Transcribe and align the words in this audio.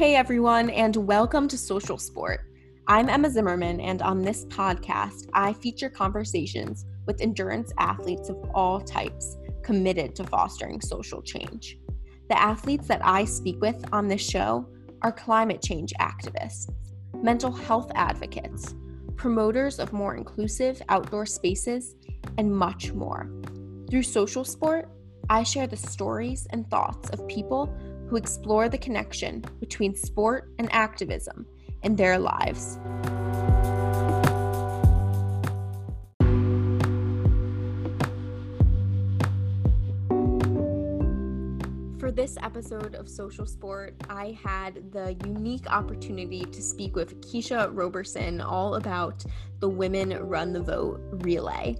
Hey 0.00 0.14
everyone, 0.16 0.70
and 0.70 0.96
welcome 0.96 1.46
to 1.46 1.58
Social 1.58 1.98
Sport. 1.98 2.40
I'm 2.86 3.10
Emma 3.10 3.28
Zimmerman, 3.28 3.80
and 3.80 4.00
on 4.00 4.22
this 4.22 4.46
podcast, 4.46 5.28
I 5.34 5.52
feature 5.52 5.90
conversations 5.90 6.86
with 7.06 7.20
endurance 7.20 7.70
athletes 7.76 8.30
of 8.30 8.38
all 8.54 8.80
types 8.80 9.36
committed 9.62 10.16
to 10.16 10.24
fostering 10.24 10.80
social 10.80 11.20
change. 11.20 11.76
The 12.30 12.40
athletes 12.40 12.86
that 12.86 13.02
I 13.04 13.26
speak 13.26 13.60
with 13.60 13.76
on 13.92 14.08
this 14.08 14.26
show 14.26 14.66
are 15.02 15.12
climate 15.12 15.60
change 15.60 15.92
activists, 16.00 16.70
mental 17.22 17.52
health 17.52 17.92
advocates, 17.94 18.74
promoters 19.16 19.78
of 19.78 19.92
more 19.92 20.16
inclusive 20.16 20.80
outdoor 20.88 21.26
spaces, 21.26 21.94
and 22.38 22.50
much 22.50 22.94
more. 22.94 23.30
Through 23.90 24.04
social 24.04 24.46
sport, 24.46 24.88
I 25.28 25.42
share 25.42 25.66
the 25.66 25.76
stories 25.76 26.46
and 26.48 26.68
thoughts 26.70 27.10
of 27.10 27.28
people 27.28 27.72
who 28.10 28.16
explore 28.16 28.68
the 28.68 28.76
connection 28.76 29.44
between 29.60 29.94
sport 29.94 30.50
and 30.58 30.68
activism 30.72 31.46
in 31.84 31.94
their 31.94 32.18
lives. 32.18 32.76
For 42.00 42.10
this 42.10 42.36
episode 42.42 42.96
of 42.96 43.08
Social 43.08 43.46
Sport, 43.46 43.94
I 44.08 44.36
had 44.42 44.90
the 44.90 45.16
unique 45.24 45.70
opportunity 45.70 46.40
to 46.40 46.60
speak 46.60 46.96
with 46.96 47.20
Keisha 47.20 47.70
Roberson 47.72 48.40
all 48.40 48.74
about 48.74 49.24
the 49.60 49.68
Women 49.68 50.18
Run 50.18 50.52
the 50.52 50.60
Vote 50.60 51.00
relay. 51.12 51.76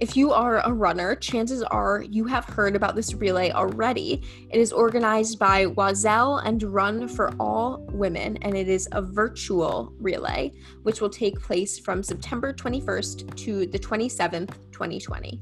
If 0.00 0.16
you 0.16 0.32
are 0.32 0.60
a 0.60 0.72
runner, 0.72 1.16
chances 1.16 1.60
are 1.64 2.04
you 2.08 2.24
have 2.26 2.44
heard 2.44 2.76
about 2.76 2.94
this 2.94 3.14
relay 3.14 3.50
already. 3.50 4.22
It 4.48 4.60
is 4.60 4.70
organized 4.70 5.40
by 5.40 5.64
Oiselle 5.64 6.38
and 6.46 6.62
Run 6.62 7.08
for 7.08 7.32
All 7.40 7.84
Women, 7.90 8.36
and 8.42 8.56
it 8.56 8.68
is 8.68 8.88
a 8.92 9.02
virtual 9.02 9.92
relay, 9.98 10.52
which 10.84 11.00
will 11.00 11.10
take 11.10 11.42
place 11.42 11.80
from 11.80 12.04
September 12.04 12.52
21st 12.52 13.34
to 13.38 13.66
the 13.66 13.78
27th, 13.78 14.54
2020. 14.70 15.40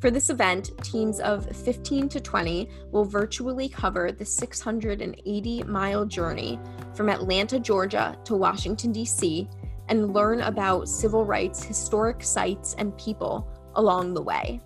For 0.00 0.10
this 0.10 0.28
event, 0.28 0.70
teams 0.82 1.18
of 1.20 1.46
15 1.56 2.10
to 2.10 2.20
20 2.20 2.68
will 2.92 3.06
virtually 3.06 3.70
cover 3.70 4.12
the 4.12 4.24
680 4.24 5.62
mile 5.62 6.04
journey 6.04 6.60
from 6.94 7.08
Atlanta, 7.08 7.58
Georgia 7.58 8.18
to 8.26 8.36
Washington, 8.36 8.92
D.C., 8.92 9.48
and 9.88 10.12
learn 10.12 10.42
about 10.42 10.90
civil 10.90 11.24
rights, 11.24 11.64
historic 11.64 12.22
sites, 12.22 12.74
and 12.76 12.94
people 12.98 13.50
along 13.78 14.12
the 14.12 14.22
way. 14.22 14.60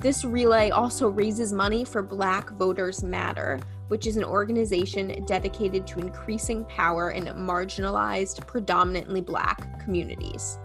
This 0.00 0.24
relay 0.24 0.70
also 0.70 1.08
raises 1.08 1.52
money 1.52 1.84
for 1.84 2.02
Black 2.02 2.50
Voters 2.50 3.02
Matter, 3.02 3.58
which 3.88 4.06
is 4.06 4.16
an 4.16 4.24
organization 4.24 5.24
dedicated 5.24 5.86
to 5.88 5.98
increasing 5.98 6.64
power 6.66 7.10
in 7.10 7.24
marginalized, 7.24 8.46
predominantly 8.46 9.20
Black 9.20 9.82
communities. 9.82 10.58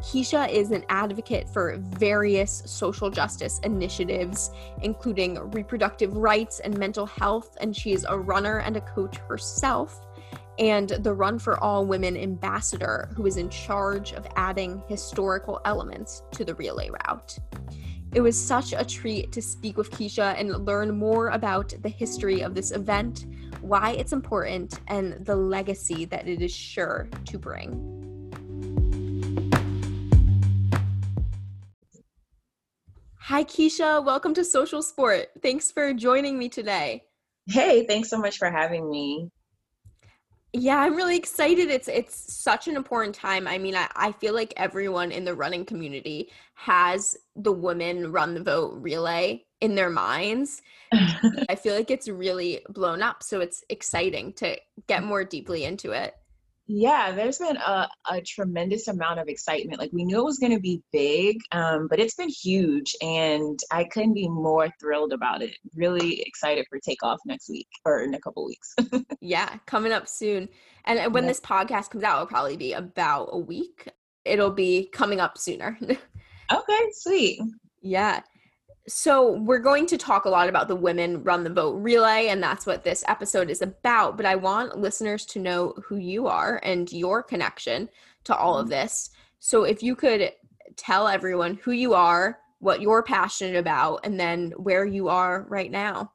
Keisha 0.00 0.48
is 0.48 0.70
an 0.72 0.84
advocate 0.88 1.48
for 1.48 1.76
various 1.76 2.62
social 2.66 3.10
justice 3.10 3.60
initiatives, 3.62 4.50
including 4.80 5.38
reproductive 5.50 6.16
rights 6.16 6.60
and 6.60 6.76
mental 6.76 7.06
health, 7.06 7.56
and 7.60 7.76
she 7.76 7.92
is 7.92 8.06
a 8.08 8.18
runner 8.18 8.58
and 8.58 8.76
a 8.76 8.80
coach 8.80 9.16
herself, 9.28 10.00
and 10.58 10.90
the 10.90 11.14
Run 11.14 11.38
for 11.38 11.58
All 11.58 11.86
Women 11.86 12.16
ambassador, 12.16 13.10
who 13.16 13.26
is 13.26 13.36
in 13.36 13.48
charge 13.48 14.12
of 14.12 14.26
adding 14.36 14.82
historical 14.88 15.60
elements 15.64 16.22
to 16.32 16.44
the 16.44 16.54
relay 16.54 16.90
route. 16.90 17.38
It 18.14 18.20
was 18.20 18.38
such 18.38 18.74
a 18.74 18.84
treat 18.84 19.32
to 19.32 19.40
speak 19.40 19.78
with 19.78 19.90
Keisha 19.90 20.38
and 20.38 20.66
learn 20.66 20.94
more 20.94 21.28
about 21.28 21.72
the 21.80 21.88
history 21.88 22.42
of 22.42 22.54
this 22.54 22.70
event, 22.70 23.24
why 23.62 23.92
it's 23.92 24.12
important, 24.12 24.80
and 24.88 25.24
the 25.24 25.34
legacy 25.34 26.04
that 26.06 26.28
it 26.28 26.42
is 26.42 26.54
sure 26.54 27.08
to 27.24 27.38
bring. 27.38 27.98
Hi, 33.16 33.44
Keisha. 33.44 34.04
Welcome 34.04 34.34
to 34.34 34.44
Social 34.44 34.82
Sport. 34.82 35.30
Thanks 35.40 35.72
for 35.72 35.94
joining 35.94 36.38
me 36.38 36.50
today. 36.50 37.04
Hey, 37.46 37.86
thanks 37.86 38.10
so 38.10 38.18
much 38.18 38.36
for 38.36 38.50
having 38.50 38.90
me. 38.90 39.30
Yeah, 40.54 40.76
I'm 40.76 40.94
really 40.94 41.16
excited. 41.16 41.70
It's 41.70 41.88
it's 41.88 42.34
such 42.34 42.68
an 42.68 42.76
important 42.76 43.14
time. 43.14 43.48
I 43.48 43.56
mean, 43.56 43.74
I, 43.74 43.88
I 43.96 44.12
feel 44.12 44.34
like 44.34 44.52
everyone 44.58 45.10
in 45.10 45.24
the 45.24 45.34
running 45.34 45.64
community 45.64 46.30
has 46.54 47.16
the 47.36 47.52
women 47.52 48.12
run 48.12 48.34
the 48.34 48.42
vote 48.42 48.74
relay 48.74 49.44
in 49.62 49.74
their 49.74 49.88
minds. 49.88 50.60
I 50.92 51.54
feel 51.54 51.74
like 51.74 51.90
it's 51.90 52.06
really 52.06 52.60
blown 52.68 53.02
up. 53.02 53.22
So 53.22 53.40
it's 53.40 53.64
exciting 53.70 54.34
to 54.34 54.58
get 54.88 55.02
more 55.04 55.24
deeply 55.24 55.64
into 55.64 55.92
it. 55.92 56.14
Yeah, 56.66 57.12
there's 57.12 57.38
been 57.38 57.56
a, 57.56 57.88
a 58.08 58.20
tremendous 58.20 58.86
amount 58.86 59.18
of 59.18 59.28
excitement. 59.28 59.80
Like 59.80 59.92
we 59.92 60.04
knew 60.04 60.20
it 60.20 60.24
was 60.24 60.38
going 60.38 60.54
to 60.54 60.60
be 60.60 60.80
big, 60.92 61.38
um, 61.50 61.88
but 61.88 61.98
it's 61.98 62.14
been 62.14 62.28
huge, 62.28 62.94
and 63.02 63.58
I 63.70 63.84
couldn't 63.84 64.14
be 64.14 64.28
more 64.28 64.68
thrilled 64.80 65.12
about 65.12 65.42
it. 65.42 65.56
Really 65.74 66.22
excited 66.22 66.66
for 66.68 66.78
takeoff 66.78 67.18
next 67.26 67.48
week 67.50 67.66
or 67.84 68.02
in 68.02 68.14
a 68.14 68.20
couple 68.20 68.46
weeks. 68.46 68.74
yeah, 69.20 69.56
coming 69.66 69.92
up 69.92 70.06
soon. 70.06 70.48
And 70.84 71.12
when 71.12 71.24
yeah. 71.24 71.28
this 71.28 71.40
podcast 71.40 71.90
comes 71.90 72.04
out, 72.04 72.16
it'll 72.16 72.26
probably 72.26 72.56
be 72.56 72.72
about 72.72 73.30
a 73.32 73.38
week. 73.38 73.88
It'll 74.24 74.50
be 74.50 74.88
coming 74.92 75.20
up 75.20 75.38
sooner. 75.38 75.76
okay, 75.82 76.88
sweet. 76.92 77.40
Yeah. 77.80 78.20
So, 78.88 79.38
we're 79.38 79.60
going 79.60 79.86
to 79.86 79.96
talk 79.96 80.24
a 80.24 80.28
lot 80.30 80.48
about 80.48 80.66
the 80.66 80.74
Women 80.74 81.22
Run 81.22 81.44
the 81.44 81.50
Vote 81.50 81.76
relay, 81.76 82.28
and 82.28 82.42
that's 82.42 82.66
what 82.66 82.82
this 82.82 83.04
episode 83.06 83.48
is 83.48 83.62
about. 83.62 84.16
But 84.16 84.26
I 84.26 84.34
want 84.34 84.76
listeners 84.76 85.24
to 85.26 85.38
know 85.38 85.74
who 85.84 85.98
you 85.98 86.26
are 86.26 86.58
and 86.64 86.90
your 86.92 87.22
connection 87.22 87.88
to 88.24 88.34
all 88.34 88.58
of 88.58 88.64
mm-hmm. 88.64 88.70
this. 88.70 89.10
So, 89.38 89.62
if 89.62 89.84
you 89.84 89.94
could 89.94 90.32
tell 90.76 91.06
everyone 91.06 91.60
who 91.62 91.70
you 91.70 91.94
are, 91.94 92.40
what 92.58 92.80
you're 92.80 93.04
passionate 93.04 93.56
about, 93.56 94.00
and 94.04 94.18
then 94.18 94.50
where 94.56 94.84
you 94.84 95.08
are 95.08 95.46
right 95.48 95.70
now. 95.70 96.10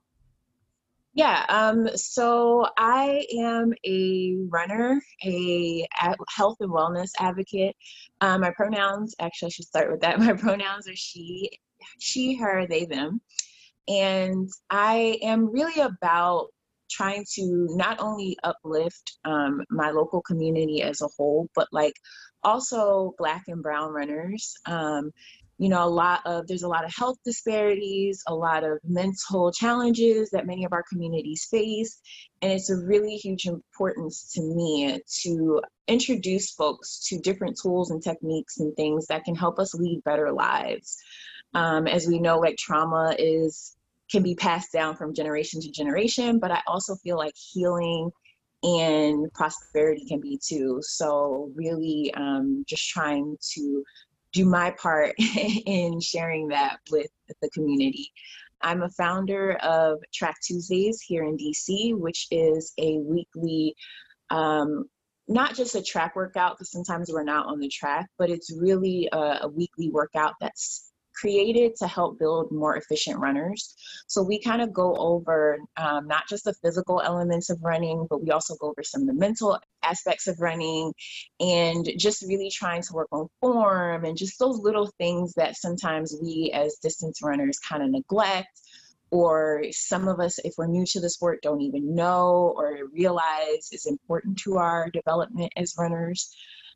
Yeah, 1.13 1.45
um, 1.49 1.89
so 1.95 2.67
I 2.77 3.25
am 3.39 3.73
a 3.85 4.35
runner, 4.49 5.01
a 5.25 5.87
health 6.35 6.57
and 6.59 6.69
wellness 6.69 7.09
advocate. 7.17 7.75
Um, 8.21 8.41
my 8.41 8.51
pronouns, 8.51 9.15
actually, 9.19 9.47
I 9.47 9.49
should 9.49 9.65
start 9.65 9.89
with 9.89 10.01
that. 10.01 10.19
My 10.27 10.33
pronouns 10.33 10.87
are 10.87 10.95
she 10.95 11.49
she, 11.99 12.35
her, 12.35 12.65
they, 12.67 12.85
them. 12.85 13.21
And 13.87 14.49
I 14.69 15.17
am 15.21 15.51
really 15.51 15.81
about 15.81 16.47
trying 16.89 17.25
to 17.35 17.67
not 17.71 17.99
only 17.99 18.37
uplift 18.43 19.17
um, 19.25 19.61
my 19.69 19.91
local 19.91 20.21
community 20.21 20.81
as 20.81 21.01
a 21.01 21.07
whole, 21.17 21.49
but 21.55 21.67
like 21.71 21.93
also 22.43 23.13
Black 23.17 23.43
and 23.47 23.61
Brown 23.61 23.91
runners. 23.91 24.55
Um, 24.65 25.11
you 25.59 25.69
know, 25.69 25.83
a 25.83 25.89
lot 25.89 26.21
of 26.25 26.45
there's 26.47 26.63
a 26.63 26.67
lot 26.67 26.85
of 26.85 26.93
health 26.95 27.17
disparities, 27.25 28.23
a 28.27 28.35
lot 28.35 28.63
of 28.63 28.77
mental 28.83 29.51
challenges 29.51 30.29
that 30.29 30.45
many 30.45 30.65
of 30.65 30.73
our 30.73 30.83
communities 30.87 31.47
face, 31.49 31.99
and 32.41 32.51
it's 32.51 32.69
a 32.69 32.77
really 32.77 33.15
huge 33.15 33.47
importance 33.47 34.31
to 34.33 34.41
me 34.41 34.99
to 35.23 35.61
introduce 35.87 36.51
folks 36.51 37.07
to 37.07 37.19
different 37.19 37.57
tools 37.59 37.89
and 37.89 38.03
techniques 38.03 38.59
and 38.59 38.75
things 38.75 39.07
that 39.07 39.23
can 39.23 39.33
help 39.33 39.57
us 39.57 39.73
lead 39.73 40.03
better 40.03 40.31
lives. 40.31 40.97
Um, 41.53 41.87
as 41.87 42.07
we 42.07 42.19
know, 42.19 42.39
like 42.39 42.57
trauma 42.57 43.15
is 43.17 43.75
can 44.09 44.23
be 44.23 44.35
passed 44.35 44.71
down 44.71 44.95
from 44.95 45.13
generation 45.13 45.59
to 45.61 45.69
generation, 45.69 46.39
but 46.39 46.51
I 46.51 46.61
also 46.65 46.95
feel 46.95 47.17
like 47.17 47.33
healing 47.35 48.09
and 48.63 49.31
prosperity 49.33 50.05
can 50.07 50.21
be 50.21 50.39
too. 50.41 50.79
So 50.81 51.51
really, 51.55 52.13
um, 52.15 52.63
just 52.67 52.87
trying 52.89 53.37
to 53.53 53.83
do 54.31 54.45
my 54.45 54.71
part 54.71 55.13
in 55.65 55.99
sharing 55.99 56.47
that 56.49 56.77
with 56.89 57.07
the 57.41 57.49
community. 57.49 58.11
I'm 58.61 58.81
a 58.81 58.89
founder 58.89 59.53
of 59.57 59.99
Track 60.13 60.35
Tuesdays 60.43 61.01
here 61.01 61.23
in 61.23 61.37
DC, 61.37 61.95
which 61.95 62.27
is 62.31 62.73
a 62.79 62.97
weekly 62.99 63.75
um, 64.29 64.85
not 65.27 65.55
just 65.55 65.75
a 65.75 65.81
track 65.81 66.15
workout 66.15 66.57
because 66.57 66.71
sometimes 66.71 67.11
we're 67.11 67.23
not 67.23 67.47
on 67.47 67.59
the 67.59 67.67
track, 67.67 68.07
but 68.17 68.29
it's 68.29 68.51
really 68.51 69.09
a, 69.11 69.39
a, 69.41 69.47
weekly 69.47 69.89
workout 69.89 70.33
that's 70.39 70.86
created 71.19 71.75
to 71.77 71.87
help 71.87 72.19
build 72.19 72.51
more 72.51 72.77
efficient 72.77 73.19
runners. 73.19 73.75
So 74.07 74.21
we 74.21 74.39
kind 74.39 74.61
of 74.61 74.73
go 74.73 74.95
over 74.95 75.57
um, 75.77 76.07
not 76.07 76.27
just 76.29 76.43
the 76.45 76.53
physical 76.53 77.01
elements 77.01 77.49
of 77.49 77.59
running, 77.61 78.07
but 78.09 78.23
we 78.23 78.31
also 78.31 78.55
go 78.59 78.69
over 78.69 78.83
some 78.83 79.01
of 79.01 79.07
the 79.07 79.13
mental 79.13 79.59
aspects 79.83 80.27
of 80.27 80.39
running 80.39 80.93
and 81.39 81.89
just 81.97 82.23
really 82.27 82.49
trying 82.49 82.81
to 82.83 82.93
work 82.93 83.07
on 83.11 83.27
form 83.41 84.05
and 84.05 84.17
just 84.17 84.39
those 84.39 84.59
little 84.59 84.91
things 84.97 85.33
that 85.33 85.55
sometimes 85.55 86.15
we 86.21 86.51
as 86.53 86.77
distance 86.81 87.19
runners 87.21 87.57
kind 87.59 87.83
of 87.83 87.89
neglect 87.89 88.49
or 89.09 89.63
some 89.71 90.07
of 90.07 90.19
us, 90.19 90.37
if 90.43 90.55
we're 90.57 90.67
new 90.67 90.85
to 90.85 90.99
the 90.99 91.09
sport, 91.09 91.41
don't 91.41 91.61
even 91.61 91.95
know 91.95 92.53
or 92.57 92.79
realize 92.91 93.69
is 93.71 93.85
important 93.85 94.37
to 94.39 94.57
our 94.57 94.89
development 94.89 95.51
as 95.55 95.75
runners. 95.77 96.35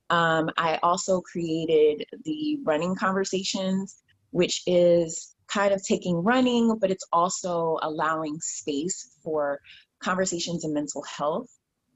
Um, 0.10 0.50
I 0.58 0.80
also 0.84 1.22
created 1.22 2.06
the 2.26 2.60
running 2.64 2.96
conversations, 2.96 4.02
which 4.32 4.64
is 4.68 5.36
kind 5.48 5.74
of 5.74 5.84
taking 5.84 6.16
running, 6.18 6.78
but 6.80 6.92
it's 6.92 7.06
also 7.12 7.78
allowing 7.82 8.40
space 8.40 9.16
for 9.24 9.60
conversations 10.02 10.66
in 10.66 10.74
mental 10.74 11.04
health 11.04 11.48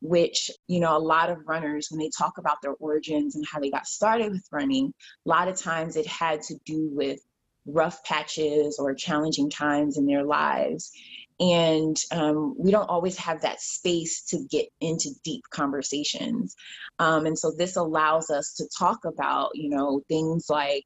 which 0.02 0.52
you 0.68 0.80
know 0.82 0.96
a 0.96 1.00
lot 1.00 1.30
of 1.32 1.48
runners 1.48 1.88
when 1.90 2.00
they 2.00 2.12
talk 2.16 2.38
about 2.38 2.58
their 2.62 2.74
origins 2.74 3.36
and 3.36 3.46
how 3.48 3.60
they 3.60 3.72
got 3.72 3.88
started 3.88 4.30
with 4.32 4.46
running 4.52 4.94
a 5.26 5.30
lot 5.30 5.48
of 5.48 5.58
times 5.58 5.96
it 5.96 6.06
had 6.06 6.42
to 6.42 6.54
do 6.66 6.90
with 6.92 7.18
rough 7.66 8.04
patches 8.04 8.78
or 8.80 8.94
challenging 8.94 9.50
times 9.50 9.98
in 9.98 10.06
their 10.06 10.24
lives. 10.24 10.92
And 11.40 11.98
um, 12.12 12.56
we 12.58 12.72
don't 12.72 12.90
always 12.90 13.18
have 13.18 13.42
that 13.42 13.60
space 13.60 14.24
to 14.30 14.46
get 14.50 14.68
into 14.80 15.10
deep 15.24 15.44
conversations. 15.50 16.56
Um, 17.00 17.26
and 17.26 17.38
so 17.38 17.52
this 17.52 17.76
allows 17.76 18.30
us 18.30 18.54
to 18.58 18.70
talk 18.78 19.00
about 19.04 19.52
you 19.56 19.70
know 19.70 20.02
things 20.08 20.46
like 20.50 20.86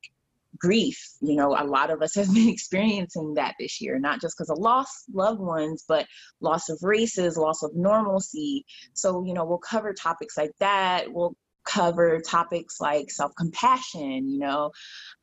grief 0.57 0.98
you 1.22 1.36
know 1.36 1.56
a 1.57 1.63
lot 1.63 1.90
of 1.90 2.01
us 2.01 2.16
have 2.16 2.34
been 2.34 2.50
experiencing 2.50 3.34
that 3.34 3.56
this 3.60 3.80
year 3.80 4.00
not 4.00 4.19
just 4.19 4.36
because 4.38 4.50
of 4.50 4.57
lost 4.57 5.06
loved 5.13 5.40
ones 5.40 5.86
but 5.88 6.07
loss 6.42 6.69
of 6.69 6.78
races 6.81 7.38
loss 7.38 7.63
of 7.63 7.75
normalcy. 7.75 8.66
So 8.94 9.24
you 9.25 9.34
know 9.34 9.46
we'll 9.46 9.60
cover 9.60 9.94
topics 9.94 10.38
like 10.38 10.51
that. 10.60 11.06
We'll 11.12 11.36
cover 11.66 12.19
topics 12.19 12.80
like 12.80 13.12
self-compassion 13.12 14.28
you 14.28 14.40
know 14.40 14.72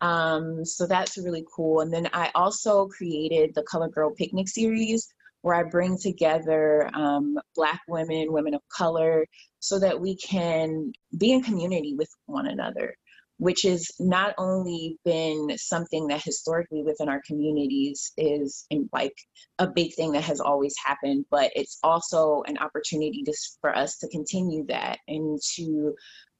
um, 0.00 0.64
so 0.64 0.86
that's 0.86 1.16
really 1.16 1.44
cool. 1.54 1.80
And 1.80 1.92
then 1.92 2.08
i 2.12 2.30
also 2.34 2.86
created 2.86 3.52
the 3.54 3.62
color 3.62 3.88
girl 3.88 4.12
picnic 4.12 4.48
series 4.48 5.08
where 5.42 5.54
I 5.54 5.62
bring 5.62 5.96
together 5.96 6.90
um, 6.92 7.38
Black 7.54 7.80
women, 7.86 8.32
women 8.32 8.54
of 8.54 8.62
color, 8.68 9.24
so 9.60 9.78
that 9.78 10.00
we 10.00 10.16
can 10.16 10.92
be 11.18 11.32
in 11.32 11.42
community 11.42 11.94
with 11.96 12.10
one 12.26 12.48
another, 12.48 12.96
which 13.38 13.62
has 13.62 13.90
not 14.00 14.34
only 14.38 14.98
been 15.04 15.56
something 15.58 16.06
that 16.06 16.22
historically 16.22 16.82
within 16.82 17.08
our 17.08 17.20
communities 17.26 18.12
is 18.16 18.66
like 18.92 19.14
a 19.58 19.66
big 19.66 19.94
thing 19.94 20.12
that 20.12 20.24
has 20.24 20.40
always 20.40 20.74
happened, 20.84 21.24
but 21.30 21.50
it's 21.54 21.78
also 21.82 22.42
an 22.46 22.56
opportunity 22.58 23.22
to, 23.22 23.34
for 23.60 23.76
us 23.76 23.98
to 23.98 24.08
continue 24.08 24.64
that 24.66 24.98
and 25.06 25.38
to 25.54 25.94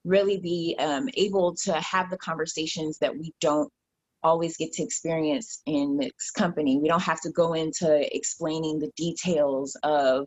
really 0.05 0.39
be 0.39 0.75
um, 0.79 1.09
able 1.15 1.55
to 1.55 1.75
have 1.75 2.09
the 2.11 2.19
conversations 2.19 2.99
that 2.99 3.17
we 3.17 3.35
don't 3.41 3.71
always 4.23 4.57
get 4.57 4.73
to 4.73 4.83
experience 4.83 5.63
in 5.67 5.99
mixed 5.99 6.35
company. 6.35 6.79
We 6.79 6.89
don't 6.89 7.03
have 7.03 7.21
to 7.23 7.31
go 7.31 7.53
into 7.53 8.15
explaining 8.15 8.79
the 8.79 8.91
details 8.97 9.77
of 9.83 10.27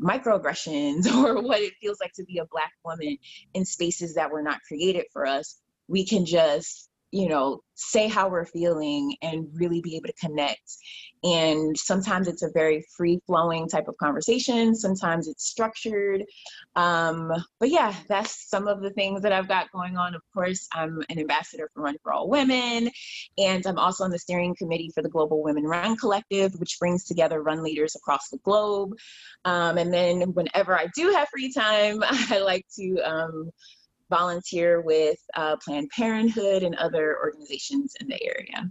microaggressions 0.00 1.06
or 1.16 1.42
what 1.42 1.60
it 1.60 1.74
feels 1.80 1.98
like 2.00 2.12
to 2.14 2.24
be 2.24 2.38
a 2.38 2.46
Black 2.46 2.72
woman 2.84 3.16
in 3.54 3.64
spaces 3.64 4.14
that 4.14 4.30
were 4.30 4.42
not 4.42 4.60
created 4.66 5.06
for 5.12 5.26
us. 5.26 5.60
We 5.88 6.06
can 6.06 6.24
just 6.24 6.88
you 7.14 7.28
know, 7.28 7.60
say 7.76 8.08
how 8.08 8.28
we're 8.28 8.44
feeling 8.44 9.14
and 9.22 9.46
really 9.54 9.80
be 9.80 9.94
able 9.94 10.08
to 10.08 10.12
connect. 10.14 10.78
And 11.22 11.78
sometimes 11.78 12.26
it's 12.26 12.42
a 12.42 12.50
very 12.52 12.84
free 12.96 13.20
flowing 13.28 13.68
type 13.68 13.86
of 13.86 13.96
conversation, 13.98 14.74
sometimes 14.74 15.28
it's 15.28 15.48
structured. 15.48 16.24
Um, 16.74 17.30
but 17.60 17.70
yeah, 17.70 17.94
that's 18.08 18.50
some 18.50 18.66
of 18.66 18.82
the 18.82 18.90
things 18.90 19.22
that 19.22 19.32
I've 19.32 19.46
got 19.46 19.70
going 19.70 19.96
on. 19.96 20.16
Of 20.16 20.22
course, 20.34 20.66
I'm 20.74 21.02
an 21.08 21.20
ambassador 21.20 21.70
for 21.72 21.84
Run 21.84 21.96
for 22.02 22.12
All 22.12 22.28
Women, 22.28 22.90
and 23.38 23.64
I'm 23.64 23.78
also 23.78 24.02
on 24.02 24.10
the 24.10 24.18
steering 24.18 24.56
committee 24.56 24.90
for 24.92 25.00
the 25.00 25.08
Global 25.08 25.40
Women 25.40 25.62
Run 25.62 25.96
Collective, 25.96 26.52
which 26.58 26.80
brings 26.80 27.04
together 27.04 27.44
run 27.44 27.62
leaders 27.62 27.94
across 27.94 28.28
the 28.28 28.38
globe. 28.38 28.90
Um, 29.44 29.78
and 29.78 29.94
then 29.94 30.34
whenever 30.34 30.76
I 30.76 30.88
do 30.96 31.12
have 31.12 31.28
free 31.28 31.52
time, 31.52 32.02
I 32.02 32.40
like 32.40 32.66
to. 32.74 32.98
Um, 33.04 33.50
volunteer 34.14 34.80
with 34.80 35.18
uh, 35.34 35.56
Planned 35.56 35.90
Parenthood 35.90 36.62
and 36.62 36.74
other 36.76 37.18
organizations 37.18 37.94
in 38.00 38.06
the 38.06 38.22
area. 38.22 38.70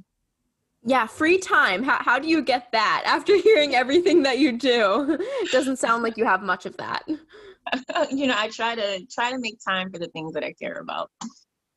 Yeah, 0.86 1.08
free 1.08 1.38
time. 1.38 1.84
How, 1.84 2.02
how 2.02 2.20
do 2.20 2.28
you 2.28 2.42
get 2.42 2.72
that 2.72 3.04
after 3.06 3.36
hearing 3.38 3.76
everything 3.76 4.24
that 4.24 4.40
you 4.40 4.54
do? 4.54 5.18
It 5.20 5.52
Doesn't 5.52 5.80
sound 5.80 6.04
like 6.04 6.18
you 6.18 6.26
have 6.26 6.42
much 6.42 6.66
of 6.66 6.78
that. 6.78 7.04
you 8.12 8.28
know, 8.28 8.36
I 8.38 8.50
try 8.50 8.76
to 8.76 9.06
try 9.12 9.32
to 9.32 9.40
make 9.40 9.58
time 9.66 9.92
for 9.92 10.00
the 10.00 10.08
things 10.08 10.34
that 10.34 10.44
I 10.44 10.54
care 10.54 10.80
about. 10.80 11.10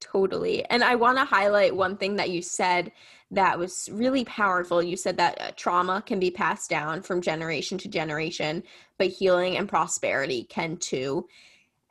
Totally. 0.00 0.64
And 0.66 0.84
I 0.84 0.94
want 0.94 1.18
to 1.18 1.24
highlight 1.24 1.74
one 1.74 1.96
thing 1.96 2.16
that 2.16 2.30
you 2.30 2.42
said 2.42 2.92
that 3.32 3.58
was 3.58 3.88
really 3.92 4.24
powerful. 4.24 4.82
You 4.82 4.96
said 4.96 5.16
that 5.16 5.40
uh, 5.40 5.50
trauma 5.56 6.02
can 6.06 6.20
be 6.20 6.30
passed 6.30 6.70
down 6.70 7.02
from 7.02 7.20
generation 7.20 7.76
to 7.78 7.88
generation, 7.88 8.62
but 8.98 9.08
healing 9.08 9.56
and 9.56 9.68
prosperity 9.68 10.44
can 10.44 10.76
too 10.76 11.26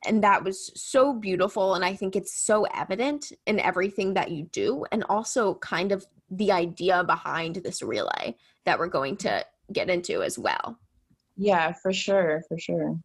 and 0.07 0.23
that 0.23 0.43
was 0.43 0.71
so 0.75 1.13
beautiful 1.13 1.75
and 1.75 1.83
i 1.83 1.95
think 1.95 2.15
it's 2.15 2.33
so 2.33 2.65
evident 2.73 3.31
in 3.47 3.59
everything 3.59 4.13
that 4.13 4.31
you 4.31 4.43
do 4.51 4.85
and 4.91 5.03
also 5.09 5.55
kind 5.55 5.91
of 5.91 6.05
the 6.31 6.51
idea 6.51 7.03
behind 7.03 7.57
this 7.57 7.81
relay 7.81 8.35
that 8.65 8.79
we're 8.79 8.87
going 8.87 9.17
to 9.17 9.45
get 9.71 9.89
into 9.89 10.21
as 10.21 10.37
well. 10.37 10.77
Yeah 11.37 11.73
for 11.73 11.93
sure 11.93 12.43
for 12.47 12.57
sure. 12.57 12.97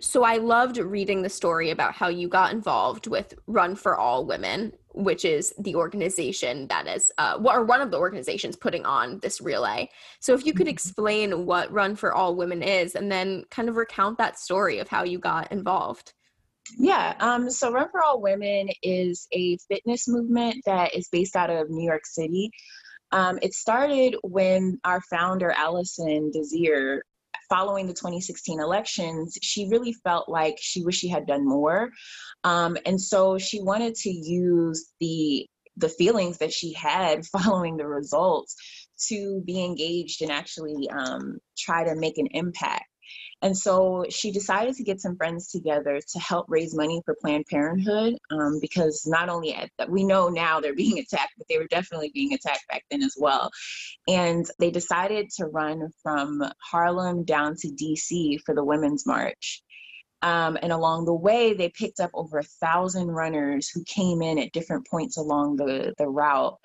So 0.00 0.24
I 0.24 0.36
loved 0.38 0.78
reading 0.78 1.22
the 1.22 1.28
story 1.28 1.70
about 1.70 1.94
how 1.94 2.08
you 2.08 2.28
got 2.28 2.52
involved 2.52 3.06
with 3.06 3.34
Run 3.46 3.76
for 3.76 3.96
All 3.96 4.26
Women, 4.26 4.72
which 4.94 5.24
is 5.24 5.52
the 5.58 5.74
organization 5.74 6.66
that 6.68 6.86
is, 6.86 7.12
uh, 7.18 7.38
or 7.44 7.64
one 7.64 7.80
of 7.80 7.90
the 7.90 7.98
organizations 7.98 8.56
putting 8.56 8.86
on 8.86 9.18
this 9.20 9.40
relay. 9.40 9.88
So 10.20 10.34
if 10.34 10.46
you 10.46 10.52
could 10.52 10.66
mm-hmm. 10.66 10.72
explain 10.72 11.46
what 11.46 11.72
Run 11.72 11.96
for 11.96 12.14
All 12.14 12.36
Women 12.36 12.62
is, 12.62 12.94
and 12.94 13.10
then 13.10 13.44
kind 13.50 13.68
of 13.68 13.76
recount 13.76 14.18
that 14.18 14.38
story 14.38 14.78
of 14.78 14.88
how 14.88 15.02
you 15.04 15.18
got 15.18 15.50
involved. 15.52 16.12
Yeah, 16.78 17.14
um, 17.20 17.50
so 17.50 17.70
Run 17.70 17.88
for 17.90 18.02
All 18.02 18.20
Women 18.20 18.68
is 18.82 19.26
a 19.32 19.58
fitness 19.68 20.08
movement 20.08 20.56
that 20.64 20.94
is 20.94 21.08
based 21.08 21.36
out 21.36 21.50
of 21.50 21.68
New 21.68 21.84
York 21.84 22.06
City. 22.06 22.50
Um, 23.12 23.38
it 23.42 23.54
started 23.54 24.16
when 24.22 24.80
our 24.84 25.00
founder, 25.02 25.52
Alison 25.52 26.30
Desir, 26.32 27.04
following 27.54 27.86
the 27.86 27.94
2016 27.94 28.58
elections, 28.58 29.38
she 29.40 29.68
really 29.68 29.92
felt 29.92 30.28
like 30.28 30.56
she 30.60 30.82
wished 30.82 31.00
she 31.00 31.08
had 31.08 31.26
done 31.26 31.46
more. 31.46 31.90
Um, 32.42 32.76
and 32.84 33.00
so 33.00 33.38
she 33.38 33.62
wanted 33.62 33.94
to 33.96 34.10
use 34.10 34.92
the 35.00 35.46
the 35.76 35.88
feelings 35.88 36.38
that 36.38 36.52
she 36.52 36.72
had 36.72 37.26
following 37.36 37.76
the 37.76 37.86
results 37.86 38.56
to 39.08 39.42
be 39.44 39.64
engaged 39.64 40.22
and 40.22 40.30
actually 40.30 40.88
um, 40.90 41.38
try 41.58 41.84
to 41.84 41.94
make 41.96 42.18
an 42.18 42.28
impact. 42.32 42.84
And 43.44 43.54
so 43.54 44.06
she 44.08 44.32
decided 44.32 44.74
to 44.76 44.82
get 44.82 45.02
some 45.02 45.16
friends 45.16 45.48
together 45.48 46.00
to 46.00 46.18
help 46.18 46.46
raise 46.48 46.74
money 46.74 47.02
for 47.04 47.14
Planned 47.20 47.44
Parenthood 47.44 48.16
um, 48.30 48.58
because 48.58 49.06
not 49.06 49.28
only 49.28 49.54
at, 49.54 49.70
we 49.90 50.02
know 50.02 50.30
now 50.30 50.60
they're 50.60 50.74
being 50.84 50.98
attacked, 50.98 51.34
but 51.36 51.46
they 51.48 51.58
were 51.58 51.66
definitely 51.66 52.10
being 52.14 52.32
attacked 52.32 52.66
back 52.70 52.84
then 52.90 53.02
as 53.02 53.14
well. 53.18 53.50
And 54.08 54.46
they 54.58 54.70
decided 54.70 55.28
to 55.36 55.44
run 55.44 55.90
from 56.02 56.42
Harlem 56.58 57.24
down 57.24 57.56
to 57.56 57.68
DC 57.68 58.40
for 58.46 58.54
the 58.54 58.64
Women's 58.64 59.06
March. 59.06 59.62
Um, 60.22 60.56
and 60.62 60.72
along 60.72 61.04
the 61.04 61.12
way, 61.12 61.52
they 61.52 61.68
picked 61.68 62.00
up 62.00 62.12
over 62.14 62.38
a 62.38 62.44
thousand 62.44 63.08
runners 63.08 63.68
who 63.68 63.84
came 63.84 64.22
in 64.22 64.38
at 64.38 64.52
different 64.52 64.86
points 64.86 65.18
along 65.18 65.56
the, 65.56 65.92
the 65.98 66.08
route 66.08 66.58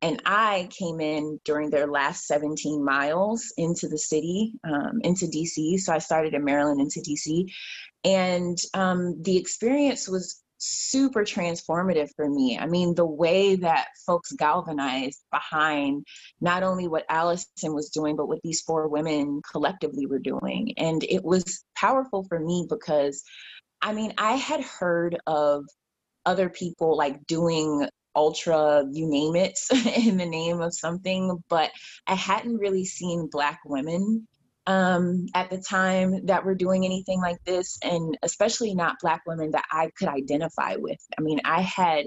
and 0.00 0.22
I 0.24 0.68
came 0.70 1.00
in 1.00 1.40
during 1.44 1.70
their 1.70 1.88
last 1.88 2.26
17 2.26 2.84
miles 2.84 3.52
into 3.56 3.88
the 3.88 3.98
city, 3.98 4.54
um, 4.64 5.00
into 5.02 5.26
DC. 5.26 5.78
So 5.80 5.92
I 5.92 5.98
started 5.98 6.34
in 6.34 6.44
Maryland 6.44 6.80
into 6.80 7.00
DC. 7.00 7.46
And 8.04 8.56
um, 8.74 9.20
the 9.22 9.36
experience 9.36 10.08
was 10.08 10.40
super 10.58 11.22
transformative 11.22 12.10
for 12.14 12.28
me. 12.28 12.58
I 12.58 12.66
mean, 12.66 12.94
the 12.94 13.06
way 13.06 13.56
that 13.56 13.88
folks 14.06 14.32
galvanized 14.32 15.20
behind 15.32 16.04
not 16.40 16.62
only 16.62 16.86
what 16.86 17.06
Alison 17.08 17.74
was 17.74 17.90
doing, 17.90 18.16
but 18.16 18.28
what 18.28 18.40
these 18.42 18.60
four 18.60 18.88
women 18.88 19.40
collectively 19.50 20.06
were 20.06 20.18
doing. 20.18 20.74
And 20.76 21.02
it 21.02 21.24
was 21.24 21.64
powerful 21.76 22.24
for 22.24 22.38
me 22.38 22.66
because, 22.68 23.22
I 23.82 23.92
mean, 23.92 24.14
I 24.18 24.32
had 24.32 24.62
heard 24.62 25.18
of 25.26 25.64
other 26.26 26.48
people 26.48 26.96
like 26.96 27.26
doing 27.26 27.88
ultra 28.18 28.84
you 28.90 29.08
name 29.08 29.36
it 29.36 29.56
in 29.96 30.16
the 30.16 30.26
name 30.26 30.60
of 30.60 30.74
something 30.74 31.40
but 31.48 31.70
i 32.08 32.14
hadn't 32.14 32.56
really 32.56 32.84
seen 32.84 33.28
black 33.30 33.60
women 33.64 34.26
um, 34.66 35.24
at 35.34 35.48
the 35.48 35.56
time 35.56 36.26
that 36.26 36.44
were 36.44 36.54
doing 36.54 36.84
anything 36.84 37.22
like 37.22 37.42
this 37.44 37.78
and 37.82 38.18
especially 38.22 38.74
not 38.74 38.96
black 39.00 39.22
women 39.24 39.52
that 39.52 39.64
i 39.70 39.88
could 39.96 40.08
identify 40.08 40.74
with. 40.76 40.98
I 41.16 41.22
mean 41.22 41.40
i 41.44 41.60
had 41.60 42.06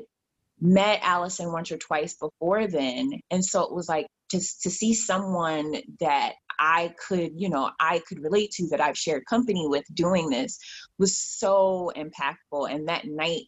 met 0.60 1.00
alison 1.02 1.52
once 1.54 1.72
or 1.72 1.78
twice 1.78 2.16
before 2.18 2.68
then 2.68 3.14
and 3.32 3.44
so 3.44 3.64
it 3.64 3.74
was 3.74 3.88
like 3.90 4.06
just 4.30 4.62
to 4.64 4.70
see 4.70 4.94
someone 4.94 5.76
that 6.00 6.34
i 6.60 6.94
could 7.08 7.32
you 7.36 7.50
know 7.50 7.72
i 7.80 8.00
could 8.08 8.20
relate 8.20 8.52
to 8.52 8.68
that 8.68 8.80
i've 8.80 8.98
shared 8.98 9.26
company 9.26 9.66
with 9.68 9.84
doing 9.96 10.30
this 10.30 10.60
was 11.00 11.18
so 11.18 11.92
impactful 11.96 12.72
and 12.72 12.88
that 12.88 13.06
night 13.06 13.42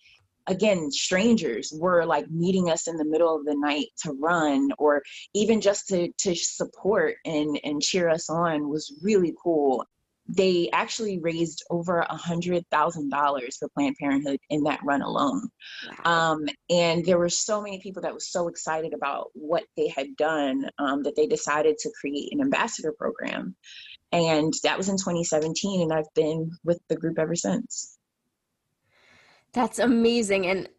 again 0.48 0.92
strangers 0.92 1.74
were 1.78 2.06
like 2.06 2.30
meeting 2.30 2.70
us 2.70 2.88
in 2.88 2.98
the 2.98 3.06
middle 3.06 3.36
of 3.36 3.46
the 3.46 3.56
night 3.56 3.88
to 3.98 4.12
run 4.22 4.70
or 4.78 5.02
even 5.34 5.62
just 5.62 5.88
to 5.88 6.12
to 6.18 6.36
support 6.36 7.16
and 7.26 7.60
and 7.64 7.82
cheer 7.82 8.10
us 8.10 8.30
on 8.30 8.70
was 8.70 8.94
really 9.02 9.34
cool 9.42 9.86
they 10.28 10.70
actually 10.72 11.20
raised 11.20 11.64
over 11.70 12.00
a 12.00 12.16
hundred 12.16 12.66
thousand 12.72 13.10
dollars 13.10 13.58
for 13.58 13.68
Planned 13.70 13.98
Parenthood 14.00 14.40
in 14.50 14.64
that 14.64 14.80
run 14.84 15.02
alone. 15.02 15.50
Wow. 16.06 16.32
Um, 16.34 16.46
and 16.70 17.06
there 17.06 17.18
were 17.18 17.30
so 17.30 17.62
many 17.62 17.80
people 17.82 18.04
that 18.04 18.14
were 18.14 18.20
so 18.20 18.48
excited 18.48 18.94
about 18.94 19.32
what 19.34 19.64
they 19.76 19.90
had 19.90 20.16
done 20.16 20.70
um, 20.80 21.04
that 21.04 21.16
they 21.16 21.28
decided 21.28 21.78
to 21.80 21.92
create 22.00 22.32
an 22.32 22.42
ambassador 22.42 22.94
program. 22.94 23.56
And 24.12 24.54
that 24.64 24.78
was 24.78 24.90
in 24.90 24.98
2017, 24.98 25.82
and 25.82 25.92
I've 25.92 26.14
been 26.14 26.52
with 26.64 26.80
the 26.88 26.96
group 26.96 27.18
ever 27.20 27.36
since. 27.36 27.93
That's 29.54 29.80
amazing. 29.80 30.48
And 30.48 30.70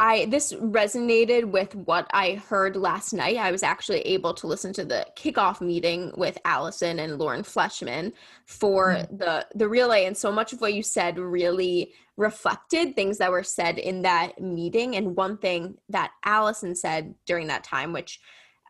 I 0.00 0.26
this 0.26 0.52
resonated 0.52 1.46
with 1.46 1.74
what 1.74 2.06
I 2.12 2.34
heard 2.48 2.76
last 2.76 3.12
night. 3.12 3.36
I 3.36 3.50
was 3.50 3.64
actually 3.64 4.00
able 4.02 4.32
to 4.34 4.46
listen 4.46 4.72
to 4.74 4.84
the 4.84 5.06
kickoff 5.16 5.60
meeting 5.60 6.12
with 6.16 6.38
Alison 6.44 7.00
and 7.00 7.18
Lauren 7.18 7.42
Fleshman 7.42 8.12
for 8.46 8.94
mm-hmm. 8.94 9.16
the 9.16 9.46
the 9.54 9.68
relay, 9.68 10.04
and 10.04 10.16
so 10.16 10.30
much 10.30 10.52
of 10.52 10.60
what 10.60 10.74
you 10.74 10.82
said 10.82 11.18
really 11.18 11.92
reflected 12.16 12.94
things 12.94 13.18
that 13.18 13.30
were 13.30 13.42
said 13.42 13.78
in 13.78 14.02
that 14.02 14.40
meeting. 14.40 14.96
And 14.96 15.16
one 15.16 15.36
thing 15.36 15.76
that 15.88 16.12
Alison 16.24 16.74
said 16.76 17.14
during 17.26 17.48
that 17.48 17.64
time, 17.64 17.92
which 17.92 18.20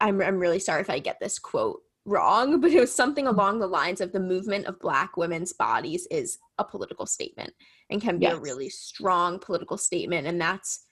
I'm 0.00 0.22
I'm 0.22 0.38
really 0.38 0.60
sorry 0.60 0.80
if 0.80 0.90
I 0.90 0.98
get 0.98 1.20
this 1.20 1.38
quote 1.38 1.80
wrong, 2.06 2.58
but 2.60 2.72
it 2.72 2.80
was 2.80 2.94
something 2.94 3.26
mm-hmm. 3.26 3.38
along 3.38 3.58
the 3.58 3.66
lines 3.66 4.00
of 4.00 4.12
the 4.12 4.20
movement 4.20 4.64
of 4.64 4.80
Black 4.80 5.18
women's 5.18 5.52
bodies 5.52 6.06
is 6.10 6.38
a 6.56 6.64
political 6.64 7.04
statement 7.04 7.52
and 7.90 8.00
can 8.00 8.18
be 8.18 8.26
yes. 8.26 8.34
a 8.34 8.40
really 8.40 8.68
strong 8.68 9.38
political 9.38 9.78
statement, 9.78 10.26
and 10.26 10.40
that's 10.40 10.84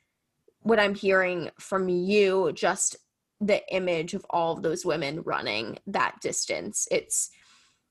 what 0.60 0.80
I'm 0.80 0.94
hearing 0.94 1.50
from 1.58 1.88
you, 1.88 2.52
just 2.54 2.96
the 3.40 3.62
image 3.74 4.14
of 4.14 4.24
all 4.30 4.56
of 4.56 4.62
those 4.62 4.84
women 4.84 5.22
running 5.22 5.78
that 5.86 6.16
distance, 6.20 6.88
it's 6.90 7.30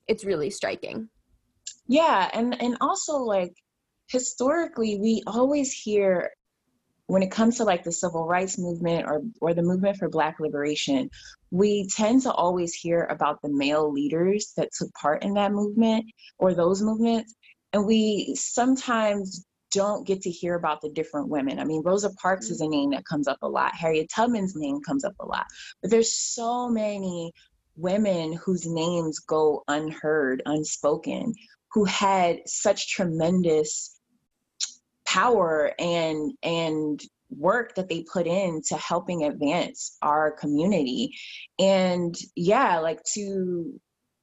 it's 0.07 0.25
really 0.25 0.49
striking. 0.49 1.09
Yeah, 1.87 2.29
and 2.33 2.59
and 2.61 2.77
also 2.81 3.17
like 3.17 3.53
historically 4.07 4.99
we 4.99 5.23
always 5.27 5.71
hear 5.71 6.31
when 7.07 7.21
it 7.21 7.31
comes 7.31 7.57
to 7.57 7.63
like 7.63 7.83
the 7.83 7.91
civil 7.91 8.25
rights 8.27 8.57
movement 8.57 9.05
or 9.07 9.21
or 9.41 9.53
the 9.53 9.61
movement 9.61 9.97
for 9.97 10.09
black 10.09 10.39
liberation 10.39 11.09
we 11.51 11.87
tend 11.87 12.21
to 12.21 12.31
always 12.31 12.73
hear 12.73 13.05
about 13.05 13.41
the 13.41 13.49
male 13.49 13.91
leaders 13.91 14.53
that 14.57 14.69
took 14.77 14.91
part 14.93 15.23
in 15.23 15.33
that 15.33 15.51
movement 15.51 16.05
or 16.37 16.53
those 16.53 16.81
movements 16.81 17.33
and 17.75 17.85
we 17.85 18.33
sometimes 18.35 19.45
don't 19.69 20.07
get 20.07 20.21
to 20.21 20.31
hear 20.31 20.55
about 20.55 20.79
the 20.79 20.87
different 20.87 21.27
women. 21.27 21.59
I 21.59 21.65
mean, 21.65 21.81
Rosa 21.83 22.09
Parks 22.21 22.49
is 22.49 22.61
a 22.61 22.67
name 22.69 22.91
that 22.91 23.03
comes 23.03 23.27
up 23.27 23.39
a 23.41 23.49
lot. 23.49 23.75
Harriet 23.75 24.09
Tubman's 24.15 24.55
name 24.55 24.79
comes 24.79 25.03
up 25.03 25.15
a 25.19 25.25
lot. 25.25 25.45
But 25.81 25.91
there's 25.91 26.17
so 26.17 26.69
many 26.69 27.33
women 27.75 28.31
whose 28.31 28.65
names 28.65 29.19
go 29.19 29.65
unheard, 29.67 30.41
unspoken, 30.45 31.33
who 31.73 31.83
had 31.83 32.37
such 32.45 32.93
tremendous 32.93 33.99
power 35.05 35.73
and 35.77 36.31
and 36.41 37.01
work 37.29 37.75
that 37.75 37.89
they 37.89 38.03
put 38.03 38.25
in 38.25 38.61
to 38.69 38.77
helping 38.77 39.25
advance 39.25 39.97
our 40.01 40.31
community 40.31 41.11
and 41.59 42.15
yeah 42.35 42.79
like 42.79 43.03
to 43.03 43.79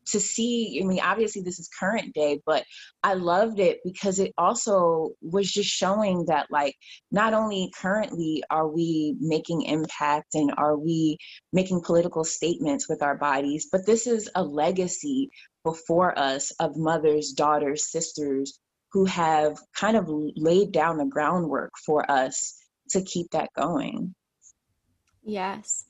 to 0.07 0.21
see 0.21 0.81
i 0.83 0.87
mean 0.87 1.01
obviously 1.03 1.43
this 1.43 1.59
is 1.59 1.69
current 1.79 2.13
day 2.15 2.41
but 2.47 2.65
i 3.03 3.15
loved 3.15 3.59
it 3.61 3.81
because 3.85 4.19
it 4.19 4.33
also 4.39 5.11
was 5.21 5.51
just 5.51 5.69
showing 5.69 6.25
that 6.27 6.47
like 6.51 6.75
not 7.11 7.35
only 7.35 7.71
currently 7.81 8.43
are 8.51 8.69
we 8.69 9.17
making 9.21 9.63
impact 9.63 10.35
and 10.35 10.53
are 10.57 10.77
we 10.77 11.17
making 11.53 11.83
political 11.83 12.25
statements 12.25 12.89
with 12.89 13.03
our 13.03 13.17
bodies 13.17 13.69
but 13.71 13.87
this 13.87 14.07
is 14.07 14.29
a 14.35 14.43
legacy 14.43 15.31
before 15.65 16.19
us 16.19 16.51
of 16.61 16.77
mothers 16.77 17.33
daughters 17.33 17.91
sisters 17.91 18.59
who 18.93 19.07
have 19.07 19.59
kind 19.75 19.97
of 19.97 20.07
laid 20.09 20.71
down 20.73 20.99
the 20.99 21.07
groundwork 21.07 21.73
for 21.85 22.09
us 22.11 22.59
to 22.91 23.03
keep 23.03 23.31
that 23.31 23.51
going. 23.57 24.15
Yes. 25.23 25.87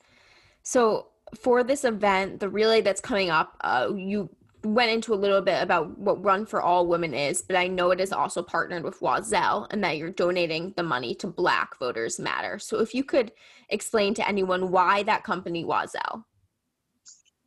So 0.63 1.09
for 1.39 1.65
this 1.65 1.85
event, 1.85 2.41
the 2.41 2.49
relay 2.49 2.81
that's 2.81 3.01
coming 3.01 3.31
up, 3.31 3.57
uh, 3.63 3.91
you 3.95 4.31
went 4.65 4.93
into 4.93 5.13
a 5.13 5.17
little 5.17 5.41
bit 5.41 5.63
about 5.63 5.99
what 5.99 6.23
Run 6.23 6.47
for 6.47 6.63
All 6.63 6.87
Women 6.87 7.15
is, 7.15 7.43
but 7.43 7.57
I 7.57 7.67
know 7.67 7.91
it 7.91 8.01
is 8.01 8.13
also 8.13 8.43
partnered 8.43 8.85
with 8.85 9.01
Oiselle 9.01 9.67
and 9.71 9.83
that 9.83 9.97
you're 9.97 10.11
donating 10.11 10.73
the 10.77 10.83
money 10.83 11.15
to 11.17 11.27
Black 11.27 11.79
Voters 11.79 12.21
Matter. 12.21 12.59
So 12.59 12.79
if 12.79 12.95
you 12.95 13.03
could 13.03 13.33
explain 13.71 14.15
to 14.15 14.29
anyone 14.29 14.71
why 14.71 15.03
that 15.05 15.25
company 15.25 15.65
Oiselle. 15.65 16.25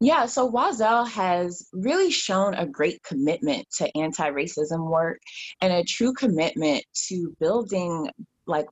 Yeah, 0.01 0.25
so 0.25 0.51
Oiselle 0.51 1.07
has 1.07 1.69
really 1.71 2.11
shown 2.11 2.53
a 2.55 2.65
great 2.65 3.01
commitment 3.03 3.65
to 3.77 3.97
anti 3.97 4.29
racism 4.29 4.89
work 4.89 5.19
and 5.61 5.71
a 5.71 5.85
true 5.85 6.13
commitment 6.13 6.83
to 7.07 7.33
building 7.39 8.09
like 8.45 8.67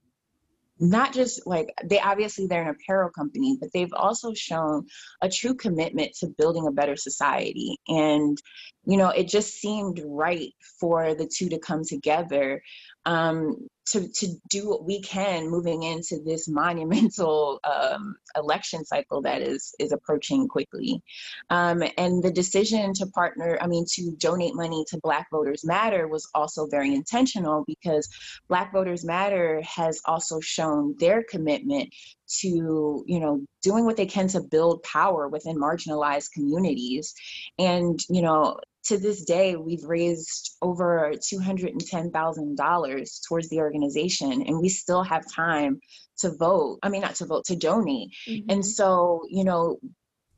not 0.84 1.13
just 1.13 1.48
like 1.48 1.74
they 1.86 2.00
obviously 2.00 2.46
they're 2.46 2.63
an 2.63 2.75
apparel 2.75 3.10
company 3.10 3.58
but 3.60 3.70
they've 3.74 3.94
also 3.94 4.34
shown 4.34 4.86
a 5.22 5.30
true 5.30 5.56
commitment 5.56 6.13
to 6.20 6.28
building 6.38 6.68
a 6.68 6.72
better 6.72 6.98
society. 6.98 7.78
And 7.88 8.38
you 8.86 8.98
know 8.98 9.10
it 9.10 9.30
just 9.30 9.54
seemed 9.54 10.02
right 10.06 10.54
for 10.80 11.16
the 11.16 11.28
two 11.28 11.50
to 11.50 11.60
come 11.60 11.84
together 11.86 12.62
um, 13.05 13.67
to, 13.86 14.07
to 14.07 14.27
do 14.50 14.69
what 14.69 14.86
we 14.86 15.01
can 15.01 15.50
moving 15.50 15.83
into 15.83 16.19
this 16.25 16.48
monumental 16.48 17.60
um, 17.63 18.15
election 18.36 18.86
cycle 18.86 19.22
that 19.22 19.41
is 19.41 19.75
is 19.79 19.91
approaching 19.91 20.48
quickly. 20.48 21.01
Um, 21.50 21.83
and 21.98 22.24
the 22.24 22.31
decision 22.31 22.93
to 22.93 23.07
partner 23.07 23.57
i 23.62 23.67
mean 23.67 23.86
to 23.93 24.12
donate 24.17 24.55
money 24.55 24.86
to 24.89 25.00
black 25.03 25.27
voters 25.31 25.65
matter 25.65 26.07
was 26.07 26.29
also 26.33 26.67
very 26.67 26.93
intentional 26.93 27.63
because 27.67 28.07
black 28.48 28.72
voters 28.72 29.03
matter 29.03 29.62
has 29.63 30.01
also 30.05 30.39
shown 30.39 30.95
their 31.00 31.24
commitment 31.24 31.93
to 32.27 33.03
you 33.05 33.19
know 33.19 33.41
doing 33.62 33.86
what 33.86 33.98
they 33.98 34.05
can 34.05 34.27
to 34.27 34.41
build 34.41 34.83
power 34.83 35.27
within 35.27 35.57
marginalized 35.57 36.31
communities. 36.31 37.13
And 37.60 38.00
you 38.10 38.22
know 38.22 38.60
to 38.86 38.98
this 38.98 39.24
day, 39.24 39.56
we've 39.56 39.84
raised 39.84 40.58
over 40.62 41.13
$210,000 41.16 43.28
towards 43.28 43.50
the 43.50 43.60
organization, 43.60 44.44
and 44.44 44.60
we 44.60 44.70
still 44.70 45.04
have 45.04 45.24
time 45.32 45.80
to 46.20 46.36
vote. 46.36 46.80
I 46.84 46.90
mean, 46.90 47.02
not 47.02 47.16
to 47.16 47.25
vote, 47.25 47.46
to 47.46 47.56
donate. 47.56 48.12
Mm-hmm. 48.28 48.50
And 48.50 48.63
so, 48.66 49.22
you 49.30 49.46
know, 49.46 49.80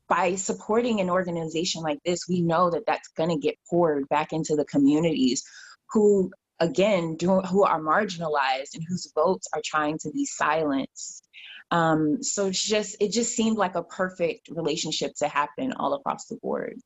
by 0.08 0.36
supporting 0.36 1.00
an 1.00 1.10
organization 1.10 1.82
like 1.82 1.98
this, 2.04 2.28
we 2.28 2.40
know 2.40 2.70
that 2.70 2.86
that's 2.86 3.08
going 3.08 3.30
to 3.30 3.38
get 3.38 3.56
poured 3.68 4.08
back 4.08 4.32
into 4.32 4.54
the 4.54 4.64
communities 4.64 5.42
who, 5.90 6.30
again, 6.60 7.16
do, 7.16 7.40
who 7.40 7.64
are 7.64 7.80
marginalized 7.80 8.74
and 8.74 8.84
whose 8.88 9.10
votes 9.14 9.48
are 9.52 9.62
trying 9.64 9.98
to 9.98 10.10
be 10.10 10.24
silenced. 10.24 11.26
Um, 11.72 12.22
so 12.22 12.46
it's 12.46 12.62
just 12.62 12.96
it 13.00 13.10
just 13.10 13.34
seemed 13.34 13.56
like 13.56 13.74
a 13.74 13.82
perfect 13.82 14.50
relationship 14.50 15.16
to 15.16 15.26
happen 15.26 15.72
all 15.72 15.94
across 15.94 16.26
the 16.26 16.36
board. 16.36 16.78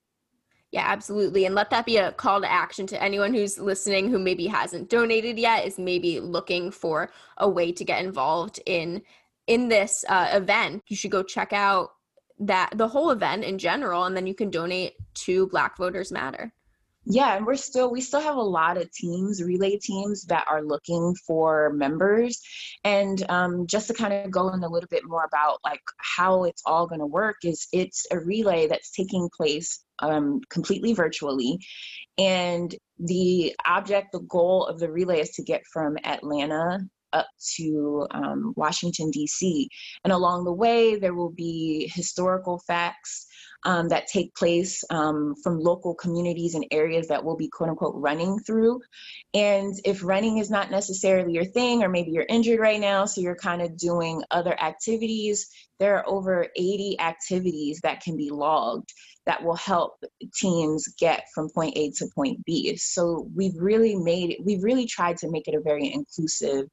Yeah, 0.72 0.84
absolutely. 0.86 1.46
And 1.46 1.54
let 1.54 1.70
that 1.70 1.84
be 1.84 1.96
a 1.96 2.12
call 2.12 2.40
to 2.40 2.50
action 2.50 2.86
to 2.88 3.02
anyone 3.02 3.34
who's 3.34 3.58
listening 3.58 4.08
who 4.08 4.20
maybe 4.20 4.46
hasn't 4.46 4.88
donated 4.88 5.38
yet, 5.38 5.66
is 5.66 5.78
maybe 5.78 6.20
looking 6.20 6.70
for 6.70 7.10
a 7.38 7.48
way 7.48 7.72
to 7.72 7.84
get 7.84 8.04
involved 8.04 8.60
in 8.66 9.02
in 9.48 9.68
this 9.68 10.04
uh, 10.08 10.28
event. 10.32 10.84
You 10.86 10.94
should 10.94 11.10
go 11.10 11.24
check 11.24 11.52
out 11.52 11.90
that 12.38 12.70
the 12.76 12.86
whole 12.86 13.10
event 13.10 13.44
in 13.44 13.58
general, 13.58 14.04
and 14.04 14.16
then 14.16 14.28
you 14.28 14.34
can 14.34 14.48
donate 14.48 14.94
to 15.14 15.48
Black 15.48 15.76
Voters 15.76 16.12
Matter 16.12 16.52
yeah 17.10 17.36
and 17.36 17.46
we're 17.46 17.56
still 17.56 17.90
we 17.90 18.00
still 18.00 18.20
have 18.20 18.36
a 18.36 18.42
lot 18.42 18.76
of 18.76 18.90
teams 18.92 19.42
relay 19.42 19.76
teams 19.76 20.24
that 20.24 20.46
are 20.48 20.62
looking 20.62 21.14
for 21.26 21.70
members. 21.72 22.40
And 22.84 23.22
um, 23.30 23.66
just 23.66 23.88
to 23.88 23.94
kind 23.94 24.12
of 24.12 24.30
go 24.30 24.48
in 24.50 24.62
a 24.62 24.68
little 24.68 24.88
bit 24.90 25.02
more 25.04 25.24
about 25.24 25.58
like 25.64 25.82
how 25.98 26.44
it's 26.44 26.62
all 26.64 26.86
going 26.86 27.00
to 27.00 27.06
work 27.06 27.36
is 27.44 27.66
it's 27.72 28.06
a 28.10 28.18
relay 28.18 28.68
that's 28.68 28.90
taking 28.92 29.28
place 29.34 29.84
um, 29.98 30.40
completely 30.48 30.92
virtually. 30.92 31.58
And 32.18 32.74
the 32.98 33.56
object 33.64 34.12
the 34.12 34.20
goal 34.20 34.66
of 34.66 34.78
the 34.78 34.90
relay 34.90 35.20
is 35.20 35.30
to 35.30 35.42
get 35.42 35.62
from 35.72 35.96
atlanta 36.04 36.80
up 37.12 37.28
to 37.56 38.06
um, 38.10 38.52
Washington, 38.56 39.10
D.C. 39.10 39.68
And 40.04 40.12
along 40.12 40.44
the 40.44 40.52
way, 40.52 40.96
there 40.96 41.14
will 41.14 41.32
be 41.32 41.90
historical 41.94 42.58
facts 42.66 43.26
um, 43.64 43.88
that 43.88 44.06
take 44.06 44.34
place 44.34 44.82
um, 44.90 45.34
from 45.42 45.58
local 45.58 45.94
communities 45.94 46.54
and 46.54 46.64
areas 46.70 47.08
that 47.08 47.24
we'll 47.24 47.36
be 47.36 47.48
quote 47.48 47.68
unquote 47.70 47.94
running 47.96 48.38
through. 48.38 48.80
And 49.34 49.74
if 49.84 50.02
running 50.02 50.38
is 50.38 50.50
not 50.50 50.70
necessarily 50.70 51.32
your 51.32 51.44
thing, 51.44 51.82
or 51.82 51.88
maybe 51.88 52.10
you're 52.10 52.26
injured 52.28 52.60
right 52.60 52.80
now, 52.80 53.04
so 53.04 53.20
you're 53.20 53.36
kind 53.36 53.62
of 53.62 53.76
doing 53.76 54.22
other 54.30 54.58
activities, 54.58 55.48
there 55.78 55.96
are 55.96 56.08
over 56.08 56.46
80 56.56 57.00
activities 57.00 57.80
that 57.82 58.02
can 58.02 58.16
be 58.16 58.30
logged 58.30 58.92
that 59.30 59.44
will 59.44 59.54
help 59.54 60.02
teams 60.34 60.88
get 60.98 61.26
from 61.32 61.48
point 61.50 61.72
A 61.76 61.92
to 61.92 62.06
point 62.16 62.44
B. 62.44 62.74
So 62.74 63.28
we've 63.32 63.54
really 63.56 63.94
made 63.94 64.30
it, 64.30 64.44
we've 64.44 64.64
really 64.64 64.86
tried 64.86 65.18
to 65.18 65.30
make 65.30 65.46
it 65.46 65.54
a 65.54 65.60
very 65.60 65.92
inclusive 65.92 66.66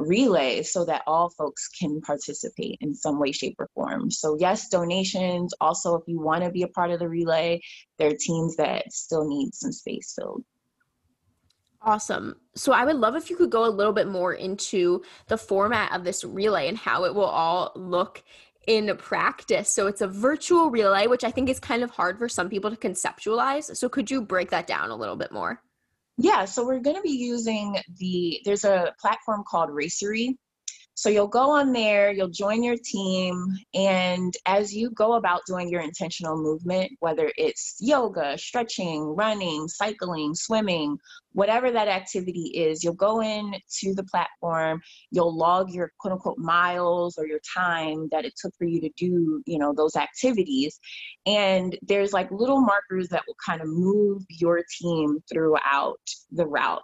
relay 0.00 0.64
so 0.64 0.84
that 0.84 1.04
all 1.06 1.30
folks 1.30 1.68
can 1.68 2.00
participate 2.00 2.76
in 2.80 2.92
some 2.92 3.20
way 3.20 3.32
shape 3.32 3.54
or 3.58 3.66
form 3.74 4.10
so 4.10 4.36
yes 4.38 4.68
donations 4.68 5.54
also 5.58 5.94
if 5.94 6.02
you 6.06 6.20
want 6.20 6.44
to 6.44 6.50
be 6.50 6.64
a 6.64 6.68
part 6.68 6.90
of 6.90 6.98
the 6.98 7.08
relay 7.08 7.58
there 7.96 8.10
are 8.10 8.16
teams 8.20 8.56
that 8.56 8.92
still 8.92 9.26
need 9.26 9.54
some 9.54 9.72
space 9.72 10.12
filled 10.14 10.44
Awesome. 11.86 12.34
So 12.56 12.72
I 12.72 12.84
would 12.84 12.96
love 12.96 13.14
if 13.14 13.30
you 13.30 13.36
could 13.36 13.50
go 13.50 13.64
a 13.64 13.70
little 13.70 13.92
bit 13.92 14.08
more 14.08 14.32
into 14.32 15.02
the 15.28 15.38
format 15.38 15.92
of 15.92 16.02
this 16.02 16.24
relay 16.24 16.66
and 16.66 16.76
how 16.76 17.04
it 17.04 17.14
will 17.14 17.22
all 17.22 17.70
look 17.76 18.24
in 18.66 18.96
practice. 18.96 19.72
So 19.72 19.86
it's 19.86 20.00
a 20.00 20.08
virtual 20.08 20.70
relay, 20.70 21.06
which 21.06 21.24
I 21.24 21.30
think 21.30 21.48
is 21.48 21.60
kind 21.60 21.82
of 21.82 21.90
hard 21.90 22.18
for 22.18 22.28
some 22.28 22.48
people 22.48 22.70
to 22.70 22.76
conceptualize. 22.76 23.76
So 23.76 23.88
could 23.88 24.10
you 24.10 24.22
break 24.22 24.50
that 24.50 24.66
down 24.66 24.90
a 24.90 24.96
little 24.96 25.16
bit 25.16 25.32
more? 25.32 25.62
Yeah, 26.18 26.46
so 26.46 26.64
we're 26.64 26.80
going 26.80 26.96
to 26.96 27.02
be 27.02 27.10
using 27.10 27.76
the, 27.98 28.40
there's 28.44 28.64
a 28.64 28.94
platform 29.00 29.44
called 29.46 29.70
Racery 29.70 30.36
so 30.96 31.10
you'll 31.10 31.28
go 31.28 31.50
on 31.50 31.74
there, 31.74 32.10
you'll 32.10 32.30
join 32.30 32.62
your 32.62 32.78
team, 32.82 33.54
and 33.74 34.32
as 34.46 34.74
you 34.74 34.88
go 34.92 35.16
about 35.16 35.42
doing 35.46 35.68
your 35.68 35.82
intentional 35.82 36.38
movement, 36.38 36.90
whether 37.00 37.30
it's 37.36 37.76
yoga, 37.80 38.38
stretching, 38.38 39.02
running, 39.02 39.68
cycling, 39.68 40.34
swimming, 40.34 40.96
whatever 41.36 41.70
that 41.70 41.86
activity 41.86 42.50
is, 42.54 42.82
you'll 42.82 42.94
go 42.94 43.20
in 43.20 43.52
to 43.80 43.94
the 43.94 44.04
platform, 44.04 44.80
you'll 45.10 45.36
log 45.36 45.70
your 45.70 45.92
quote 45.98 46.12
unquote 46.12 46.38
miles 46.38 47.18
or 47.18 47.26
your 47.26 47.40
time 47.54 48.08
that 48.10 48.24
it 48.24 48.32
took 48.40 48.54
for 48.56 48.64
you 48.64 48.80
to 48.80 48.88
do, 48.96 49.42
you 49.44 49.58
know, 49.58 49.74
those 49.76 49.96
activities. 49.96 50.80
And 51.26 51.76
there's 51.82 52.14
like 52.14 52.30
little 52.30 52.62
markers 52.62 53.08
that 53.10 53.24
will 53.26 53.36
kind 53.44 53.60
of 53.60 53.68
move 53.68 54.22
your 54.30 54.62
team 54.80 55.18
throughout 55.30 56.00
the 56.32 56.46
route. 56.46 56.82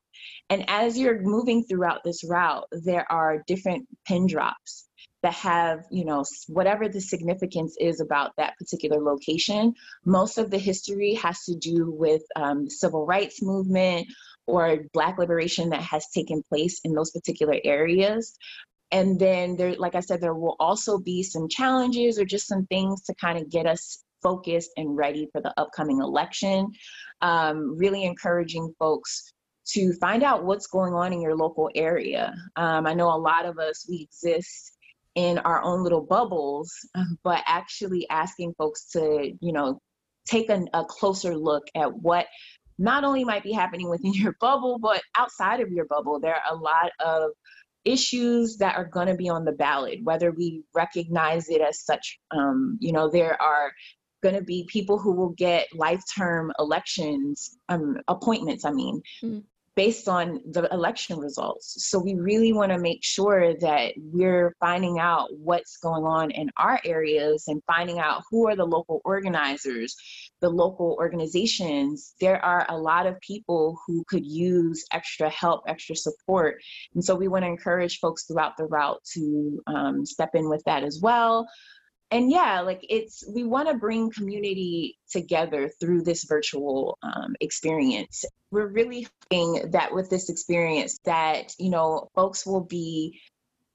And 0.50 0.68
as 0.68 0.98
you're 0.98 1.22
moving 1.22 1.64
throughout 1.64 2.04
this 2.04 2.22
route, 2.22 2.66
there 2.72 3.10
are 3.10 3.42
different 3.46 3.88
pin 4.06 4.26
drops 4.26 4.86
that 5.22 5.34
have, 5.34 5.84
you 5.90 6.04
know, 6.04 6.24
whatever 6.48 6.88
the 6.88 7.00
significance 7.00 7.76
is 7.80 8.00
about 8.00 8.32
that 8.36 8.54
particular 8.58 9.00
location. 9.00 9.72
Most 10.04 10.36
of 10.36 10.50
the 10.50 10.58
history 10.58 11.14
has 11.14 11.44
to 11.44 11.54
do 11.54 11.90
with 11.90 12.22
um, 12.34 12.68
civil 12.68 13.06
rights 13.06 13.40
movement 13.40 14.08
or 14.46 14.78
Black 14.92 15.18
liberation 15.18 15.70
that 15.70 15.82
has 15.82 16.06
taken 16.14 16.42
place 16.48 16.80
in 16.84 16.92
those 16.92 17.10
particular 17.10 17.58
areas. 17.64 18.36
And 18.90 19.18
then 19.18 19.56
there, 19.56 19.74
like 19.76 19.94
I 19.94 20.00
said, 20.00 20.20
there 20.20 20.34
will 20.34 20.56
also 20.60 20.98
be 20.98 21.22
some 21.22 21.48
challenges 21.48 22.18
or 22.18 22.24
just 22.24 22.46
some 22.46 22.66
things 22.66 23.02
to 23.04 23.14
kind 23.14 23.38
of 23.38 23.50
get 23.50 23.66
us 23.66 24.04
focused 24.22 24.70
and 24.76 24.96
ready 24.96 25.28
for 25.32 25.40
the 25.40 25.52
upcoming 25.58 26.00
election. 26.00 26.70
Um, 27.20 27.76
really 27.76 28.04
encouraging 28.04 28.74
folks 28.78 29.32
to 29.68 29.92
find 29.94 30.22
out 30.22 30.44
what's 30.44 30.66
going 30.66 30.92
on 30.92 31.12
in 31.12 31.20
your 31.20 31.36
local 31.36 31.70
area. 31.74 32.34
Um, 32.56 32.86
I 32.86 32.94
know 32.94 33.08
a 33.08 33.16
lot 33.16 33.46
of 33.46 33.58
us, 33.58 33.86
we 33.88 34.02
exist 34.02 34.76
in 35.14 35.38
our 35.38 35.62
own 35.62 35.82
little 35.82 36.00
bubbles, 36.00 36.72
but 37.24 37.42
actually 37.46 38.06
asking 38.10 38.54
folks 38.58 38.90
to, 38.92 39.32
you 39.40 39.52
know, 39.52 39.78
take 40.26 40.50
a, 40.50 40.62
a 40.74 40.84
closer 40.84 41.36
look 41.36 41.64
at 41.74 41.92
what 41.92 42.26
not 42.78 43.04
only 43.04 43.24
might 43.24 43.42
be 43.42 43.52
happening 43.52 43.88
within 43.88 44.12
your 44.14 44.36
bubble, 44.40 44.78
but 44.78 45.02
outside 45.16 45.60
of 45.60 45.70
your 45.70 45.86
bubble. 45.86 46.20
There 46.20 46.34
are 46.34 46.54
a 46.54 46.56
lot 46.56 46.92
of 47.00 47.30
issues 47.84 48.56
that 48.58 48.76
are 48.76 48.84
going 48.84 49.08
to 49.08 49.14
be 49.14 49.28
on 49.28 49.44
the 49.44 49.52
ballot, 49.52 49.98
whether 50.04 50.30
we 50.30 50.62
recognize 50.74 51.48
it 51.48 51.60
as 51.60 51.84
such. 51.84 52.18
Um, 52.30 52.78
you 52.80 52.92
know, 52.92 53.10
there 53.10 53.40
are 53.42 53.72
going 54.22 54.36
to 54.36 54.42
be 54.42 54.64
people 54.70 54.98
who 54.98 55.12
will 55.12 55.30
get 55.30 55.66
life 55.74 56.02
term 56.16 56.52
elections 56.58 57.58
um, 57.68 57.96
appointments 58.06 58.64
i 58.64 58.70
mean 58.70 59.02
mm 59.22 59.42
based 59.74 60.08
on 60.08 60.40
the 60.50 60.68
election 60.72 61.18
results. 61.18 61.88
So 61.88 61.98
we 61.98 62.14
really 62.14 62.52
want 62.52 62.72
to 62.72 62.78
make 62.78 63.02
sure 63.02 63.54
that 63.58 63.94
we're 63.96 64.54
finding 64.60 64.98
out 64.98 65.28
what's 65.38 65.78
going 65.78 66.04
on 66.04 66.30
in 66.30 66.50
our 66.58 66.78
areas 66.84 67.44
and 67.48 67.62
finding 67.66 67.98
out 67.98 68.22
who 68.30 68.46
are 68.48 68.56
the 68.56 68.66
local 68.66 69.00
organizers, 69.04 69.96
the 70.40 70.50
local 70.50 70.96
organizations. 70.98 72.14
There 72.20 72.42
are 72.44 72.66
a 72.68 72.76
lot 72.76 73.06
of 73.06 73.20
people 73.20 73.78
who 73.86 74.04
could 74.08 74.26
use 74.26 74.84
extra 74.92 75.30
help, 75.30 75.62
extra 75.66 75.96
support. 75.96 76.60
And 76.94 77.02
so 77.02 77.14
we 77.14 77.28
want 77.28 77.44
to 77.44 77.48
encourage 77.48 77.98
folks 77.98 78.24
throughout 78.24 78.58
the 78.58 78.66
route 78.66 79.00
to 79.14 79.62
um, 79.66 80.04
step 80.04 80.30
in 80.34 80.50
with 80.50 80.62
that 80.64 80.84
as 80.84 81.00
well 81.02 81.46
and 82.12 82.30
yeah 82.30 82.60
like 82.60 82.84
it's 82.88 83.24
we 83.34 83.42
want 83.42 83.68
to 83.68 83.74
bring 83.74 84.10
community 84.10 84.98
together 85.10 85.70
through 85.80 86.02
this 86.02 86.24
virtual 86.24 86.98
um, 87.02 87.34
experience. 87.40 88.24
We're 88.50 88.68
really 88.68 89.08
hoping 89.30 89.70
that 89.72 89.94
with 89.94 90.10
this 90.10 90.28
experience 90.28 90.98
that 91.04 91.54
you 91.58 91.70
know 91.70 92.08
folks 92.14 92.46
will 92.46 92.64
be 92.64 93.20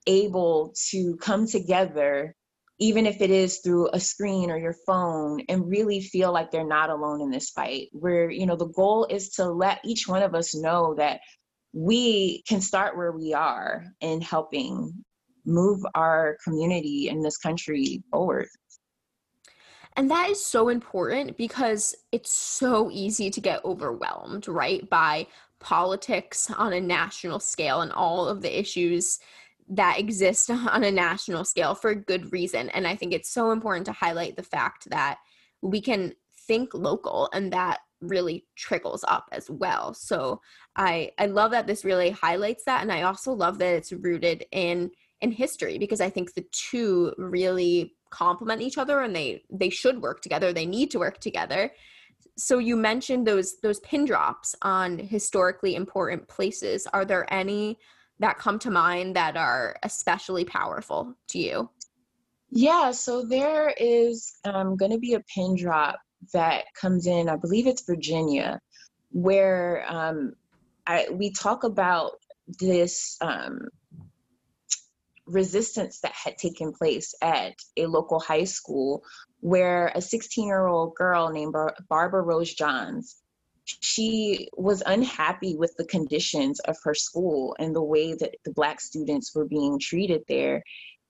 able 0.05 0.73
to 0.91 1.17
come 1.17 1.47
together 1.47 2.33
even 2.79 3.07
if 3.07 3.21
it 3.21 3.31
is 3.31 3.57
through 3.57 3.89
a 3.91 3.99
screen 3.99 4.51
or 4.51 4.57
your 4.57 4.75
phone 4.85 5.41
and 5.49 5.67
really 5.67 5.99
feel 5.99 6.31
like 6.31 6.51
they're 6.51 6.67
not 6.67 6.91
alone 6.91 7.21
in 7.21 7.31
this 7.31 7.49
fight. 7.49 7.89
Where 7.91 8.29
you 8.29 8.45
know 8.45 8.55
the 8.55 8.67
goal 8.67 9.07
is 9.09 9.29
to 9.31 9.49
let 9.49 9.79
each 9.83 10.07
one 10.07 10.21
of 10.21 10.35
us 10.35 10.55
know 10.55 10.93
that 10.95 11.21
we 11.73 12.43
can 12.47 12.61
start 12.61 12.95
where 12.95 13.11
we 13.11 13.33
are 13.33 13.83
in 13.99 14.21
helping 14.21 15.05
move 15.47 15.83
our 15.95 16.37
community 16.43 17.09
in 17.09 17.21
this 17.21 17.37
country 17.37 18.03
forward. 18.11 18.47
And 19.95 20.11
that 20.11 20.29
is 20.29 20.45
so 20.45 20.69
important 20.69 21.37
because 21.37 21.95
it's 22.11 22.29
so 22.29 22.91
easy 22.91 23.31
to 23.31 23.41
get 23.41 23.65
overwhelmed, 23.65 24.47
right, 24.47 24.87
by 24.87 25.25
politics 25.59 26.51
on 26.51 26.73
a 26.73 26.79
national 26.79 27.39
scale 27.39 27.81
and 27.81 27.91
all 27.91 28.27
of 28.27 28.43
the 28.43 28.59
issues 28.59 29.19
that 29.69 29.99
exist 29.99 30.49
on 30.51 30.83
a 30.83 30.91
national 30.91 31.45
scale 31.45 31.73
for 31.73 31.95
good 31.95 32.31
reason. 32.31 32.69
And 32.69 32.85
I 32.87 32.95
think 32.95 33.13
it's 33.13 33.29
so 33.29 33.51
important 33.51 33.87
to 33.87 33.91
highlight 33.91 34.35
the 34.35 34.43
fact 34.43 34.89
that 34.91 35.17
we 35.63 35.81
can 35.81 36.13
think 36.47 36.73
local 36.73 37.29
and 37.33 37.51
that 37.53 37.79
really 37.99 38.45
trickles 38.55 39.03
up 39.07 39.27
as 39.31 39.49
well. 39.49 39.93
So 39.93 40.41
I 40.75 41.11
I 41.17 41.25
love 41.25 41.49
that 41.51 41.65
this 41.65 41.83
really 41.83 42.11
highlights 42.11 42.63
that 42.65 42.83
and 42.83 42.91
I 42.91 43.01
also 43.01 43.33
love 43.33 43.57
that 43.57 43.73
it's 43.73 43.91
rooted 43.91 44.45
in 44.51 44.91
in 45.21 45.31
history 45.31 45.77
because 45.77 46.01
I 46.01 46.09
think 46.09 46.33
the 46.33 46.45
two 46.51 47.13
really 47.17 47.95
complement 48.09 48.61
each 48.61 48.77
other 48.77 49.01
and 49.01 49.15
they 49.15 49.43
they 49.49 49.69
should 49.69 50.01
work 50.01 50.21
together. 50.21 50.53
They 50.53 50.65
need 50.65 50.91
to 50.91 50.99
work 50.99 51.19
together. 51.19 51.71
So 52.37 52.59
you 52.59 52.75
mentioned 52.75 53.25
those 53.25 53.59
those 53.61 53.79
pin 53.81 54.05
drops 54.05 54.55
on 54.61 54.99
historically 54.99 55.75
important 55.75 56.27
places. 56.27 56.87
Are 56.93 57.05
there 57.05 57.31
any 57.33 57.79
that 58.19 58.37
come 58.37 58.59
to 58.59 58.71
mind 58.71 59.15
that 59.15 59.37
are 59.37 59.75
especially 59.83 60.45
powerful 60.45 61.15
to 61.29 61.39
you? 61.39 61.69
Yeah, 62.49 62.91
so 62.91 63.23
there 63.25 63.73
is 63.77 64.33
um, 64.45 64.77
going 64.77 64.91
to 64.91 64.97
be 64.97 65.13
a 65.15 65.23
pin 65.35 65.55
drop 65.55 65.99
that 66.33 66.65
comes 66.79 67.05
in, 67.05 67.29
I 67.29 67.35
believe 67.35 67.67
it's 67.67 67.85
Virginia, 67.85 68.59
where 69.11 69.85
um, 69.87 70.33
I, 70.87 71.07
we 71.11 71.31
talk 71.31 71.63
about 71.63 72.13
this 72.59 73.17
um, 73.21 73.67
resistance 75.27 75.99
that 76.01 76.13
had 76.13 76.37
taken 76.37 76.71
place 76.71 77.13
at 77.21 77.53
a 77.75 77.85
local 77.85 78.19
high 78.19 78.45
school 78.45 79.03
where 79.41 79.91
a 79.93 80.01
16 80.01 80.47
year 80.47 80.65
old 80.65 80.95
girl 80.95 81.29
named 81.29 81.53
Bar- 81.53 81.75
Barbara 81.89 82.21
Rose 82.23 82.53
Johns 82.53 83.21
she 83.81 84.47
was 84.55 84.81
unhappy 84.85 85.55
with 85.57 85.75
the 85.77 85.85
conditions 85.85 86.59
of 86.61 86.77
her 86.83 86.93
school 86.93 87.55
and 87.59 87.75
the 87.75 87.83
way 87.83 88.13
that 88.13 88.35
the 88.45 88.53
black 88.53 88.79
students 88.79 89.35
were 89.35 89.45
being 89.45 89.77
treated 89.79 90.23
there. 90.27 90.63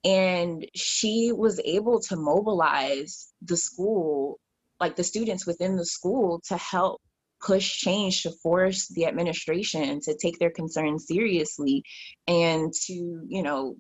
And 0.04 0.66
she 0.74 1.32
was 1.32 1.60
able 1.64 2.00
to 2.02 2.16
mobilize 2.16 3.32
the 3.44 3.58
school 3.58 4.40
like 4.80 4.96
the 4.96 5.04
students 5.04 5.46
within 5.46 5.76
the 5.76 5.86
school 5.86 6.42
to 6.48 6.58
help 6.58 7.02
push 7.40 7.78
change 7.78 8.24
to 8.24 8.32
force 8.32 8.88
the 8.88 9.06
administration 9.06 10.00
to 10.02 10.16
take 10.16 10.40
their 10.40 10.50
concerns 10.50 11.06
seriously 11.08 11.84
and 12.28 12.74
to 12.74 12.94
you 13.28 13.44
know 13.44 13.76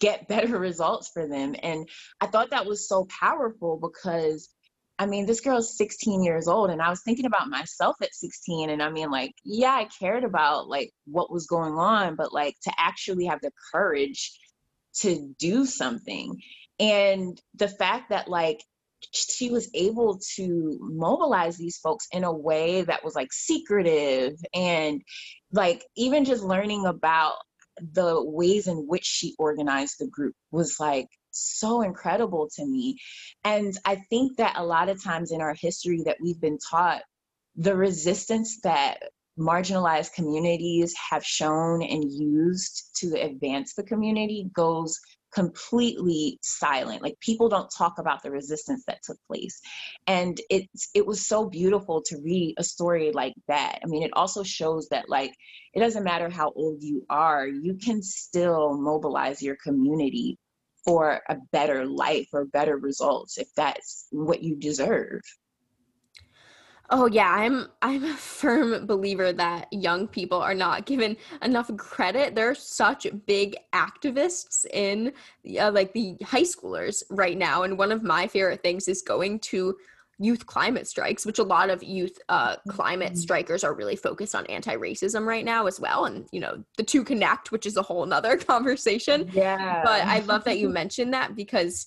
get 0.00 0.28
better 0.28 0.58
results 0.58 1.10
for 1.12 1.28
them. 1.28 1.54
And 1.62 1.88
I 2.20 2.26
thought 2.26 2.50
that 2.50 2.66
was 2.66 2.88
so 2.88 3.06
powerful 3.20 3.78
because 3.80 4.48
I 4.98 5.06
mean, 5.06 5.24
this 5.24 5.40
girl's 5.40 5.78
16 5.78 6.22
years 6.22 6.46
old, 6.46 6.68
and 6.68 6.82
I 6.82 6.90
was 6.90 7.00
thinking 7.02 7.24
about 7.24 7.48
myself 7.48 7.96
at 8.02 8.14
16. 8.14 8.68
And 8.68 8.82
I 8.82 8.90
mean, 8.90 9.10
like, 9.10 9.32
yeah, 9.46 9.70
I 9.70 9.88
cared 9.98 10.24
about 10.24 10.68
like 10.68 10.90
what 11.06 11.32
was 11.32 11.46
going 11.46 11.72
on, 11.72 12.16
but 12.16 12.34
like 12.34 12.54
to 12.64 12.72
actually 12.76 13.24
have 13.24 13.40
the 13.40 13.50
courage 13.72 14.38
to 14.96 15.34
do 15.38 15.64
something. 15.64 16.36
And 16.78 17.40
the 17.54 17.68
fact 17.68 18.10
that 18.10 18.28
like 18.28 18.60
she 19.12 19.50
was 19.50 19.70
able 19.74 20.20
to 20.36 20.78
mobilize 20.80 21.56
these 21.56 21.78
folks 21.78 22.06
in 22.12 22.24
a 22.24 22.32
way 22.32 22.82
that 22.82 23.02
was 23.02 23.14
like 23.14 23.32
secretive 23.32 24.34
and 24.52 25.00
like 25.50 25.82
even 25.96 26.26
just 26.26 26.44
learning 26.44 26.84
about 26.84 27.36
the 27.92 28.22
ways 28.22 28.66
in 28.66 28.86
which 28.86 29.04
she 29.04 29.34
organized 29.38 29.96
the 29.98 30.06
group 30.06 30.34
was 30.50 30.78
like 30.80 31.08
so 31.30 31.82
incredible 31.82 32.48
to 32.56 32.64
me. 32.66 32.98
And 33.44 33.74
I 33.84 33.96
think 34.10 34.36
that 34.38 34.56
a 34.56 34.64
lot 34.64 34.88
of 34.88 35.02
times 35.02 35.32
in 35.32 35.40
our 35.40 35.54
history 35.54 36.02
that 36.04 36.18
we've 36.20 36.40
been 36.40 36.58
taught, 36.70 37.02
the 37.56 37.76
resistance 37.76 38.60
that 38.62 38.98
marginalized 39.38 40.12
communities 40.14 40.94
have 41.10 41.24
shown 41.24 41.82
and 41.82 42.04
used 42.10 42.90
to 42.96 43.20
advance 43.20 43.74
the 43.74 43.82
community 43.82 44.50
goes 44.54 44.98
completely 45.32 46.38
silent. 46.42 47.02
Like 47.02 47.18
people 47.20 47.48
don't 47.48 47.70
talk 47.76 47.98
about 47.98 48.22
the 48.22 48.30
resistance 48.30 48.84
that 48.86 49.02
took 49.02 49.18
place. 49.26 49.60
And 50.06 50.40
it's 50.50 50.90
it 50.94 51.06
was 51.06 51.26
so 51.26 51.48
beautiful 51.48 52.02
to 52.06 52.18
read 52.18 52.54
a 52.58 52.64
story 52.64 53.12
like 53.12 53.34
that. 53.48 53.78
I 53.82 53.86
mean 53.86 54.02
it 54.02 54.12
also 54.14 54.42
shows 54.42 54.88
that 54.90 55.08
like 55.08 55.32
it 55.74 55.80
doesn't 55.80 56.04
matter 56.04 56.28
how 56.28 56.52
old 56.54 56.82
you 56.82 57.04
are 57.10 57.46
you 57.46 57.74
can 57.74 58.02
still 58.02 58.76
mobilize 58.76 59.42
your 59.42 59.56
community 59.62 60.36
for 60.84 61.20
a 61.28 61.36
better 61.52 61.84
life 61.86 62.28
or 62.32 62.46
better 62.46 62.76
results 62.78 63.38
if 63.38 63.48
that's 63.54 64.06
what 64.10 64.42
you 64.42 64.56
deserve 64.56 65.20
Oh 66.92 67.06
yeah, 67.06 67.30
I'm 67.30 67.68
I'm 67.82 68.04
a 68.04 68.14
firm 68.14 68.86
believer 68.86 69.32
that 69.32 69.68
young 69.72 70.08
people 70.08 70.38
are 70.38 70.54
not 70.54 70.86
given 70.86 71.16
enough 71.40 71.70
credit. 71.76 72.34
They're 72.34 72.54
such 72.54 73.06
big 73.26 73.56
activists 73.72 74.66
in 74.72 75.12
uh, 75.58 75.70
like 75.70 75.92
the 75.92 76.16
high 76.24 76.42
schoolers 76.42 77.04
right 77.08 77.38
now, 77.38 77.62
and 77.62 77.78
one 77.78 77.92
of 77.92 78.02
my 78.02 78.26
favorite 78.26 78.62
things 78.62 78.88
is 78.88 79.02
going 79.02 79.38
to 79.40 79.76
youth 80.18 80.46
climate 80.46 80.86
strikes, 80.86 81.24
which 81.24 81.38
a 81.38 81.44
lot 81.44 81.70
of 81.70 81.82
youth 81.82 82.18
uh, 82.28 82.56
climate 82.68 83.12
mm-hmm. 83.12 83.20
strikers 83.20 83.64
are 83.64 83.72
really 83.72 83.96
focused 83.96 84.34
on 84.34 84.44
anti-racism 84.46 85.24
right 85.24 85.46
now 85.46 85.66
as 85.66 85.80
well. 85.80 86.04
And 86.04 86.28
you 86.32 86.40
know, 86.40 86.62
the 86.76 86.82
two 86.82 87.04
connect, 87.04 87.52
which 87.52 87.66
is 87.66 87.76
a 87.76 87.82
whole 87.82 88.04
nother 88.04 88.36
conversation. 88.52 89.30
Yeah. 89.32 89.82
But 89.84 90.04
I 90.06 90.20
love 90.20 90.42
that 90.44 90.58
you 90.58 90.68
mentioned 90.82 91.14
that 91.14 91.36
because 91.36 91.86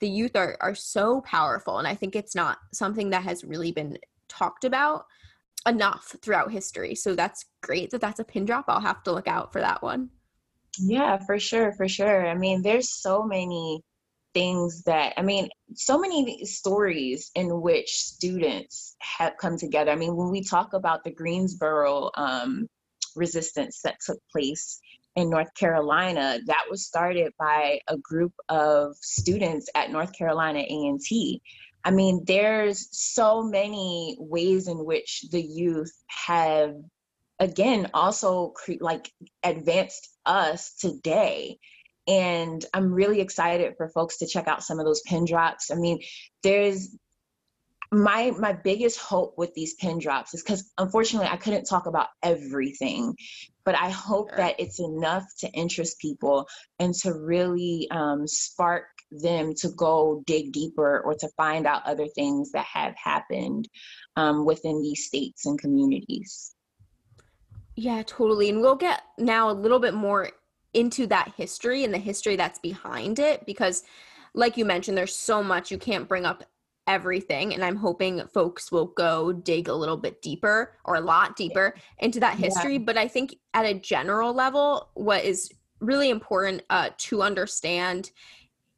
the 0.00 0.08
youth 0.08 0.36
are 0.36 0.58
are 0.60 0.74
so 0.74 1.22
powerful, 1.22 1.78
and 1.78 1.88
I 1.88 1.94
think 1.94 2.14
it's 2.14 2.34
not 2.34 2.58
something 2.72 3.08
that 3.10 3.22
has 3.22 3.44
really 3.44 3.72
been 3.72 3.96
talked 4.32 4.64
about 4.64 5.04
enough 5.66 6.16
throughout 6.22 6.50
history. 6.50 6.94
So 6.94 7.14
that's 7.14 7.44
great 7.62 7.90
that 7.90 8.00
that's 8.00 8.20
a 8.20 8.24
pin 8.24 8.44
drop. 8.44 8.64
I'll 8.68 8.80
have 8.80 9.02
to 9.04 9.12
look 9.12 9.28
out 9.28 9.52
for 9.52 9.60
that 9.60 9.82
one. 9.82 10.10
Yeah, 10.78 11.18
for 11.18 11.38
sure, 11.38 11.72
for 11.72 11.88
sure. 11.88 12.26
I 12.26 12.34
mean, 12.34 12.62
there's 12.62 12.90
so 12.90 13.22
many 13.24 13.82
things 14.34 14.82
that 14.84 15.12
I 15.16 15.22
mean, 15.22 15.48
so 15.74 15.98
many 15.98 16.44
stories 16.44 17.30
in 17.34 17.60
which 17.60 17.90
students 17.90 18.96
have 19.00 19.36
come 19.38 19.58
together. 19.58 19.90
I 19.90 19.96
mean, 19.96 20.16
when 20.16 20.30
we 20.30 20.42
talk 20.42 20.72
about 20.72 21.04
the 21.04 21.12
Greensboro 21.12 22.10
um, 22.16 22.66
resistance 23.14 23.80
that 23.84 23.96
took 24.04 24.18
place 24.30 24.80
in 25.16 25.28
North 25.28 25.52
Carolina, 25.54 26.38
that 26.46 26.64
was 26.70 26.86
started 26.86 27.32
by 27.38 27.78
a 27.88 27.98
group 27.98 28.32
of 28.48 28.96
students 28.96 29.68
at 29.74 29.90
North 29.90 30.16
Carolina 30.16 30.60
A&T 30.60 31.42
I 31.84 31.90
mean, 31.90 32.24
there's 32.26 32.88
so 32.92 33.42
many 33.42 34.16
ways 34.18 34.68
in 34.68 34.84
which 34.84 35.24
the 35.30 35.42
youth 35.42 35.92
have, 36.06 36.76
again, 37.38 37.90
also 37.92 38.50
cre- 38.50 38.72
like 38.80 39.10
advanced 39.42 40.08
us 40.24 40.74
today. 40.74 41.58
And 42.06 42.64
I'm 42.74 42.92
really 42.92 43.20
excited 43.20 43.74
for 43.76 43.88
folks 43.88 44.18
to 44.18 44.26
check 44.26 44.48
out 44.48 44.62
some 44.62 44.78
of 44.80 44.86
those 44.86 45.02
pin 45.02 45.24
drops. 45.24 45.70
I 45.70 45.74
mean, 45.74 46.00
there's 46.42 46.96
my 47.92 48.32
my 48.38 48.54
biggest 48.54 48.98
hope 48.98 49.34
with 49.36 49.52
these 49.54 49.74
pin 49.74 49.98
drops 49.98 50.32
is 50.32 50.42
because 50.42 50.72
unfortunately 50.78 51.28
I 51.28 51.36
couldn't 51.36 51.64
talk 51.64 51.86
about 51.86 52.08
everything, 52.22 53.14
but 53.64 53.76
I 53.76 53.90
hope 53.90 54.30
sure. 54.30 54.38
that 54.38 54.58
it's 54.58 54.80
enough 54.80 55.24
to 55.40 55.50
interest 55.50 55.98
people 56.00 56.48
and 56.78 56.94
to 56.94 57.12
really 57.12 57.88
um, 57.90 58.26
spark 58.26 58.86
them 59.20 59.54
to 59.54 59.68
go 59.70 60.22
dig 60.26 60.52
deeper 60.52 61.00
or 61.00 61.14
to 61.14 61.28
find 61.36 61.66
out 61.66 61.84
other 61.84 62.06
things 62.06 62.52
that 62.52 62.66
have 62.66 62.94
happened 63.02 63.68
um, 64.16 64.44
within 64.44 64.80
these 64.82 65.06
states 65.06 65.46
and 65.46 65.58
communities. 65.58 66.54
Yeah, 67.76 68.02
totally. 68.06 68.48
And 68.48 68.60
we'll 68.60 68.76
get 68.76 69.02
now 69.18 69.50
a 69.50 69.52
little 69.52 69.78
bit 69.78 69.94
more 69.94 70.30
into 70.74 71.06
that 71.08 71.32
history 71.36 71.84
and 71.84 71.92
the 71.92 71.98
history 71.98 72.36
that's 72.36 72.58
behind 72.58 73.18
it 73.18 73.44
because, 73.46 73.82
like 74.34 74.56
you 74.56 74.64
mentioned, 74.64 74.96
there's 74.96 75.14
so 75.14 75.42
much 75.42 75.70
you 75.70 75.78
can't 75.78 76.08
bring 76.08 76.24
up 76.24 76.44
everything 76.88 77.54
and 77.54 77.64
i'm 77.64 77.76
hoping 77.76 78.20
folks 78.34 78.72
will 78.72 78.86
go 78.86 79.32
dig 79.32 79.68
a 79.68 79.74
little 79.74 79.96
bit 79.96 80.20
deeper 80.20 80.74
or 80.84 80.96
a 80.96 81.00
lot 81.00 81.36
deeper 81.36 81.74
into 82.00 82.18
that 82.18 82.36
history 82.36 82.72
yeah. 82.72 82.78
but 82.80 82.98
i 82.98 83.06
think 83.06 83.36
at 83.54 83.64
a 83.64 83.74
general 83.74 84.34
level 84.34 84.88
what 84.94 85.24
is 85.24 85.48
really 85.80 86.10
important 86.10 86.62
uh, 86.70 86.90
to 86.96 87.22
understand 87.22 88.10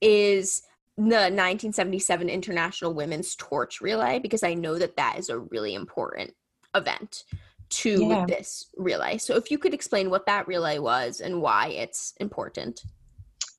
is 0.05 0.62
the 0.97 1.03
1977 1.03 2.29
International 2.29 2.95
Women's 2.95 3.35
Torch 3.35 3.81
Relay 3.81 4.21
because 4.21 4.43
I 4.43 4.55
know 4.55 4.79
that 4.79 4.97
that 4.97 5.19
is 5.19 5.29
a 5.29 5.38
really 5.38 5.75
important 5.75 6.35
event 6.75 7.25
to 7.71 8.05
yeah. 8.05 8.27
this 8.27 8.67
relay. 8.77 9.19
So 9.19 9.37
if 9.37 9.51
you 9.51 9.59
could 9.59 9.75
explain 9.75 10.11
what 10.11 10.27
that 10.27 10.47
relay 10.47 10.79
was 10.79 11.21
and 11.21 11.40
why 11.40 11.69
it's 11.69 12.14
important. 12.21 12.85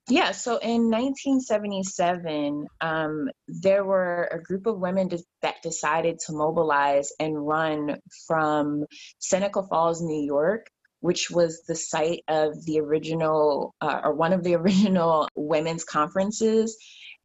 Yeah, 0.07 0.31
so 0.31 0.57
in 0.57 0.91
1977, 0.91 2.67
um, 2.79 3.27
there 3.47 3.83
were 3.83 4.29
a 4.31 4.39
group 4.39 4.67
of 4.67 4.77
women 4.77 5.09
that 5.41 5.63
decided 5.63 6.19
to 6.27 6.33
mobilize 6.33 7.11
and 7.19 7.45
run 7.45 7.97
from 8.27 8.85
Seneca 9.17 9.63
Falls, 9.63 10.03
New 10.03 10.23
York, 10.23 10.67
which 11.05 11.29
was 11.29 11.61
the 11.67 11.75
site 11.75 12.23
of 12.27 12.65
the 12.65 12.79
original, 12.79 13.75
uh, 13.79 14.01
or 14.03 14.15
one 14.15 14.33
of 14.33 14.43
the 14.43 14.55
original 14.61 15.27
women's 15.35 15.83
conferences. 15.83 16.75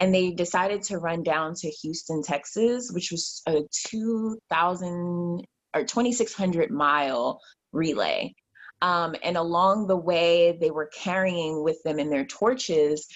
And 0.00 0.14
they 0.14 0.32
decided 0.32 0.82
to 0.84 0.98
run 0.98 1.22
down 1.22 1.54
to 1.54 1.70
Houston, 1.70 2.22
Texas, 2.22 2.90
which 2.92 3.10
was 3.10 3.40
a 3.46 3.62
2,000 3.88 5.46
or 5.74 5.84
2,600 5.84 6.70
mile 6.70 7.40
relay. 7.72 8.34
Um, 8.82 9.14
and 9.22 9.38
along 9.38 9.86
the 9.86 9.96
way, 9.96 10.58
they 10.60 10.70
were 10.70 10.90
carrying 10.94 11.62
with 11.62 11.82
them 11.82 11.98
in 11.98 12.10
their 12.10 12.26
torches 12.26 13.06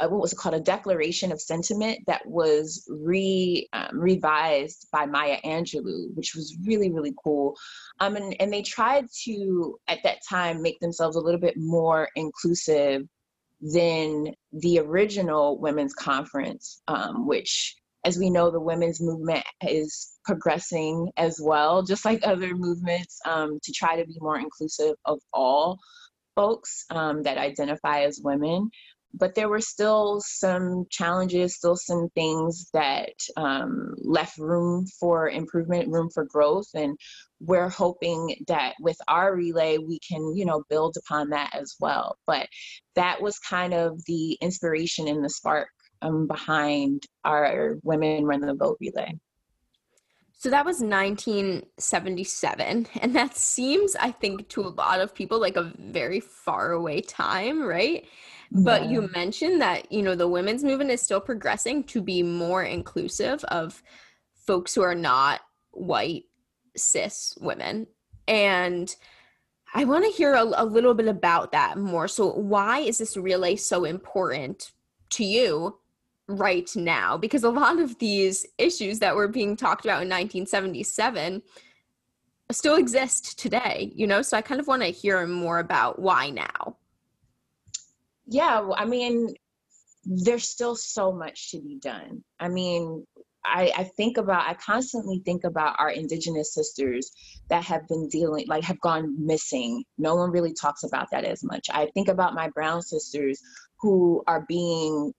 what 0.00 0.20
was 0.20 0.34
called 0.34 0.54
a 0.54 0.60
declaration 0.60 1.32
of 1.32 1.40
sentiment 1.40 1.98
that 2.06 2.24
was 2.26 2.86
re 2.88 3.68
um, 3.72 3.98
revised 3.98 4.86
by 4.92 5.06
Maya 5.06 5.38
Angelou, 5.44 6.14
which 6.14 6.34
was 6.34 6.56
really 6.64 6.90
really 6.92 7.14
cool. 7.24 7.56
Um, 8.00 8.16
and 8.16 8.36
and 8.40 8.52
they 8.52 8.62
tried 8.62 9.06
to 9.24 9.78
at 9.88 9.98
that 10.04 10.18
time 10.28 10.62
make 10.62 10.78
themselves 10.80 11.16
a 11.16 11.20
little 11.20 11.40
bit 11.40 11.56
more 11.56 12.08
inclusive 12.14 13.02
than 13.60 14.32
the 14.52 14.78
original 14.78 15.58
women's 15.58 15.94
conference, 15.94 16.80
um, 16.86 17.26
which 17.26 17.76
as 18.04 18.18
we 18.18 18.30
know, 18.30 18.50
the 18.50 18.60
women's 18.60 19.00
movement 19.00 19.44
is 19.62 20.12
progressing 20.24 21.10
as 21.16 21.40
well, 21.42 21.82
just 21.82 22.04
like 22.04 22.20
other 22.22 22.54
movements, 22.54 23.18
um, 23.26 23.58
to 23.62 23.72
try 23.72 23.96
to 23.96 24.06
be 24.06 24.16
more 24.20 24.38
inclusive 24.38 24.94
of 25.04 25.18
all 25.32 25.78
folks 26.36 26.84
um, 26.90 27.24
that 27.24 27.36
identify 27.36 28.02
as 28.02 28.20
women. 28.22 28.70
But 29.14 29.34
there 29.34 29.48
were 29.48 29.60
still 29.60 30.20
some 30.20 30.86
challenges, 30.90 31.56
still 31.56 31.76
some 31.76 32.08
things 32.14 32.68
that 32.72 33.14
um, 33.36 33.94
left 33.98 34.38
room 34.38 34.86
for 34.86 35.28
improvement, 35.28 35.88
room 35.88 36.10
for 36.10 36.24
growth. 36.24 36.68
And 36.74 36.98
we're 37.40 37.70
hoping 37.70 38.36
that 38.48 38.74
with 38.80 38.98
our 39.08 39.34
relay, 39.34 39.78
we 39.78 39.98
can, 40.00 40.36
you 40.36 40.44
know, 40.44 40.62
build 40.68 40.96
upon 40.98 41.30
that 41.30 41.54
as 41.54 41.76
well. 41.80 42.18
But 42.26 42.48
that 42.94 43.22
was 43.22 43.38
kind 43.38 43.74
of 43.74 44.04
the 44.04 44.32
inspiration 44.40 45.08
and 45.08 45.24
the 45.24 45.30
spark 45.30 45.68
um, 46.02 46.26
behind 46.26 47.04
our 47.24 47.76
Women 47.82 48.24
Run 48.24 48.40
the 48.40 48.54
Vote 48.54 48.76
relay. 48.80 49.18
So 50.40 50.50
that 50.50 50.64
was 50.64 50.80
1977. 50.80 52.86
And 53.00 53.16
that 53.16 53.36
seems, 53.36 53.96
I 53.96 54.12
think, 54.12 54.48
to 54.50 54.60
a 54.60 54.68
lot 54.68 55.00
of 55.00 55.12
people 55.12 55.40
like 55.40 55.56
a 55.56 55.72
very 55.78 56.20
far 56.20 56.70
away 56.70 57.00
time, 57.00 57.60
right? 57.60 58.06
Yeah. 58.50 58.60
But 58.62 58.88
you 58.88 59.08
mentioned 59.14 59.60
that, 59.60 59.90
you 59.92 60.02
know, 60.02 60.14
the 60.14 60.28
women's 60.28 60.64
movement 60.64 60.90
is 60.90 61.02
still 61.02 61.20
progressing 61.20 61.84
to 61.84 62.00
be 62.00 62.22
more 62.22 62.62
inclusive 62.62 63.44
of 63.44 63.82
folks 64.34 64.74
who 64.74 64.82
are 64.82 64.94
not 64.94 65.40
white 65.72 66.24
cis 66.76 67.36
women. 67.40 67.86
And 68.26 68.94
I 69.74 69.84
want 69.84 70.04
to 70.04 70.10
hear 70.10 70.34
a, 70.34 70.42
a 70.42 70.64
little 70.64 70.94
bit 70.94 71.08
about 71.08 71.52
that 71.52 71.76
more. 71.76 72.08
So, 72.08 72.32
why 72.32 72.80
is 72.80 72.98
this 72.98 73.16
relay 73.16 73.56
so 73.56 73.84
important 73.84 74.72
to 75.10 75.24
you 75.24 75.78
right 76.28 76.70
now 76.76 77.16
because 77.16 77.42
a 77.42 77.50
lot 77.50 77.78
of 77.78 77.98
these 77.98 78.46
issues 78.58 78.98
that 78.98 79.16
were 79.16 79.28
being 79.28 79.56
talked 79.56 79.86
about 79.86 80.02
in 80.02 80.08
1977 80.08 81.42
still 82.50 82.76
exist 82.76 83.38
today 83.38 83.90
you 83.94 84.06
know 84.06 84.20
so 84.20 84.36
i 84.36 84.42
kind 84.42 84.60
of 84.60 84.66
want 84.66 84.82
to 84.82 84.88
hear 84.88 85.26
more 85.26 85.58
about 85.58 85.98
why 85.98 86.28
now 86.28 86.76
yeah 88.28 88.66
i 88.76 88.84
mean 88.84 89.34
there's 90.04 90.48
still 90.48 90.76
so 90.76 91.12
much 91.12 91.50
to 91.50 91.60
be 91.60 91.78
done 91.80 92.22
i 92.40 92.48
mean 92.48 93.04
I, 93.44 93.72
I 93.76 93.84
think 93.96 94.16
about 94.16 94.48
i 94.48 94.54
constantly 94.54 95.22
think 95.24 95.44
about 95.44 95.76
our 95.78 95.90
indigenous 95.90 96.54
sisters 96.54 97.10
that 97.50 97.64
have 97.64 97.86
been 97.88 98.08
dealing 98.08 98.46
like 98.48 98.64
have 98.64 98.80
gone 98.80 99.14
missing 99.24 99.84
no 99.96 100.14
one 100.14 100.30
really 100.30 100.52
talks 100.52 100.82
about 100.84 101.08
that 101.12 101.24
as 101.24 101.42
much 101.42 101.68
i 101.72 101.86
think 101.94 102.08
about 102.08 102.34
my 102.34 102.48
brown 102.48 102.82
sisters 102.82 103.42
who 103.80 104.22
are 104.26 104.44
being 104.48 105.12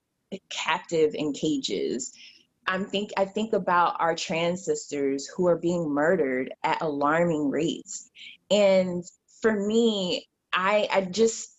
captive 0.50 1.16
in 1.16 1.34
cages. 1.34 2.12
I'm 2.68 2.86
think 2.86 3.12
I 3.18 3.26
think 3.26 3.54
about 3.54 3.96
our 4.00 4.16
trans 4.16 4.66
sisters 4.66 5.28
who 5.28 5.48
are 5.48 5.58
being 5.58 5.90
murdered 5.90 6.54
at 6.64 6.82
alarming 6.82 7.50
rates. 7.50 8.10
And 8.52 9.04
for 9.42 9.66
me, 9.66 10.28
I 10.54 10.88
I 10.92 11.02
just 11.02 11.56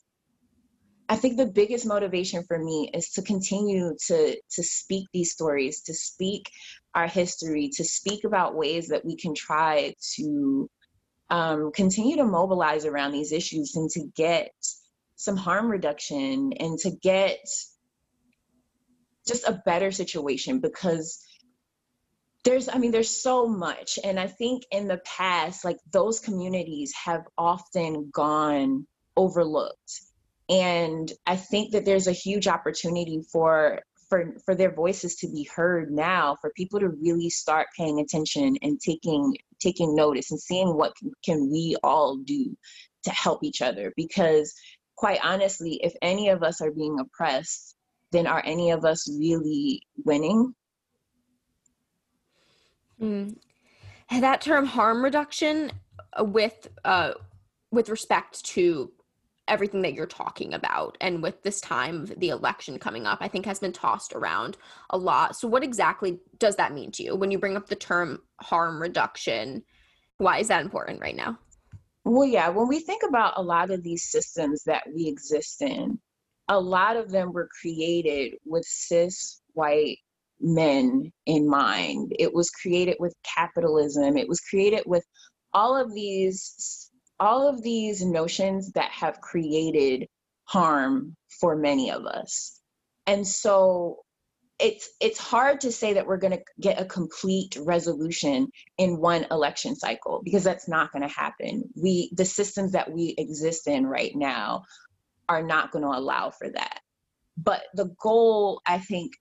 I 1.11 1.17
think 1.17 1.37
the 1.37 1.47
biggest 1.47 1.87
motivation 1.87 2.45
for 2.45 2.57
me 2.57 2.89
is 2.95 3.11
to 3.15 3.23
continue 3.23 3.97
to 4.07 4.37
to 4.53 4.63
speak 4.63 5.09
these 5.13 5.33
stories, 5.33 5.83
to 5.83 5.93
speak 5.93 6.49
our 6.95 7.09
history, 7.09 7.69
to 7.75 7.83
speak 7.83 8.23
about 8.23 8.55
ways 8.55 8.87
that 8.89 9.05
we 9.05 9.17
can 9.17 9.35
try 9.35 9.93
to 10.15 10.71
um, 11.29 11.73
continue 11.73 12.17
to 12.17 12.25
mobilize 12.25 12.85
around 12.85 13.11
these 13.11 13.33
issues 13.33 13.75
and 13.75 13.91
to 13.91 14.07
get 14.15 14.53
some 15.17 15.37
harm 15.37 15.69
reduction 15.69 16.53
and 16.61 16.79
to 16.79 16.93
get 17.03 17.41
just 19.27 19.49
a 19.49 19.61
better 19.67 19.91
situation 19.91 20.61
because 20.61 21.27
there's 22.45 22.69
i 22.69 22.79
mean 22.79 22.93
there's 22.93 23.11
so 23.11 23.49
much. 23.49 23.99
And 24.05 24.21
i 24.21 24.29
think 24.29 24.63
in 24.71 24.87
the 24.87 25.01
past 25.05 25.65
like 25.65 25.79
those 25.91 26.21
communities 26.21 26.93
have 27.05 27.25
often 27.37 28.11
gone 28.15 28.87
overlooked 29.17 30.01
and 30.51 31.13
i 31.27 31.37
think 31.37 31.73
that 31.73 31.85
there's 31.85 32.07
a 32.07 32.13
huge 32.13 32.47
opportunity 32.47 33.23
for 33.33 33.81
for 34.09 34.35
for 34.45 34.55
their 34.55 34.75
voices 34.75 35.15
to 35.17 35.29
be 35.29 35.49
heard 35.55 35.91
now 35.91 36.37
for 36.41 36.53
people 36.57 36.81
to 36.81 36.89
really 36.89 37.31
start 37.31 37.69
paying 37.77 38.01
attention 38.01 38.57
and 38.63 38.81
taking 38.81 39.35
taking 39.61 39.95
notice 39.95 40.31
and 40.31 40.41
seeing 40.41 40.77
what 40.77 40.95
can, 40.97 41.13
can 41.25 41.51
we 41.51 41.77
all 41.83 42.17
do 42.17 42.57
to 43.05 43.11
help 43.11 43.43
each 43.43 43.63
other 43.63 43.93
because 43.97 44.53
quite 44.97 45.21
honestly 45.23 45.81
if 45.83 45.95
any 46.03 46.29
of 46.29 46.43
us 46.43 46.61
are 46.61 46.73
being 46.73 46.99
oppressed 46.99 47.77
then 48.13 48.27
are 48.27 48.43
any 48.45 48.71
of 48.71 48.85
us 48.85 49.09
really 49.19 49.83
winning? 50.05 50.55
Mm. 53.01 53.37
That 54.21 54.41
term 54.41 54.67
harm 54.67 55.03
reduction 55.03 55.71
with 56.19 56.69
uh, 56.85 57.13
with 57.71 57.89
respect 57.89 58.45
to 58.47 58.93
everything 59.51 59.83
that 59.83 59.93
you're 59.93 60.07
talking 60.07 60.55
about 60.55 60.97
and 61.01 61.23
with 61.23 61.43
this 61.43 61.61
time 61.61 62.07
the 62.17 62.31
election 62.31 62.79
coming 62.79 63.07
up 63.07 63.19
i 63.21 63.29
think 63.29 63.45
has 63.45 63.59
been 63.59 63.73
tossed 63.73 64.13
around 64.15 64.57
a 64.91 64.97
lot 64.97 65.37
so 65.37 65.47
what 65.47 65.63
exactly 65.63 66.19
does 66.39 66.57
that 66.57 66.73
mean 66.73 66.91
to 66.91 67.03
you 67.03 67.15
when 67.15 67.31
you 67.31 67.39
bring 67.39 67.57
up 67.57 67.69
the 67.69 67.75
term 67.75 68.21
harm 68.41 68.81
reduction 68.81 69.63
why 70.19 70.39
is 70.39 70.49
that 70.49 70.63
important 70.63 71.01
right 71.01 71.17
now 71.17 71.37
well 72.05 72.27
yeah 72.27 72.49
when 72.49 72.69
we 72.69 72.81
think 72.81 73.03
about 73.07 73.35
a 73.37 73.43
lot 73.43 73.71
of 73.71 73.83
these 73.83 74.11
systems 74.11 74.63
that 74.65 74.83
we 74.95 75.07
exist 75.07 75.61
in 75.61 75.99
a 76.49 76.59
lot 76.59 76.97
of 76.97 77.11
them 77.11 77.33
were 77.33 77.49
created 77.61 78.35
with 78.47 78.65
cis 78.65 79.41
white 79.53 79.99
men 80.41 81.13
in 81.27 81.49
mind. 81.49 82.13
It 82.19 82.33
was 82.33 82.51
created 82.51 82.97
with 82.99 83.15
capitalism. 83.23 84.17
It 84.17 84.29
was 84.29 84.41
created 84.41 84.83
with 84.87 85.05
all 85.53 85.77
of 85.77 85.93
these 85.95 86.90
all 87.21 87.49
of 87.49 87.63
these 87.63 88.05
notions 88.05 88.73
that 88.73 88.91
have 88.91 89.21
created 89.21 90.09
harm 90.45 91.15
for 91.41 91.55
many 91.55 91.91
of 91.91 92.07
us. 92.07 92.61
And 93.07 93.27
so 93.27 93.99
it's 94.59 94.91
it's 95.01 95.19
hard 95.19 95.61
to 95.63 95.73
say 95.73 95.95
that 95.95 96.07
we're 96.07 96.19
going 96.19 96.37
to 96.37 96.43
get 96.61 96.81
a 96.81 96.85
complete 96.85 97.57
resolution 97.61 98.49
in 98.79 98.99
one 98.99 99.27
election 99.31 99.75
cycle 99.75 100.21
because 100.25 100.45
that's 100.45 100.69
not 100.69 100.93
going 100.93 101.03
to 101.03 101.15
happen. 101.15 101.65
We 101.75 102.11
the 102.15 102.25
systems 102.25 102.73
that 102.73 102.91
we 102.91 103.15
exist 103.17 103.69
in 103.69 103.87
right 103.87 104.13
now 104.15 104.65
are 105.29 105.43
not 105.43 105.71
going 105.71 105.85
to 105.85 105.91
allow 105.91 106.31
for 106.31 106.51
that. 106.51 106.81
But 107.37 107.63
the 107.75 107.95
goal, 108.03 108.61
I 108.67 108.79
think, 108.79 109.13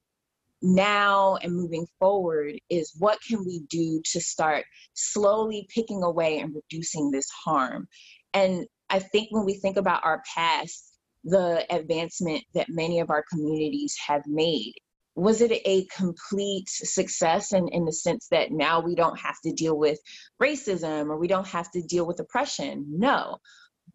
now 0.62 1.38
and 1.38 1.56
moving 1.56 1.88
forward 2.00 2.56
is 2.70 2.94
what 2.98 3.20
can 3.28 3.46
we 3.46 3.62
do 3.70 4.02
to 4.12 4.20
start 4.20 4.66
slowly 4.94 5.68
picking 5.74 6.04
away 6.04 6.40
and 6.40 6.56
reducing 6.56 7.12
this 7.12 7.30
harm? 7.30 7.88
And 8.34 8.66
I 8.90 9.00
think 9.00 9.30
when 9.32 9.46
we 9.46 9.54
think 9.56 9.78
about 9.78 10.04
our 10.04 10.22
past, 10.36 10.86
the 11.24 11.66
advancement 11.74 12.44
that 12.54 12.70
many 12.70 13.00
of 13.00 13.10
our 13.10 13.24
communities 13.30 13.96
have 14.08 14.24
made, 14.26 14.74
was 15.16 15.42
it 15.42 15.52
a 15.52 15.86
complete 15.86 16.70
success 16.70 17.52
in, 17.52 17.68
in 17.70 17.86
the 17.86 17.92
sense 17.92 18.28
that 18.32 18.52
now 18.52 18.80
we 18.80 18.96
don't 18.96 19.20
have 19.20 19.36
to 19.44 19.52
deal 19.52 19.78
with 19.78 20.00
racism 20.42 21.08
or 21.08 21.18
we 21.18 21.28
don't 21.28 21.48
have 21.48 21.70
to 21.72 21.82
deal 21.82 22.06
with 22.06 22.20
oppression? 22.20 22.86
No. 22.90 23.38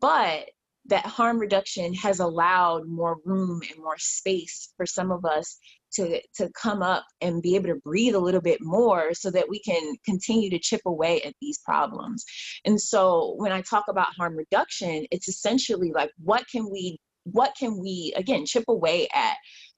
But 0.01 0.51
that 0.87 1.07
harm 1.07 1.39
reduction 1.39 1.95
has 1.95 2.21
allowed 2.21 2.87
more 2.87 3.17
room 3.25 3.63
and 3.71 3.83
more 3.83 3.97
space 3.99 4.73
for 4.77 4.85
some 4.85 5.11
of 5.11 5.25
us 5.25 5.59
to 5.95 6.21
to 6.37 6.51
come 6.51 6.83
up 6.83 7.05
and 7.21 7.43
be 7.43 7.55
able 7.57 7.69
to 7.69 7.81
breathe 7.85 8.15
a 8.15 8.19
little 8.21 8.41
bit 8.41 8.59
more 8.61 9.15
so 9.15 9.31
that 9.31 9.49
we 9.49 9.61
can 9.61 9.95
continue 10.05 10.51
to 10.51 10.59
chip 10.59 10.81
away 10.87 11.23
at 11.23 11.35
these 11.41 11.59
problems. 11.59 12.25
And 12.65 12.81
so 12.81 13.35
when 13.37 13.53
i 13.53 13.61
talk 13.63 13.85
about 13.89 14.15
harm 14.17 14.37
reduction 14.37 15.07
it's 15.11 15.29
essentially 15.29 15.93
like 15.93 16.11
what 16.23 16.45
can 16.51 16.71
we 16.71 16.99
what 17.25 17.55
can 17.59 17.79
we 17.79 18.13
again 18.17 18.45
chip 18.47 18.65
away 18.69 19.09
at 19.15 19.37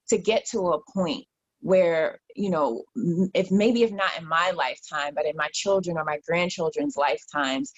to 0.09 0.17
get 0.17 0.45
to 0.51 0.59
a 0.69 0.79
point 0.93 1.25
where 1.61 2.19
you 2.35 2.49
know 2.49 2.83
if 3.33 3.49
maybe 3.49 3.83
if 3.83 3.91
not 3.91 4.11
in 4.19 4.27
my 4.27 4.51
lifetime 4.51 5.13
but 5.15 5.25
in 5.25 5.35
my 5.35 5.49
children 5.53 5.97
or 5.97 6.03
my 6.03 6.19
grandchildren's 6.27 6.95
lifetimes 6.95 7.71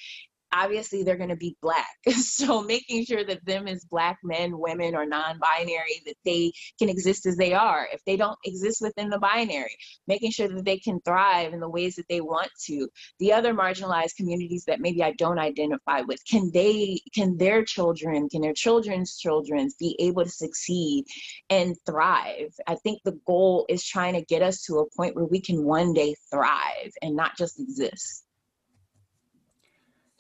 obviously 0.53 1.03
they're 1.03 1.17
going 1.17 1.29
to 1.29 1.35
be 1.35 1.55
black. 1.61 1.87
So 2.39 2.61
making 2.61 3.05
sure 3.05 3.23
that 3.25 3.45
them 3.45 3.67
as 3.67 3.85
black 3.85 4.17
men 4.23 4.57
women 4.57 4.95
or 4.95 5.05
non-binary 5.05 6.01
that 6.05 6.15
they 6.25 6.51
can 6.77 6.89
exist 6.89 7.25
as 7.25 7.35
they 7.37 7.53
are. 7.53 7.87
If 7.91 8.03
they 8.05 8.17
don't 8.17 8.37
exist 8.45 8.81
within 8.81 9.09
the 9.09 9.19
binary 9.19 9.75
making 10.07 10.31
sure 10.31 10.47
that 10.47 10.65
they 10.65 10.77
can 10.77 10.99
thrive 11.01 11.53
in 11.53 11.59
the 11.59 11.69
ways 11.69 11.95
that 11.95 12.07
they 12.09 12.21
want 12.21 12.49
to. 12.65 12.87
The 13.19 13.33
other 13.33 13.53
marginalized 13.53 14.15
communities 14.15 14.65
that 14.65 14.79
maybe 14.79 15.03
i 15.03 15.11
don't 15.13 15.39
identify 15.39 16.01
with 16.01 16.19
can 16.25 16.51
they 16.53 16.99
can 17.13 17.37
their 17.37 17.63
children 17.63 18.29
can 18.29 18.41
their 18.41 18.53
children's 18.53 19.17
children 19.17 19.69
be 19.79 19.95
able 19.99 20.23
to 20.23 20.29
succeed 20.29 21.05
and 21.49 21.75
thrive? 21.85 22.53
I 22.67 22.75
think 22.75 23.01
the 23.03 23.19
goal 23.25 23.65
is 23.69 23.85
trying 23.85 24.13
to 24.13 24.21
get 24.21 24.41
us 24.41 24.63
to 24.63 24.79
a 24.79 24.89
point 24.95 25.15
where 25.15 25.25
we 25.25 25.41
can 25.41 25.63
one 25.63 25.93
day 25.93 26.15
thrive 26.31 26.91
and 27.01 27.15
not 27.15 27.37
just 27.37 27.59
exist 27.59 28.25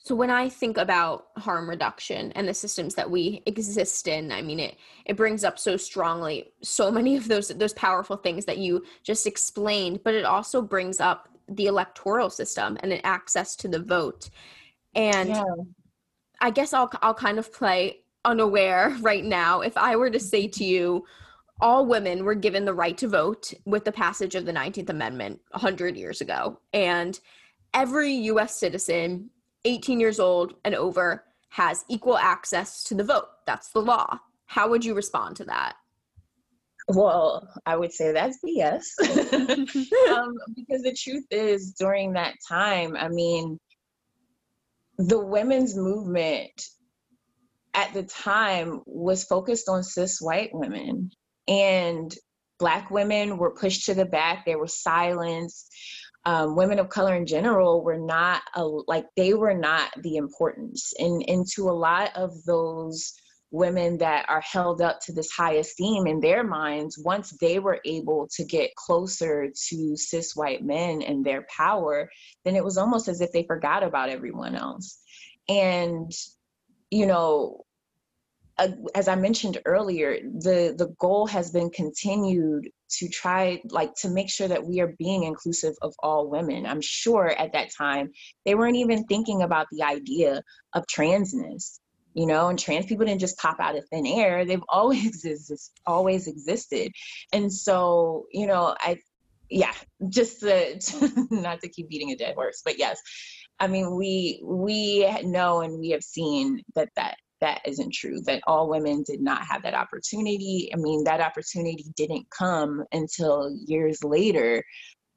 so 0.09 0.15
when 0.15 0.31
I 0.31 0.49
think 0.49 0.79
about 0.79 1.27
harm 1.37 1.69
reduction 1.69 2.31
and 2.31 2.47
the 2.47 2.53
systems 2.55 2.95
that 2.95 3.11
we 3.11 3.43
exist 3.45 4.07
in, 4.07 4.31
I 4.31 4.41
mean 4.41 4.59
it 4.59 4.75
it 5.05 5.15
brings 5.15 5.43
up 5.43 5.59
so 5.59 5.77
strongly 5.77 6.51
so 6.63 6.89
many 6.89 7.15
of 7.15 7.27
those 7.27 7.49
those 7.49 7.73
powerful 7.73 8.17
things 8.17 8.43
that 8.45 8.57
you 8.57 8.83
just 9.03 9.27
explained, 9.27 9.99
but 10.03 10.15
it 10.15 10.25
also 10.25 10.63
brings 10.63 10.99
up 10.99 11.29
the 11.47 11.67
electoral 11.67 12.31
system 12.31 12.75
and 12.81 12.91
an 12.91 13.01
access 13.03 13.55
to 13.57 13.67
the 13.67 13.77
vote. 13.77 14.31
And 14.95 15.29
yeah. 15.29 15.43
I 16.41 16.49
guess 16.49 16.73
I'll 16.73 16.91
I'll 17.03 17.13
kind 17.13 17.37
of 17.37 17.53
play 17.53 17.99
unaware 18.25 18.97
right 19.01 19.23
now 19.23 19.61
if 19.61 19.77
I 19.77 19.95
were 19.95 20.09
to 20.09 20.19
say 20.19 20.47
to 20.47 20.63
you 20.63 21.05
all 21.61 21.85
women 21.85 22.25
were 22.25 22.33
given 22.33 22.65
the 22.65 22.73
right 22.73 22.97
to 22.97 23.07
vote 23.07 23.53
with 23.65 23.85
the 23.85 23.91
passage 23.91 24.33
of 24.33 24.47
the 24.47 24.53
19th 24.53 24.89
amendment 24.89 25.39
100 25.51 25.95
years 25.95 26.19
ago 26.19 26.59
and 26.73 27.19
every 27.75 28.11
US 28.11 28.59
citizen 28.59 29.29
18 29.65 29.99
years 29.99 30.19
old 30.19 30.53
and 30.63 30.75
over 30.75 31.23
has 31.49 31.83
equal 31.89 32.17
access 32.17 32.83
to 32.85 32.95
the 32.95 33.03
vote. 33.03 33.27
That's 33.45 33.69
the 33.69 33.81
law. 33.81 34.19
How 34.45 34.69
would 34.69 34.85
you 34.85 34.93
respond 34.93 35.35
to 35.37 35.45
that? 35.45 35.75
Well, 36.87 37.47
I 37.65 37.75
would 37.75 37.93
say 37.93 38.11
that's 38.11 38.39
BS. 38.43 38.83
um, 40.11 40.33
because 40.55 40.81
the 40.81 40.95
truth 40.97 41.25
is, 41.29 41.73
during 41.73 42.13
that 42.13 42.35
time, 42.47 42.95
I 42.95 43.09
mean, 43.09 43.59
the 44.97 45.19
women's 45.19 45.75
movement 45.75 46.63
at 47.75 47.93
the 47.93 48.03
time 48.03 48.81
was 48.85 49.23
focused 49.23 49.69
on 49.69 49.83
cis 49.83 50.19
white 50.19 50.49
women, 50.51 51.11
and 51.47 52.13
Black 52.59 52.91
women 52.91 53.37
were 53.37 53.51
pushed 53.51 53.85
to 53.85 53.93
the 53.93 54.05
back, 54.05 54.45
they 54.45 54.55
were 54.55 54.67
silenced 54.67 55.73
um, 56.25 56.55
women 56.55 56.79
of 56.79 56.89
color 56.89 57.15
in 57.15 57.25
general 57.25 57.83
were 57.83 57.97
not 57.97 58.41
a, 58.55 58.63
like 58.63 59.05
they 59.15 59.33
were 59.33 59.53
not 59.53 59.91
the 60.01 60.17
importance. 60.17 60.93
And 60.99 61.21
into 61.23 61.69
a 61.69 61.71
lot 61.71 62.15
of 62.15 62.31
those 62.45 63.13
women 63.51 63.97
that 63.97 64.25
are 64.29 64.41
held 64.41 64.81
up 64.81 64.99
to 65.01 65.11
this 65.11 65.31
high 65.31 65.53
esteem 65.53 66.05
in 66.05 66.19
their 66.19 66.43
minds 66.43 67.01
once 67.03 67.31
they 67.41 67.57
were 67.57 67.79
able 67.83 68.27
to 68.35 68.43
get 68.45 68.75
closer 68.75 69.47
to 69.69 69.97
cis 69.97 70.35
white 70.35 70.63
men 70.63 71.01
and 71.01 71.25
their 71.25 71.47
power 71.49 72.07
then 72.45 72.55
it 72.55 72.63
was 72.63 72.77
almost 72.77 73.07
as 73.07 73.21
if 73.21 73.31
they 73.31 73.41
forgot 73.43 73.81
about 73.81 74.09
everyone 74.09 74.55
else. 74.55 74.99
And 75.47 76.11
you 76.91 77.07
know 77.07 77.65
as 78.95 79.07
I 79.07 79.15
mentioned 79.15 79.59
earlier, 79.65 80.19
the 80.21 80.75
the 80.77 80.93
goal 80.99 81.27
has 81.27 81.51
been 81.51 81.69
continued 81.69 82.69
to 82.97 83.07
try 83.07 83.61
like 83.69 83.93
to 83.95 84.09
make 84.09 84.29
sure 84.29 84.47
that 84.47 84.65
we 84.65 84.79
are 84.81 84.95
being 84.97 85.23
inclusive 85.23 85.75
of 85.81 85.93
all 85.99 86.29
women. 86.29 86.65
I'm 86.65 86.81
sure 86.81 87.27
at 87.27 87.53
that 87.53 87.69
time 87.75 88.11
they 88.45 88.55
weren't 88.55 88.77
even 88.77 89.05
thinking 89.05 89.41
about 89.41 89.67
the 89.71 89.83
idea 89.83 90.41
of 90.73 90.85
transness, 90.87 91.79
you 92.13 92.25
know, 92.25 92.47
and 92.47 92.57
trans 92.57 92.85
people 92.85 93.05
didn't 93.05 93.21
just 93.21 93.37
pop 93.37 93.59
out 93.59 93.77
of 93.77 93.87
thin 93.89 94.07
air. 94.07 94.45
They've 94.45 94.63
always 94.69 95.25
existed, 95.25 95.71
always 95.85 96.27
existed. 96.27 96.91
And 97.33 97.51
so, 97.51 98.25
you 98.31 98.47
know, 98.47 98.75
I 98.79 98.97
yeah, 99.49 99.73
just 100.09 100.41
to, 100.41 100.79
not 101.31 101.61
to 101.61 101.69
keep 101.69 101.89
beating 101.89 102.11
a 102.11 102.15
dead 102.15 102.35
horse, 102.35 102.61
but 102.63 102.77
yes, 102.77 103.01
I 103.59 103.67
mean, 103.67 103.95
we 103.95 104.41
we 104.43 105.09
know 105.23 105.61
and 105.61 105.79
we 105.79 105.89
have 105.89 106.03
seen 106.03 106.61
that 106.75 106.89
that 106.95 107.17
that 107.41 107.61
isn't 107.65 107.93
true. 107.93 108.21
That 108.21 108.41
all 108.47 108.69
women 108.69 109.03
did 109.03 109.21
not 109.21 109.43
have 109.45 109.63
that 109.63 109.73
opportunity. 109.73 110.69
I 110.73 110.77
mean, 110.77 111.03
that 111.05 111.21
opportunity 111.21 111.85
didn't 111.95 112.27
come 112.29 112.83
until 112.91 113.55
years 113.65 114.03
later, 114.03 114.63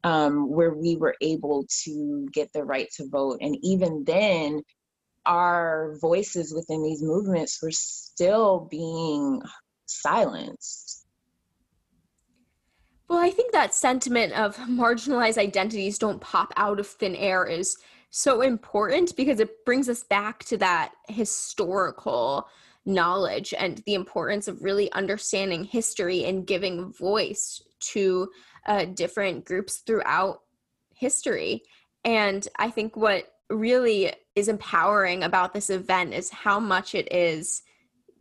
um, 0.04 0.50
where 0.50 0.74
we 0.74 0.96
were 0.96 1.14
able 1.20 1.64
to 1.84 2.28
get 2.32 2.52
the 2.52 2.64
right 2.64 2.88
to 2.96 3.08
vote, 3.08 3.38
and 3.40 3.56
even 3.62 4.04
then, 4.04 4.62
our 5.24 5.96
voices 6.00 6.52
within 6.52 6.82
these 6.82 7.02
movements 7.02 7.62
were 7.62 7.70
still 7.70 8.66
being 8.70 9.40
silenced. 9.86 11.06
Well, 13.08 13.20
I 13.20 13.30
think 13.30 13.52
that 13.52 13.74
sentiment 13.74 14.32
of 14.32 14.56
marginalized 14.56 15.38
identities 15.38 15.98
don't 15.98 16.20
pop 16.20 16.52
out 16.56 16.80
of 16.80 16.86
thin 16.86 17.14
air 17.14 17.44
is 17.44 17.76
so 18.14 18.42
important 18.42 19.16
because 19.16 19.40
it 19.40 19.64
brings 19.64 19.88
us 19.88 20.04
back 20.04 20.44
to 20.44 20.58
that 20.58 20.92
historical 21.08 22.46
knowledge 22.84 23.54
and 23.58 23.82
the 23.86 23.94
importance 23.94 24.48
of 24.48 24.62
really 24.62 24.92
understanding 24.92 25.64
history 25.64 26.24
and 26.24 26.46
giving 26.46 26.92
voice 26.92 27.62
to 27.80 28.28
uh, 28.66 28.84
different 28.84 29.46
groups 29.46 29.78
throughout 29.78 30.40
history. 30.94 31.62
And 32.04 32.46
I 32.58 32.68
think 32.68 32.96
what 32.96 33.32
really 33.48 34.12
is 34.34 34.48
empowering 34.48 35.22
about 35.22 35.54
this 35.54 35.70
event 35.70 36.12
is 36.12 36.28
how 36.28 36.60
much 36.60 36.94
it 36.94 37.10
is 37.10 37.62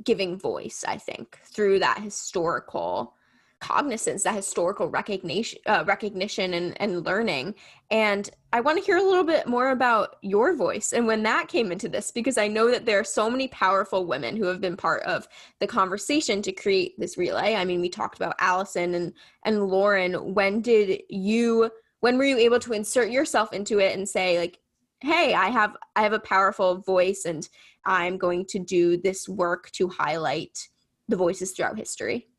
giving 0.06 0.40
voice, 0.40 0.86
I 0.88 0.98
think, 0.98 1.38
through 1.44 1.80
that 1.80 2.00
historical 2.00 3.14
cognizance, 3.62 4.24
that 4.24 4.36
historical 4.36 4.90
recognition, 4.90 5.60
uh, 5.68 5.84
recognition 5.88 6.56
and, 6.56 6.80
and 6.82 7.06
learning. 7.06 7.56
And 7.90 8.30
I 8.52 8.60
want 8.60 8.80
to 8.80 8.84
hear 8.84 8.98
a 8.98 9.04
little 9.04 9.24
bit 9.24 9.48
more 9.48 9.70
about 9.70 10.18
your 10.22 10.56
voice 10.56 10.92
and 10.92 11.08
when 11.08 11.24
that 11.24 11.48
came 11.48 11.72
into 11.72 11.88
this, 11.88 12.12
because 12.12 12.38
I 12.38 12.48
know 12.48 12.70
that 12.72 12.86
there 12.86 13.00
are 13.00 13.04
so 13.04 13.30
many 13.30 13.48
powerful 13.48 14.06
women 14.06 14.36
who 14.36 14.46
have 14.46 14.60
been 14.60 14.76
part 14.76 15.04
of 15.04 15.28
the 15.60 15.68
conversation 15.68 16.42
to 16.42 16.52
create 16.52 17.00
this 17.00 17.18
relay. 17.18 17.56
I 17.56 17.66
mean, 17.66 17.82
we 17.82 17.90
talked 17.90 18.18
about 18.18 18.36
Alison 18.40 18.96
and 18.96 19.14
and 19.46 19.68
Lauren. 19.68 20.34
When 20.34 20.62
did 20.62 21.04
you? 21.10 21.70
When 22.02 22.18
were 22.18 22.26
you 22.26 22.38
able 22.38 22.60
to 22.60 22.74
insert 22.74 23.12
yourself 23.12 23.54
into 23.54 23.80
it 23.80 23.96
and 23.96 24.10
say 24.10 24.40
like, 24.40 24.60
"Hey, 25.02 25.34
I 25.34 25.50
have 25.50 25.78
I 25.96 26.02
have 26.02 26.14
a 26.14 26.20
powerful 26.20 26.78
voice, 26.80 27.26
and 27.26 27.48
I'm 27.86 28.18
going 28.18 28.46
to 28.48 28.60
do 28.60 28.98
this 28.98 29.30
work 29.30 29.72
to 29.74 29.88
highlight 29.88 30.68
the 31.08 31.18
voices 31.18 31.52
throughout 31.52 31.78
history"? 31.78 32.31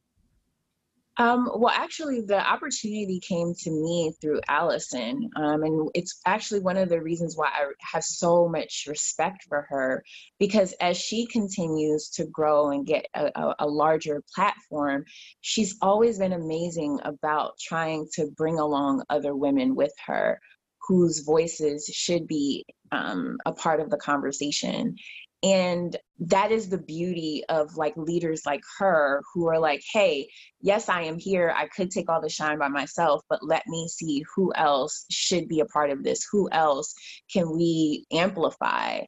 Um, 1.18 1.50
well, 1.54 1.74
actually, 1.74 2.22
the 2.22 2.40
opportunity 2.40 3.20
came 3.20 3.54
to 3.60 3.70
me 3.70 4.14
through 4.20 4.40
Alison. 4.48 5.28
Um, 5.36 5.62
and 5.62 5.90
it's 5.94 6.20
actually 6.26 6.60
one 6.60 6.78
of 6.78 6.88
the 6.88 7.02
reasons 7.02 7.36
why 7.36 7.48
I 7.48 7.66
have 7.92 8.02
so 8.02 8.48
much 8.48 8.84
respect 8.88 9.44
for 9.48 9.66
her 9.68 10.02
because 10.38 10.72
as 10.80 10.96
she 10.96 11.26
continues 11.26 12.08
to 12.14 12.24
grow 12.26 12.70
and 12.70 12.86
get 12.86 13.06
a, 13.14 13.54
a, 13.58 13.66
larger 13.66 14.22
platform, 14.34 15.04
she's 15.42 15.76
always 15.82 16.18
been 16.18 16.32
amazing 16.32 16.98
about 17.04 17.58
trying 17.60 18.08
to 18.14 18.30
bring 18.36 18.58
along 18.58 19.02
other 19.10 19.36
women 19.36 19.74
with 19.74 19.92
her 20.06 20.40
whose 20.88 21.20
voices 21.20 21.90
should 21.92 22.26
be 22.26 22.64
um, 22.90 23.36
a 23.46 23.52
part 23.52 23.80
of 23.80 23.90
the 23.90 23.96
conversation 23.98 24.96
and 25.42 25.96
that 26.20 26.52
is 26.52 26.68
the 26.68 26.78
beauty 26.78 27.42
of 27.48 27.76
like 27.76 27.96
leaders 27.96 28.42
like 28.46 28.62
her 28.78 29.22
who 29.34 29.48
are 29.48 29.58
like 29.58 29.82
hey 29.92 30.28
yes 30.60 30.88
i 30.88 31.02
am 31.02 31.18
here. 31.18 31.52
I 31.56 31.66
could 31.66 31.90
take 31.90 32.08
all 32.08 32.20
the 32.20 32.28
shine 32.28 32.58
by 32.58 32.68
myself 32.68 33.22
but 33.28 33.40
let 33.42 33.64
me 33.66 33.88
see 33.88 34.24
who 34.34 34.52
else 34.54 35.04
should 35.10 35.48
be 35.48 35.60
a 35.60 35.66
part 35.66 35.90
of 35.90 36.02
this. 36.04 36.26
Who 36.30 36.48
else 36.50 36.94
can 37.32 37.54
we 37.54 38.06
amplify 38.12 39.00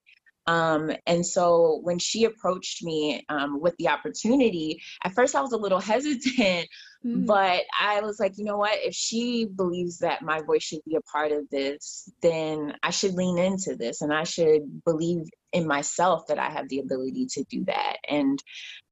um, 0.47 0.91
and 1.07 1.25
so 1.25 1.81
when 1.83 1.99
she 1.99 2.25
approached 2.25 2.85
me 2.85 3.25
um, 3.29 3.61
with 3.61 3.75
the 3.79 3.89
opportunity, 3.89 4.83
at 5.03 5.13
first 5.13 5.35
I 5.35 5.41
was 5.41 5.53
a 5.53 5.57
little 5.57 5.81
hesitant, 5.81 6.69
mm. 7.05 7.27
but 7.27 7.63
I 7.81 8.01
was 8.01 8.21
like, 8.21 8.37
you 8.37 8.45
know 8.45 8.59
what? 8.59 8.79
If 8.83 8.95
she 8.95 9.47
believes 9.47 9.99
that 9.99 10.23
my 10.23 10.43
voice 10.43 10.63
should 10.63 10.85
be 10.87 10.97
a 10.97 11.03
part 11.03 11.33
of 11.33 11.49
this, 11.51 12.11
then 12.21 12.75
I 12.83 12.91
should 12.91 13.15
lean 13.15 13.39
into 13.39 13.77
this 13.77 14.03
and 14.03 14.13
I 14.13 14.25
should 14.25 14.85
believe 14.85 15.27
in 15.53 15.67
myself 15.67 16.27
that 16.27 16.39
I 16.39 16.51
have 16.51 16.69
the 16.69 16.81
ability 16.81 17.27
to 17.33 17.45
do 17.45 17.65
that. 17.67 17.97
And 18.09 18.43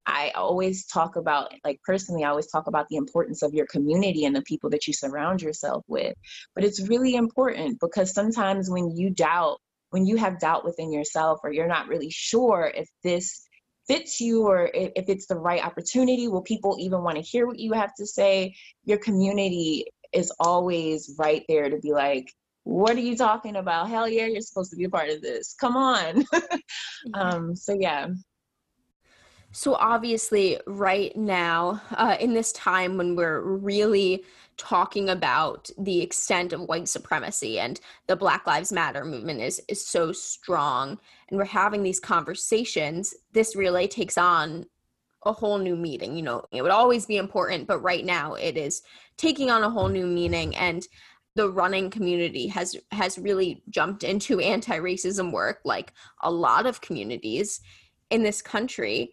I 0.07 0.33
always 0.35 0.87
talk 0.87 1.17
about, 1.17 1.53
like 1.65 1.81
personally, 1.85 2.25
I 2.25 2.31
always 2.31 2.49
talk 2.49 2.67
about 2.67 2.89
the 2.89 2.97
importance 2.97 3.43
of 3.43 3.55
your 3.55 3.67
community 3.67 4.25
and 4.25 4.35
the 4.35 4.43
people 4.43 4.71
that 4.71 4.87
you 4.87 4.93
surround 4.93 5.43
yourself 5.43 5.85
with. 5.87 6.15
But 6.55 6.65
it's 6.65 6.89
really 6.89 7.15
important 7.15 7.79
because 7.79 8.13
sometimes 8.13 8.71
when 8.71 8.97
you 8.97 9.11
doubt, 9.11 9.59
when 9.93 10.07
you 10.07 10.17
have 10.17 10.41
doubt 10.41 10.65
within 10.65 10.91
yourself 10.91 11.41
or 11.45 11.53
you're 11.53 11.69
not 11.69 11.87
really 11.87 12.09
sure 12.11 12.73
if 12.75 12.89
this 13.05 13.47
fits 13.87 14.21
you 14.21 14.47
or 14.47 14.71
if, 14.73 15.09
it's 15.09 15.27
the 15.27 15.37
right 15.37 15.63
opportunity, 15.63 16.29
will 16.29 16.41
people 16.41 16.77
even 16.81 17.03
want 17.03 17.17
to 17.17 17.23
hear 17.23 17.47
what 17.47 17.59
you 17.59 17.75
have 17.75 17.95
to 17.95 18.07
say? 18.07 18.55
Your 18.85 18.97
community 18.97 19.85
is 20.15 20.33
always 20.41 21.15
right 21.19 21.45
there 21.47 21.69
to 21.69 21.77
be 21.79 21.93
like, 21.93 22.33
what 22.65 22.97
are 22.97 23.01
you 23.01 23.17
talking 23.17 23.57
about? 23.57 23.91
Hell 23.91 24.09
yeah, 24.09 24.27
you're 24.27 24.41
supposed 24.41 24.71
to 24.71 24.77
be 24.77 24.85
a 24.85 24.89
part 24.89 25.11
of 25.11 25.21
this. 25.21 25.55
Come 25.61 25.77
on. 25.77 26.25
um, 27.15 27.55
so 27.55 27.77
yeah. 27.79 28.09
So 29.55 29.75
obviously, 29.75 30.59
right 30.67 31.15
now, 31.15 31.83
uh, 31.93 32.17
in 32.19 32.33
this 32.33 32.53
time 32.53 32.97
when 32.97 33.15
we're 33.15 33.43
really 33.43 34.25
talking 34.57 35.11
about 35.11 35.71
the 35.79 36.01
extent 36.01 36.55
of 36.55 36.63
white 36.63 36.89
supremacy 36.89 37.59
and 37.59 37.79
the 38.07 38.17
Black 38.17 38.47
Lives 38.47 38.73
Matter 38.73 39.05
movement 39.05 39.43
is 39.43 39.61
is 39.69 39.87
so 39.87 40.11
strong, 40.11 40.99
and 41.29 41.39
we're 41.39 41.45
having 41.45 41.83
these 41.83 42.01
conversations, 42.01 43.15
this 43.33 43.55
relay 43.55 43.87
takes 43.87 44.17
on 44.17 44.65
a 45.27 45.33
whole 45.33 45.59
new 45.59 45.77
meaning. 45.77 46.17
You 46.17 46.23
know, 46.23 46.45
it 46.51 46.63
would 46.63 46.71
always 46.71 47.05
be 47.05 47.19
important, 47.19 47.67
but 47.67 47.81
right 47.81 48.07
now 48.07 48.35
it 48.35 48.57
is 48.57 48.83
taking 49.19 49.51
on 49.51 49.63
a 49.63 49.71
whole 49.71 49.89
new 49.89 50.07
meaning 50.07 50.57
and 50.57 50.87
the 51.35 51.51
running 51.51 51.91
community 51.91 52.47
has 52.49 52.77
has 52.91 53.19
really 53.19 53.63
jumped 53.69 54.03
into 54.03 54.41
anti-racism 54.41 55.31
work 55.31 55.61
like 55.65 55.93
a 56.23 56.31
lot 56.31 56.65
of 56.65 56.81
communities 56.81 57.61
in 58.11 58.23
this 58.23 58.41
country 58.41 59.13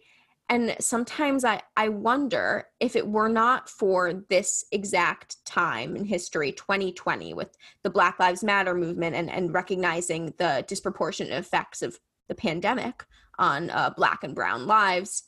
and 0.50 0.74
sometimes 0.80 1.44
I, 1.44 1.62
I 1.76 1.88
wonder 1.88 2.66
if 2.80 2.96
it 2.96 3.06
were 3.06 3.28
not 3.28 3.70
for 3.70 4.24
this 4.28 4.64
exact 4.72 5.36
time 5.46 5.94
in 5.94 6.04
history 6.04 6.50
2020 6.50 7.34
with 7.34 7.56
the 7.84 7.90
black 7.90 8.18
lives 8.18 8.42
matter 8.42 8.74
movement 8.74 9.14
and, 9.14 9.30
and 9.30 9.54
recognizing 9.54 10.34
the 10.38 10.64
disproportionate 10.66 11.38
effects 11.38 11.82
of 11.82 12.00
the 12.28 12.34
pandemic 12.34 13.04
on 13.38 13.70
uh, 13.70 13.90
black 13.96 14.24
and 14.24 14.34
brown 14.34 14.66
lives 14.66 15.22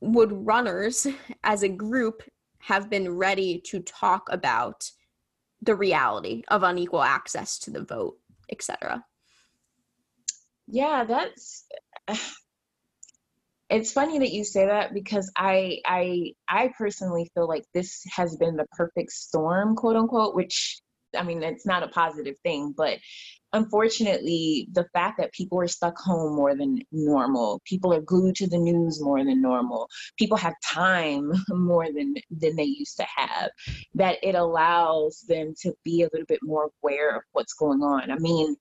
would 0.00 0.30
runners 0.46 1.06
as 1.42 1.62
a 1.62 1.68
group 1.68 2.22
have 2.58 2.90
been 2.90 3.16
ready 3.16 3.58
to 3.64 3.80
talk 3.80 4.28
about 4.30 4.90
the 5.62 5.74
reality 5.74 6.42
of 6.48 6.62
unequal 6.62 7.02
access 7.02 7.58
to 7.58 7.70
the 7.70 7.82
vote, 7.82 8.18
etc. 8.50 9.02
Yeah, 10.66 11.04
that's 11.04 11.64
it's 13.70 13.92
funny 13.92 14.18
that 14.18 14.32
you 14.32 14.44
say 14.44 14.66
that 14.66 14.94
because 14.94 15.30
I 15.36 15.80
I 15.84 16.32
I 16.48 16.72
personally 16.76 17.30
feel 17.34 17.46
like 17.46 17.64
this 17.74 18.02
has 18.14 18.36
been 18.36 18.56
the 18.56 18.66
perfect 18.72 19.12
storm, 19.12 19.76
quote 19.76 19.96
unquote, 19.96 20.34
which 20.34 20.80
I 21.16 21.22
mean 21.22 21.42
it's 21.42 21.66
not 21.66 21.82
a 21.82 21.88
positive 21.88 22.36
thing, 22.42 22.74
but 22.76 22.98
unfortunately, 23.52 24.68
the 24.72 24.86
fact 24.92 25.18
that 25.18 25.32
people 25.32 25.60
are 25.60 25.68
stuck 25.68 25.98
home 25.98 26.34
more 26.34 26.54
than 26.54 26.80
normal, 26.92 27.60
people 27.64 27.92
are 27.92 28.00
glued 28.00 28.36
to 28.36 28.46
the 28.46 28.58
news 28.58 29.02
more 29.02 29.24
than 29.24 29.40
normal, 29.40 29.88
people 30.18 30.36
have 30.36 30.54
time 30.64 31.30
more 31.50 31.86
than 31.92 32.14
than 32.30 32.56
they 32.56 32.64
used 32.64 32.96
to 32.96 33.06
have, 33.16 33.50
that 33.94 34.18
it 34.22 34.34
allows 34.34 35.24
them 35.28 35.54
to 35.60 35.74
be 35.84 36.02
a 36.02 36.08
little 36.12 36.26
bit 36.26 36.40
more 36.42 36.70
aware 36.82 37.16
of 37.16 37.22
what's 37.32 37.54
going 37.54 37.82
on. 37.82 38.10
I 38.10 38.18
mean, 38.18 38.56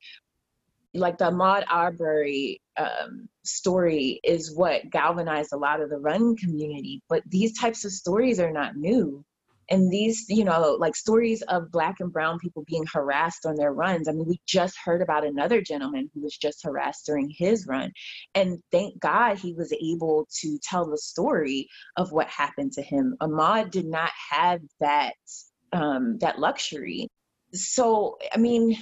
like 0.94 1.18
the 1.18 1.26
Ahmaud 1.26 1.64
Arbery 1.70 2.62
um, 2.78 3.28
story 3.44 4.20
is 4.24 4.56
what 4.56 4.90
galvanized 4.90 5.54
a 5.54 5.58
lot 5.58 5.82
of 5.82 5.90
the 5.90 5.98
run 5.98 6.36
community, 6.36 7.02
but 7.10 7.24
these 7.28 7.58
types 7.58 7.86
of 7.86 7.92
stories 7.92 8.40
are 8.40 8.52
not 8.52 8.76
new. 8.76 9.24
And 9.70 9.92
these 9.92 10.26
you 10.30 10.46
know 10.46 10.78
like 10.80 10.96
stories 10.96 11.42
of 11.42 11.72
black 11.72 12.00
and 12.00 12.12
brown 12.12 12.40
people 12.40 12.64
being 12.66 12.86
harassed 12.86 13.46
on 13.46 13.56
their 13.56 13.74
runs. 13.74 14.08
I 14.08 14.14
mean 14.14 14.26
we 14.26 14.40
just 14.48 14.78
heard 14.84 15.02
about 15.02 15.26
another 15.26 15.62
gentleman 15.62 16.10
who 16.14 16.22
was 16.22 16.38
just 16.38 16.64
harassed 16.64 17.06
during 17.06 17.30
his 17.30 17.68
run 17.68 17.92
and 18.34 18.60
thank 18.72 18.98
god 19.00 19.38
he 19.38 19.54
was 19.54 19.74
able 19.74 20.26
to 20.40 20.58
tell 20.64 20.90
the 20.90 20.98
story 20.98 21.68
of 21.98 22.14
what 22.14 22.30
happened 22.30 22.72
to 22.74 22.82
him. 22.82 23.18
Ahmaud 23.22 23.72
did 23.72 23.86
not 23.86 24.12
have 24.30 24.62
that 24.80 25.16
um, 25.74 26.18
that 26.20 26.40
luxury. 26.40 27.10
So 27.54 28.18
i 28.34 28.38
mean 28.38 28.78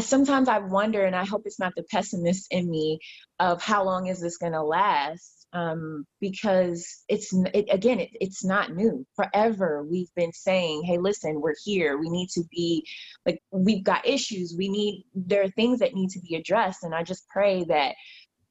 sometimes 0.00 0.48
I 0.48 0.58
wonder, 0.58 1.04
and 1.04 1.16
I 1.16 1.24
hope 1.24 1.42
it's 1.44 1.60
not 1.60 1.74
the 1.76 1.84
pessimist 1.84 2.48
in 2.50 2.70
me, 2.70 2.98
of 3.40 3.62
how 3.62 3.84
long 3.84 4.06
is 4.06 4.20
this 4.20 4.38
going 4.38 4.52
to 4.52 4.62
last? 4.62 5.38
um, 5.52 6.06
because 6.20 7.04
it's 7.08 7.32
it, 7.54 7.66
again 7.70 8.00
it, 8.00 8.10
it's 8.20 8.44
not 8.44 8.74
new. 8.74 9.06
Forever 9.16 9.84
we've 9.88 10.12
been 10.14 10.32
saying 10.32 10.82
hey 10.84 10.98
listen 10.98 11.40
we're 11.40 11.54
here. 11.64 11.98
We 11.98 12.10
need 12.10 12.28
to 12.30 12.42
be 12.50 12.84
like 13.24 13.40
we've 13.50 13.84
got 13.84 14.06
issues. 14.06 14.54
We 14.56 14.68
need 14.68 15.04
there 15.14 15.42
are 15.42 15.50
things 15.50 15.78
that 15.78 15.94
need 15.94 16.10
to 16.10 16.20
be 16.20 16.36
addressed 16.36 16.82
and 16.82 16.94
i 16.94 17.02
just 17.02 17.26
pray 17.28 17.64
that 17.64 17.94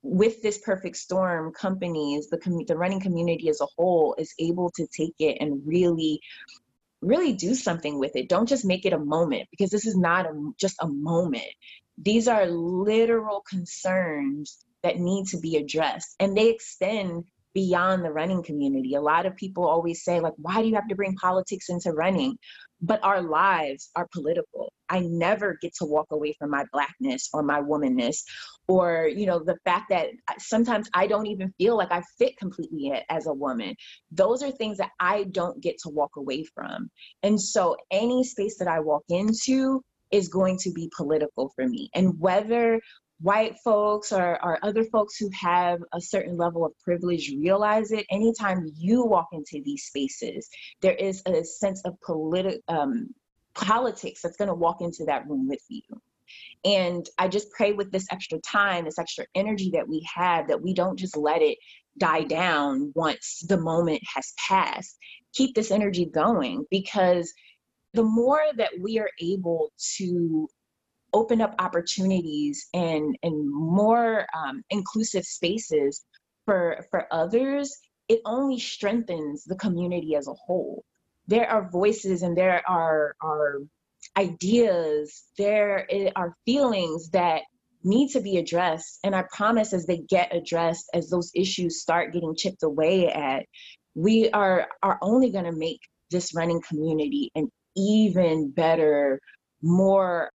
with 0.01 0.41
this 0.41 0.59
perfect 0.59 0.95
storm 0.95 1.51
companies 1.53 2.29
the 2.29 2.37
com- 2.37 2.65
the 2.67 2.77
running 2.77 2.99
community 2.99 3.49
as 3.49 3.61
a 3.61 3.67
whole 3.77 4.15
is 4.17 4.33
able 4.39 4.71
to 4.75 4.87
take 4.95 5.15
it 5.19 5.37
and 5.39 5.61
really 5.65 6.19
really 7.01 7.33
do 7.33 7.53
something 7.53 7.99
with 7.99 8.15
it. 8.15 8.29
Don't 8.29 8.49
just 8.49 8.65
make 8.65 8.85
it 8.85 8.93
a 8.93 8.99
moment 8.99 9.47
because 9.51 9.69
this 9.69 9.85
is 9.85 9.95
not 9.95 10.25
a, 10.25 10.51
just 10.59 10.75
a 10.81 10.87
moment. 10.87 11.45
These 11.97 12.27
are 12.27 12.45
literal 12.45 13.43
concerns 13.49 14.65
that 14.83 14.99
need 14.99 15.27
to 15.27 15.39
be 15.39 15.57
addressed 15.57 16.15
and 16.19 16.35
they 16.35 16.49
extend 16.49 17.25
beyond 17.53 18.05
the 18.05 18.11
running 18.11 18.43
community. 18.43 18.93
A 18.93 19.01
lot 19.01 19.25
of 19.25 19.35
people 19.35 19.67
always 19.67 20.03
say 20.03 20.19
like 20.19 20.33
why 20.37 20.61
do 20.61 20.67
you 20.67 20.75
have 20.75 20.87
to 20.89 20.95
bring 20.95 21.15
politics 21.15 21.69
into 21.69 21.91
running 21.91 22.37
but 22.81 23.03
our 23.03 23.21
lives 23.21 23.89
are 23.95 24.07
political. 24.13 24.71
I 24.89 24.99
never 24.99 25.57
get 25.61 25.73
to 25.79 25.85
walk 25.85 26.07
away 26.11 26.33
from 26.39 26.51
my 26.51 26.65
blackness 26.71 27.29
or 27.33 27.43
my 27.43 27.61
womanness 27.61 28.17
or 28.67 29.07
you 29.07 29.25
know 29.25 29.39
the 29.39 29.57
fact 29.65 29.89
that 29.89 30.09
sometimes 30.39 30.89
i 30.93 31.07
don't 31.07 31.27
even 31.27 31.53
feel 31.57 31.77
like 31.77 31.91
i 31.91 32.01
fit 32.17 32.37
completely 32.37 32.93
as 33.09 33.27
a 33.27 33.33
woman. 33.33 33.75
Those 34.11 34.43
are 34.43 34.51
things 34.51 34.77
that 34.77 34.91
i 34.99 35.23
don't 35.25 35.61
get 35.61 35.77
to 35.83 35.89
walk 35.89 36.15
away 36.17 36.43
from. 36.43 36.89
And 37.23 37.39
so 37.39 37.75
any 37.91 38.23
space 38.23 38.57
that 38.59 38.67
i 38.67 38.79
walk 38.79 39.03
into 39.09 39.81
is 40.11 40.29
going 40.29 40.57
to 40.57 40.71
be 40.71 40.89
political 40.95 41.51
for 41.55 41.67
me. 41.67 41.89
And 41.93 42.17
whether 42.19 42.79
white 43.19 43.57
folks 43.63 44.11
or, 44.11 44.43
or 44.43 44.59
other 44.63 44.83
folks 44.83 45.17
who 45.17 45.29
have 45.33 45.79
a 45.93 45.99
certain 45.99 46.37
level 46.37 46.65
of 46.65 46.71
privilege 46.83 47.33
realize 47.39 47.91
it 47.91 48.05
anytime 48.11 48.69
you 48.75 49.03
walk 49.03 49.27
into 49.31 49.61
these 49.65 49.85
spaces 49.85 50.47
there 50.81 50.93
is 50.93 51.23
a 51.25 51.43
sense 51.43 51.81
of 51.83 51.95
politi- 52.07 52.59
um, 52.67 53.13
politics 53.55 54.21
that's 54.21 54.37
going 54.37 54.49
to 54.49 54.53
walk 54.53 54.81
into 54.81 55.05
that 55.05 55.27
room 55.27 55.47
with 55.47 55.63
you. 55.67 55.81
And 56.63 57.07
i 57.17 57.27
just 57.27 57.49
pray 57.51 57.73
with 57.73 57.91
this 57.91 58.05
extra 58.11 58.39
time 58.39 58.85
this 58.85 58.99
extra 58.99 59.25
energy 59.33 59.71
that 59.73 59.87
we 59.87 60.07
have 60.13 60.49
that 60.49 60.61
we 60.61 60.73
don't 60.73 60.99
just 60.99 61.17
let 61.17 61.41
it 61.41 61.57
die 61.97 62.23
down 62.23 62.91
once 62.95 63.43
the 63.47 63.59
moment 63.59 64.01
has 64.13 64.33
passed. 64.47 64.97
Keep 65.33 65.55
this 65.55 65.71
energy 65.71 66.05
going 66.05 66.65
because 66.69 67.33
the 67.93 68.03
more 68.03 68.41
that 68.57 68.71
we 68.79 68.99
are 68.99 69.09
able 69.21 69.71
to 69.97 70.47
open 71.13 71.41
up 71.41 71.55
opportunities 71.59 72.67
and 72.73 73.17
and 73.23 73.49
more 73.49 74.25
um, 74.35 74.61
inclusive 74.69 75.23
spaces 75.23 76.03
for 76.45 76.85
for 76.91 77.07
others 77.11 77.71
it 78.07 78.21
only 78.25 78.59
strengthens 78.59 79.43
the 79.43 79.55
community 79.55 80.15
as 80.15 80.27
a 80.27 80.33
whole. 80.33 80.83
There 81.27 81.49
are 81.49 81.69
voices 81.69 82.21
and 82.21 82.37
there 82.37 82.63
are 82.69 83.15
are 83.21 83.59
ideas 84.17 85.25
there 85.37 85.85
are 86.15 86.35
feelings 86.45 87.09
that 87.09 87.41
need 87.83 88.09
to 88.11 88.21
be 88.21 88.37
addressed. 88.37 88.99
And 89.03 89.15
i 89.15 89.23
promise 89.33 89.73
as 89.73 89.85
they 89.85 89.99
get 90.09 90.35
addressed 90.35 90.85
as 90.93 91.09
those 91.09 91.31
issues 91.35 91.81
start 91.81 92.13
getting 92.13 92.35
chipped 92.35 92.63
away 92.63 93.09
at 93.11 93.45
we 93.95 94.29
are 94.31 94.67
are 94.83 94.97
only 95.01 95.31
going 95.31 95.45
to 95.45 95.51
make 95.51 95.81
this 96.11 96.33
running 96.35 96.61
community 96.61 97.31
an 97.35 97.49
even 97.75 98.51
better 98.51 99.19
more 99.61 100.31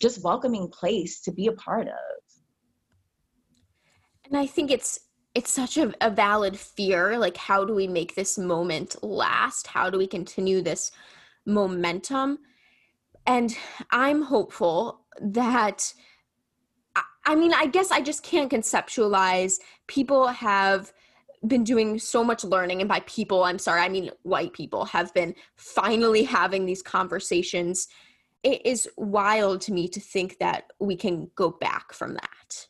just 0.00 0.22
welcoming 0.22 0.68
place 0.68 1.20
to 1.22 1.32
be 1.32 1.46
a 1.46 1.52
part 1.52 1.88
of. 1.88 1.94
And 4.26 4.36
i 4.36 4.46
think 4.46 4.70
it's 4.70 5.00
it's 5.34 5.52
such 5.52 5.76
a, 5.76 5.94
a 6.00 6.10
valid 6.10 6.58
fear 6.58 7.18
like 7.18 7.36
how 7.36 7.64
do 7.64 7.74
we 7.74 7.86
make 7.86 8.14
this 8.14 8.38
moment 8.38 9.02
last? 9.02 9.66
How 9.66 9.88
do 9.90 9.98
we 9.98 10.06
continue 10.06 10.62
this 10.62 10.92
momentum? 11.46 12.38
And 13.26 13.56
i'm 13.90 14.22
hopeful 14.22 15.04
that 15.20 15.92
I 17.28 17.34
mean, 17.34 17.52
I 17.52 17.66
guess 17.66 17.90
I 17.90 18.00
just 18.00 18.22
can't 18.22 18.50
conceptualize. 18.50 19.58
People 19.86 20.28
have 20.28 20.94
been 21.46 21.62
doing 21.62 21.98
so 21.98 22.24
much 22.24 22.42
learning, 22.42 22.80
and 22.80 22.88
by 22.88 23.00
people, 23.00 23.44
I'm 23.44 23.58
sorry, 23.58 23.82
I 23.82 23.90
mean 23.90 24.10
white 24.22 24.54
people 24.54 24.86
have 24.86 25.12
been 25.12 25.34
finally 25.56 26.24
having 26.24 26.64
these 26.64 26.82
conversations 26.82 27.86
it 28.42 28.64
is 28.64 28.88
wild 28.96 29.60
to 29.62 29.72
me 29.72 29.88
to 29.88 30.00
think 30.00 30.38
that 30.38 30.64
we 30.78 30.96
can 30.96 31.30
go 31.34 31.50
back 31.50 31.92
from 31.92 32.14
that. 32.14 32.66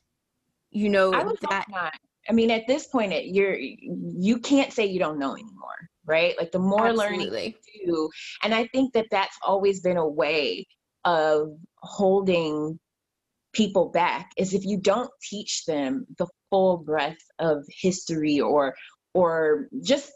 You 0.71 0.89
know 0.89 1.12
I 1.12 1.25
would 1.25 1.39
that 1.49 1.66
not. 1.69 1.95
I 2.29 2.33
mean, 2.33 2.51
at 2.51 2.66
this 2.66 2.87
point, 2.87 3.12
it, 3.12 3.27
you're 3.27 3.57
you 3.57 4.39
can't 4.39 4.73
say 4.73 4.85
you 4.87 4.99
don't 4.99 5.19
know 5.19 5.33
anymore, 5.33 5.89
right? 6.05 6.35
Like 6.39 6.53
the 6.53 6.59
more 6.59 6.89
Absolutely. 6.89 7.27
learning 7.27 7.55
you 7.75 7.87
do, 7.87 8.11
and 8.43 8.55
I 8.55 8.66
think 8.66 8.93
that 8.93 9.07
that's 9.11 9.37
always 9.47 9.81
been 9.81 9.97
a 9.97 10.07
way 10.07 10.66
of 11.05 11.53
holding 11.77 12.79
people 13.53 13.89
back 13.89 14.31
is 14.37 14.53
if 14.53 14.64
you 14.64 14.79
don't 14.79 15.11
teach 15.23 15.64
them 15.64 16.07
the 16.19 16.27
full 16.51 16.79
breadth 16.79 17.25
of 17.39 17.64
history 17.81 18.41
or 18.41 18.75
or 19.14 19.69
just 19.83 20.12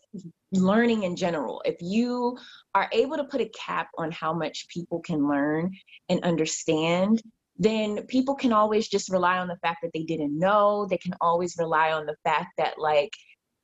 learning 0.52 1.02
in 1.04 1.16
general. 1.16 1.62
If 1.64 1.76
you 1.80 2.38
are 2.74 2.88
able 2.92 3.16
to 3.16 3.24
put 3.24 3.40
a 3.40 3.50
cap 3.50 3.88
on 3.98 4.10
how 4.12 4.32
much 4.32 4.66
people 4.68 5.00
can 5.00 5.28
learn 5.28 5.72
and 6.08 6.22
understand, 6.22 7.22
then 7.58 8.06
people 8.06 8.34
can 8.34 8.52
always 8.52 8.88
just 8.88 9.10
rely 9.10 9.38
on 9.38 9.48
the 9.48 9.58
fact 9.62 9.78
that 9.82 9.90
they 9.94 10.04
didn't 10.04 10.38
know. 10.38 10.86
They 10.88 10.98
can 10.98 11.14
always 11.20 11.56
rely 11.58 11.92
on 11.92 12.06
the 12.06 12.16
fact 12.24 12.48
that, 12.58 12.78
like, 12.78 13.12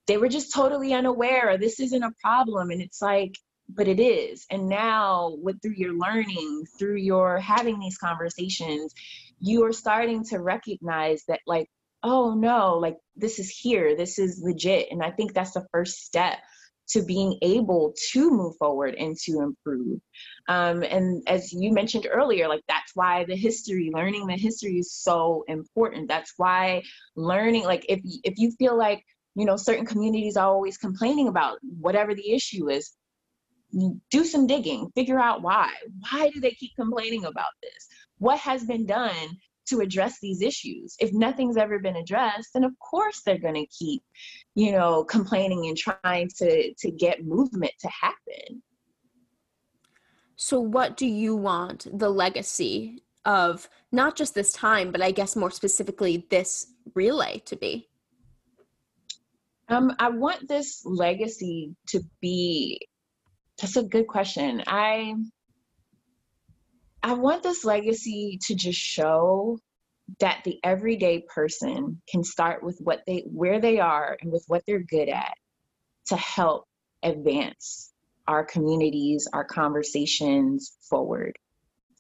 they 0.07 0.17
were 0.17 0.29
just 0.29 0.55
totally 0.55 0.95
unaware 0.95 1.51
or 1.51 1.59
this 1.59 1.81
isn't 1.81 2.03
a 2.03 2.13
problem. 2.23 2.71
And 2.71 2.81
it's 2.81 3.03
like, 3.03 3.35
but 3.69 3.89
it 3.89 4.01
is. 4.01 4.47
And 4.51 4.69
now, 4.69 5.37
with 5.43 5.61
through 5.61 5.75
your 5.77 5.93
learning, 5.93 6.65
through 6.79 6.97
your 6.97 7.39
having 7.39 7.79
these 7.79 7.99
conversations, 7.99 8.95
you 9.41 9.65
are 9.65 9.73
starting 9.73 10.25
to 10.25 10.39
recognize 10.39 11.23
that, 11.29 11.41
like, 11.47 11.69
oh 12.03 12.35
no, 12.35 12.79
like 12.79 12.97
this 13.17 13.39
is 13.39 13.51
here, 13.51 13.97
this 13.97 14.19
is 14.19 14.41
legit. 14.43 14.89
And 14.91 15.03
I 15.03 15.11
think 15.11 15.35
that's 15.35 15.53
the 15.53 15.67
first 15.73 16.05
step 16.05 16.39
to 16.91 17.03
being 17.03 17.39
able 17.43 17.95
to 18.13 18.31
move 18.31 18.57
forward 18.57 18.95
and 18.95 19.17
to 19.17 19.41
improve. 19.41 20.01
Um, 20.49 20.83
and 20.83 21.23
as 21.27 21.53
you 21.53 21.73
mentioned 21.73 22.09
earlier, 22.11 22.49
like 22.49 22.63
that's 22.69 22.93
why 22.95 23.25
the 23.25 23.37
history, 23.37 23.91
learning 23.93 24.27
the 24.27 24.37
history 24.37 24.79
is 24.79 24.93
so 24.93 25.45
important. 25.49 26.09
That's 26.09 26.33
why 26.37 26.83
learning, 27.17 27.65
like 27.65 27.85
if 27.89 28.01
if 28.25 28.39
you 28.39 28.53
feel 28.59 28.77
like 28.77 29.05
you 29.35 29.45
know 29.45 29.57
certain 29.57 29.87
communities 29.87 30.37
are 30.37 30.49
always 30.49 30.79
complaining 30.79 31.29
about 31.29 31.59
whatever 31.63 32.15
the 32.15 32.33
issue 32.33 32.71
is, 32.71 32.93
do 34.11 34.25
some 34.25 34.47
digging, 34.47 34.91
figure 34.95 35.19
out 35.19 35.43
why. 35.43 35.73
Why 36.11 36.31
do 36.31 36.41
they 36.41 36.53
keep 36.53 36.73
complaining 36.77 37.25
about 37.25 37.53
this? 37.63 37.89
What 38.19 38.39
has 38.41 38.65
been 38.65 38.87
done 38.87 39.39
to 39.69 39.81
address 39.81 40.19
these 40.21 40.43
issues. 40.43 40.97
If 40.99 41.13
nothing's 41.13 41.57
ever 41.57 41.79
been 41.79 41.97
addressed, 41.97 42.51
then 42.55 42.65
of 42.65 42.73
course 42.79 43.23
they're 43.25 43.39
going 43.39 43.55
to 43.55 43.67
keep, 43.67 44.03
you 44.55 44.73
know, 44.73 45.05
complaining 45.05 45.67
and 45.67 45.77
trying 45.77 46.31
to 46.39 46.75
to 46.75 46.91
get 46.91 47.25
movement 47.25 47.73
to 47.81 47.89
happen. 47.89 48.63
So 50.37 50.61
what 50.61 50.97
do 50.97 51.07
you 51.07 51.35
want 51.35 51.87
the 51.93 52.11
legacy 52.11 53.03
of 53.25 53.69
not 53.91 54.17
just 54.17 54.35
this 54.35 54.53
time, 54.53 54.93
but 54.93 55.03
I 55.03 55.11
guess 55.11 55.35
more 55.35 55.51
specifically 55.51 56.27
this 56.31 56.67
relay 56.95 57.43
to 57.47 57.57
be? 57.57 57.89
Um, 59.69 59.95
I 59.99 60.09
want 60.09 60.49
this 60.49 60.83
legacy 60.85 61.75
to 61.89 62.01
be 62.21 62.81
that's 63.61 63.77
a 63.77 63.83
good 63.83 64.07
question. 64.07 64.63
I 64.67 65.15
I 67.03 67.15
want 67.15 67.43
this 67.43 67.65
legacy 67.65 68.39
to 68.47 68.55
just 68.55 68.79
show 68.79 69.59
that 70.21 70.43
the 70.45 70.59
everyday 70.65 71.23
person 71.33 72.01
can 72.11 72.25
start 72.25 72.63
with 72.63 72.79
what 72.81 73.03
they 73.07 73.25
where 73.27 73.61
they 73.61 73.79
are 73.79 74.17
and 74.21 74.33
with 74.33 74.45
what 74.49 74.63
they're 74.67 74.81
good 74.81 75.09
at 75.09 75.35
to 76.07 76.17
help 76.17 76.65
advance 77.03 77.93
our 78.27 78.45
communities, 78.45 79.29
our 79.33 79.45
conversations 79.45 80.77
forward. 80.89 81.37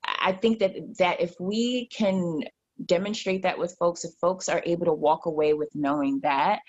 I 0.05 0.33
think 0.33 0.61
that 0.61 0.75
that 0.99 1.21
if 1.21 1.35
we 1.39 1.87
can 1.87 2.43
demonstrate 2.85 3.43
that 3.43 3.59
with 3.59 3.77
folks, 3.79 4.05
if 4.05 4.13
folks 4.21 4.49
are 4.49 4.63
able 4.65 4.87
to 4.87 4.93
walk 4.93 5.27
away 5.27 5.55
with 5.55 5.69
knowing 5.75 6.21
that, 6.23 6.61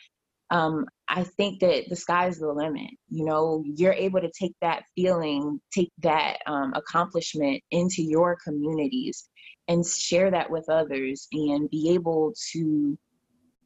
um, 0.51 0.85
I 1.07 1.23
think 1.23 1.59
that 1.59 1.85
the 1.89 1.95
sky's 1.95 2.39
the 2.39 2.51
limit. 2.51 2.91
You 3.09 3.25
know, 3.25 3.63
you're 3.65 3.93
able 3.93 4.21
to 4.21 4.31
take 4.37 4.55
that 4.61 4.83
feeling, 4.95 5.59
take 5.73 5.91
that 5.99 6.37
um, 6.47 6.73
accomplishment 6.75 7.61
into 7.71 8.03
your 8.03 8.37
communities 8.43 9.29
and 9.67 9.85
share 9.85 10.31
that 10.31 10.49
with 10.49 10.67
others 10.69 11.27
and 11.31 11.69
be 11.69 11.91
able 11.91 12.33
to 12.53 12.97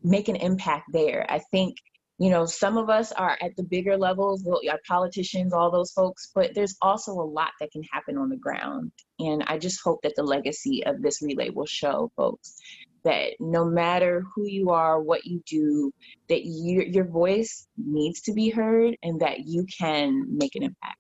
make 0.04 0.28
an 0.28 0.36
impact 0.36 0.86
there. 0.92 1.26
I 1.30 1.40
think, 1.52 1.78
you 2.20 2.30
know, 2.30 2.46
some 2.46 2.78
of 2.78 2.90
us 2.90 3.14
are 3.14 3.38
at 3.42 3.56
the 3.56 3.64
bigger 3.64 3.98
levels, 3.98 4.46
our 4.48 4.80
politicians, 4.86 5.54
all 5.54 5.72
those 5.72 5.92
folks, 5.92 6.32
but 6.36 6.54
there's 6.54 6.76
also 6.82 7.14
a 7.14 7.24
lot 7.24 7.52
that 7.62 7.72
can 7.72 7.84
happen 7.92 8.18
on 8.18 8.30
the 8.30 8.38
ground. 8.38 8.92
And 9.20 9.44
I 9.48 9.58
just 9.58 9.80
hope 9.82 10.00
that 10.04 10.14
the 10.18 10.24
legacy 10.24 10.86
of 10.86 11.02
this 11.02 11.22
relay 11.22 11.50
will 11.50 11.66
show 11.66 12.12
folks 12.18 12.58
that 13.04 13.32
no 13.40 13.66
matter 13.66 14.24
who 14.34 14.48
you 14.48 14.70
are, 14.70 15.02
what 15.02 15.26
you 15.26 15.42
do, 15.46 15.92
that 16.30 16.46
you, 16.46 16.82
your 16.82 17.06
voice 17.06 17.68
needs 17.78 18.22
to 18.22 18.34
be 18.34 18.50
heard 18.50 18.96
and 19.04 19.20
that 19.20 19.40
you 19.46 19.66
can 19.78 20.26
make 20.30 20.56
an 20.56 20.64
impact. 20.64 20.98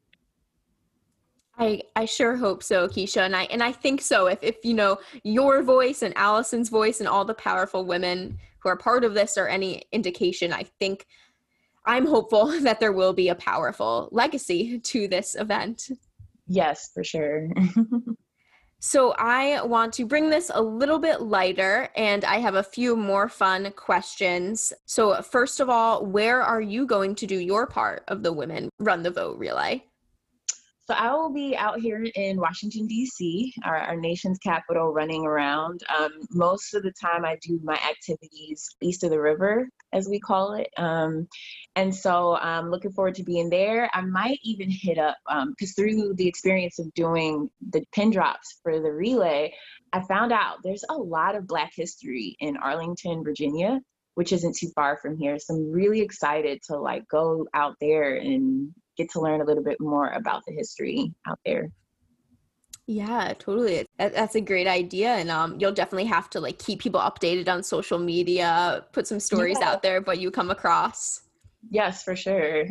I, 1.57 1.81
I 1.95 2.05
sure 2.05 2.35
hope 2.35 2.63
so, 2.63 2.87
Keisha. 2.87 3.21
And 3.21 3.35
I 3.35 3.43
and 3.43 3.61
I 3.61 3.71
think 3.71 4.01
so. 4.01 4.25
If 4.25 4.39
if 4.41 4.55
you 4.63 4.73
know 4.73 4.97
your 5.23 5.61
voice 5.61 6.01
and 6.01 6.13
Alison's 6.17 6.69
voice 6.69 6.99
and 6.99 7.07
all 7.07 7.25
the 7.25 7.35
powerful 7.35 7.85
women 7.85 8.39
who 8.59 8.69
are 8.69 8.77
part 8.77 9.03
of 9.03 9.13
this 9.13 9.37
are 9.37 9.47
any 9.47 9.83
indication, 9.91 10.51
I 10.51 10.63
think 10.79 11.05
I'm 11.85 12.07
hopeful 12.07 12.47
that 12.61 12.79
there 12.79 12.91
will 12.91 13.13
be 13.13 13.29
a 13.29 13.35
powerful 13.35 14.09
legacy 14.11 14.79
to 14.79 15.07
this 15.07 15.35
event. 15.35 15.89
Yes, 16.47 16.89
for 16.93 17.03
sure. 17.03 17.49
so 18.85 19.13
I 19.17 19.61
want 19.61 19.93
to 19.93 20.05
bring 20.05 20.29
this 20.29 20.51
a 20.53 20.61
little 20.61 20.99
bit 20.99 21.21
lighter 21.21 21.87
and 21.95 22.25
I 22.25 22.39
have 22.39 22.55
a 22.55 22.63
few 22.63 22.97
more 22.97 23.29
fun 23.29 23.71
questions. 23.77 24.73
So 24.85 25.21
first 25.21 25.61
of 25.61 25.69
all, 25.69 26.05
where 26.05 26.41
are 26.41 26.59
you 26.59 26.85
going 26.85 27.15
to 27.15 27.25
do 27.25 27.39
your 27.39 27.65
part 27.65 28.03
of 28.09 28.23
the 28.23 28.33
Women 28.33 28.67
Run 28.79 29.01
the 29.01 29.09
Vote 29.09 29.39
relay? 29.39 29.85
So 30.85 30.95
I 30.95 31.13
will 31.13 31.31
be 31.31 31.55
out 31.55 31.79
here 31.79 32.05
in 32.15 32.41
Washington, 32.41 32.85
D.C., 32.85 33.53
our, 33.63 33.77
our 33.77 33.95
nation's 33.95 34.37
capital, 34.39 34.91
running 34.91 35.25
around. 35.25 35.79
Um, 35.97 36.11
most 36.31 36.73
of 36.73 36.83
the 36.83 36.91
time, 37.01 37.23
I 37.23 37.37
do 37.41 37.61
my 37.63 37.79
activities 37.89 38.67
east 38.81 39.05
of 39.05 39.11
the 39.11 39.21
river, 39.21 39.65
as 39.93 40.09
we 40.09 40.19
call 40.19 40.53
it. 40.53 40.69
Um, 40.77 41.27
and 41.75 41.95
so 41.95 42.35
I'm 42.35 42.69
looking 42.69 42.91
forward 42.91 43.15
to 43.15 43.23
being 43.23 43.49
there. 43.49 43.89
I 43.93 44.01
might 44.01 44.39
even 44.43 44.69
hit 44.69 44.97
up, 44.97 45.17
because 45.27 45.69
um, 45.69 45.75
through 45.75 46.15
the 46.15 46.27
experience 46.27 46.79
of 46.79 46.93
doing 46.93 47.49
the 47.69 47.83
pin 47.93 48.11
drops 48.11 48.59
for 48.63 48.79
the 48.79 48.91
relay, 48.91 49.53
I 49.93 50.01
found 50.01 50.33
out 50.33 50.57
there's 50.63 50.83
a 50.89 50.97
lot 50.97 51.35
of 51.35 51.47
Black 51.47 51.71
history 51.75 52.35
in 52.39 52.57
Arlington, 52.57 53.23
Virginia 53.23 53.79
which 54.15 54.31
isn't 54.31 54.55
too 54.55 54.69
far 54.75 54.97
from 54.97 55.17
here. 55.17 55.39
So 55.39 55.55
I'm 55.55 55.71
really 55.71 56.01
excited 56.01 56.61
to 56.67 56.77
like 56.77 57.07
go 57.07 57.47
out 57.53 57.75
there 57.81 58.15
and 58.15 58.69
get 58.97 59.09
to 59.11 59.21
learn 59.21 59.41
a 59.41 59.45
little 59.45 59.63
bit 59.63 59.79
more 59.79 60.09
about 60.09 60.43
the 60.45 60.53
history 60.53 61.13
out 61.27 61.39
there. 61.45 61.69
Yeah, 62.85 63.33
totally. 63.39 63.85
that's 63.97 64.35
a 64.35 64.41
great 64.41 64.67
idea, 64.67 65.09
and 65.09 65.31
um, 65.31 65.57
you'll 65.59 65.71
definitely 65.71 66.05
have 66.05 66.29
to 66.31 66.41
like 66.41 66.59
keep 66.59 66.81
people 66.81 66.99
updated 66.99 67.47
on 67.47 67.63
social 67.63 67.97
media, 67.97 68.85
put 68.91 69.07
some 69.07 69.21
stories 69.21 69.57
yeah. 69.61 69.69
out 69.69 69.81
there, 69.81 70.01
but 70.01 70.19
you 70.19 70.31
come 70.31 70.51
across. 70.51 71.21
Yes, 71.69 72.03
for 72.03 72.15
sure. 72.15 72.65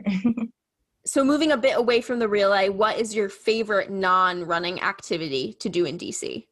so, 1.06 1.24
moving 1.24 1.52
a 1.52 1.56
bit 1.56 1.78
away 1.78 2.02
from 2.02 2.18
the 2.18 2.28
relay, 2.28 2.68
what 2.68 2.98
is 2.98 3.14
your 3.14 3.30
favorite 3.30 3.90
non-running 3.90 4.82
activity 4.82 5.54
to 5.60 5.70
do 5.70 5.86
in 5.86 5.96
DC? 5.96 6.46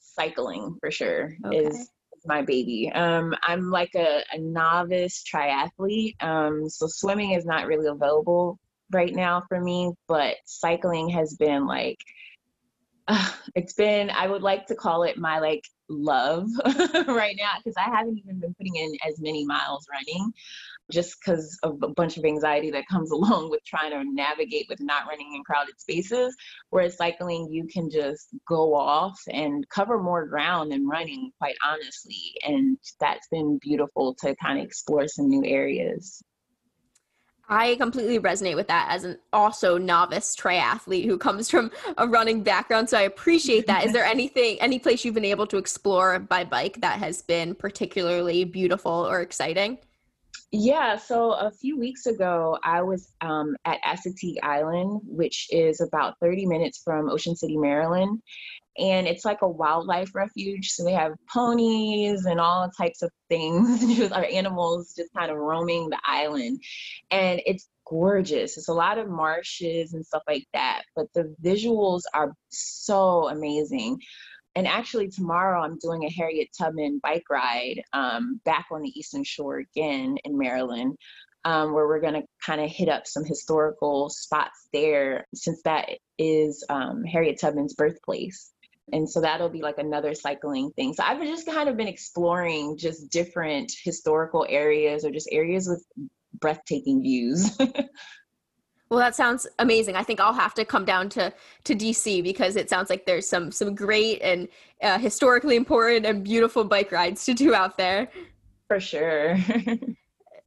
Cycling, 0.00 0.76
for 0.80 0.90
sure, 0.90 1.34
okay. 1.44 1.58
is 1.58 1.90
my 2.24 2.40
baby. 2.40 2.90
Um, 2.94 3.34
I'm 3.42 3.70
like 3.70 3.94
a, 3.94 4.22
a 4.32 4.38
novice 4.38 5.22
triathlete, 5.22 6.14
um, 6.22 6.68
so 6.70 6.86
swimming 6.86 7.32
is 7.32 7.44
not 7.44 7.66
really 7.66 7.88
available 7.88 8.58
right 8.90 9.14
now 9.14 9.42
for 9.48 9.60
me, 9.60 9.92
but 10.08 10.36
cycling 10.46 11.08
has 11.10 11.36
been 11.36 11.66
like 11.66 11.98
uh, 13.10 13.30
it's 13.54 13.74
been 13.74 14.10
I 14.10 14.26
would 14.26 14.42
like 14.42 14.66
to 14.66 14.74
call 14.74 15.02
it 15.02 15.18
my 15.18 15.38
like 15.38 15.64
love 15.88 16.48
right 17.08 17.36
now 17.36 17.52
because 17.58 17.74
I 17.76 17.90
haven't 17.90 18.18
even 18.18 18.38
been 18.38 18.54
putting 18.54 18.76
in 18.76 18.92
as 19.06 19.20
many 19.20 19.44
miles 19.44 19.86
running 19.90 20.32
just 20.90 21.16
because 21.20 21.58
of 21.62 21.78
a 21.82 21.88
bunch 21.88 22.16
of 22.16 22.24
anxiety 22.24 22.70
that 22.70 22.84
comes 22.90 23.10
along 23.12 23.50
with 23.50 23.64
trying 23.64 23.90
to 23.90 24.04
navigate 24.04 24.66
with 24.68 24.80
not 24.80 25.06
running 25.08 25.34
in 25.34 25.42
crowded 25.44 25.78
spaces. 25.80 26.36
Whereas 26.70 26.96
cycling, 26.96 27.48
you 27.50 27.66
can 27.66 27.90
just 27.90 28.28
go 28.46 28.74
off 28.74 29.18
and 29.28 29.68
cover 29.68 30.00
more 30.00 30.26
ground 30.26 30.72
than 30.72 30.86
running, 30.86 31.30
quite 31.38 31.56
honestly. 31.64 32.34
And 32.44 32.78
that's 32.98 33.28
been 33.28 33.58
beautiful 33.60 34.14
to 34.20 34.34
kind 34.36 34.58
of 34.58 34.64
explore 34.64 35.08
some 35.08 35.28
new 35.28 35.44
areas. 35.44 36.22
I 37.50 37.74
completely 37.74 38.20
resonate 38.20 38.54
with 38.54 38.68
that 38.68 38.86
as 38.90 39.02
an 39.02 39.18
also 39.32 39.76
novice 39.76 40.36
triathlete 40.36 41.04
who 41.04 41.18
comes 41.18 41.50
from 41.50 41.72
a 41.98 42.06
running 42.06 42.44
background. 42.44 42.88
So 42.88 42.96
I 42.96 43.02
appreciate 43.02 43.66
that. 43.66 43.84
Is 43.84 43.92
there 43.92 44.04
anything, 44.16 44.60
any 44.60 44.78
place 44.78 45.04
you've 45.04 45.14
been 45.14 45.24
able 45.24 45.48
to 45.48 45.58
explore 45.58 46.20
by 46.20 46.44
bike 46.44 46.80
that 46.80 47.00
has 47.00 47.22
been 47.22 47.56
particularly 47.56 48.44
beautiful 48.44 48.92
or 48.92 49.20
exciting? 49.20 49.78
Yeah, 50.52 50.96
so 50.96 51.32
a 51.32 51.50
few 51.50 51.78
weeks 51.78 52.06
ago, 52.06 52.58
I 52.64 52.82
was 52.82 53.12
um, 53.20 53.56
at 53.64 53.78
Assateague 53.86 54.38
Island, 54.42 55.00
which 55.04 55.46
is 55.50 55.80
about 55.80 56.14
30 56.20 56.46
minutes 56.46 56.82
from 56.84 57.08
Ocean 57.08 57.36
City, 57.36 57.56
Maryland 57.56 58.20
and 58.78 59.06
it's 59.06 59.24
like 59.24 59.42
a 59.42 59.48
wildlife 59.48 60.14
refuge. 60.14 60.70
So 60.70 60.84
they 60.84 60.92
have 60.92 61.12
ponies 61.32 62.24
and 62.24 62.40
all 62.40 62.70
types 62.70 63.02
of 63.02 63.10
things, 63.28 63.80
just 63.96 64.12
our 64.12 64.24
animals 64.24 64.94
just 64.96 65.12
kind 65.12 65.30
of 65.30 65.36
roaming 65.36 65.90
the 65.90 65.98
island. 66.04 66.62
And 67.10 67.40
it's 67.46 67.68
gorgeous. 67.86 68.56
It's 68.56 68.68
a 68.68 68.74
lot 68.74 68.98
of 68.98 69.08
marshes 69.08 69.92
and 69.92 70.06
stuff 70.06 70.22
like 70.28 70.46
that, 70.54 70.82
but 70.94 71.06
the 71.14 71.34
visuals 71.42 72.02
are 72.14 72.32
so 72.48 73.28
amazing. 73.28 73.98
And 74.56 74.66
actually, 74.66 75.08
tomorrow 75.08 75.62
I'm 75.62 75.78
doing 75.78 76.04
a 76.04 76.10
Harriet 76.10 76.48
Tubman 76.56 77.00
bike 77.02 77.24
ride 77.30 77.82
um, 77.92 78.40
back 78.44 78.66
on 78.72 78.82
the 78.82 78.98
Eastern 78.98 79.24
Shore 79.24 79.58
again 79.58 80.16
in 80.24 80.38
Maryland. 80.38 80.96
Um, 81.42 81.72
where 81.72 81.88
we're 81.88 82.02
going 82.02 82.20
to 82.20 82.22
kind 82.44 82.60
of 82.60 82.68
hit 82.68 82.90
up 82.90 83.06
some 83.06 83.24
historical 83.24 84.10
spots 84.10 84.68
there, 84.74 85.26
since 85.34 85.62
that 85.62 85.88
is 86.18 86.62
um, 86.68 87.02
Harriet 87.04 87.40
Tubman's 87.40 87.72
birthplace 87.72 88.52
and 88.92 89.08
so 89.08 89.20
that'll 89.20 89.48
be 89.48 89.62
like 89.62 89.78
another 89.78 90.14
cycling 90.14 90.70
thing. 90.72 90.94
So 90.94 91.02
i've 91.04 91.20
just 91.22 91.46
kind 91.46 91.68
of 91.68 91.76
been 91.76 91.88
exploring 91.88 92.76
just 92.78 93.10
different 93.10 93.72
historical 93.82 94.46
areas 94.48 95.04
or 95.04 95.10
just 95.10 95.28
areas 95.32 95.68
with 95.68 95.84
breathtaking 96.34 97.02
views. 97.02 97.58
Well 98.90 98.98
that 98.98 99.14
sounds 99.14 99.46
amazing. 99.60 99.94
I 99.94 100.02
think 100.02 100.18
i'll 100.18 100.32
have 100.32 100.52
to 100.54 100.64
come 100.64 100.84
down 100.84 101.08
to 101.10 101.32
to 101.62 101.74
dc 101.76 102.24
because 102.24 102.56
it 102.56 102.68
sounds 102.68 102.90
like 102.90 103.06
there's 103.06 103.28
some 103.28 103.52
some 103.52 103.72
great 103.72 104.20
and 104.20 104.48
uh, 104.82 104.98
historically 104.98 105.54
important 105.54 106.04
and 106.06 106.24
beautiful 106.24 106.64
bike 106.64 106.90
rides 106.90 107.24
to 107.26 107.32
do 107.32 107.54
out 107.54 107.78
there. 107.78 108.08
For 108.66 108.80
sure. 108.80 109.38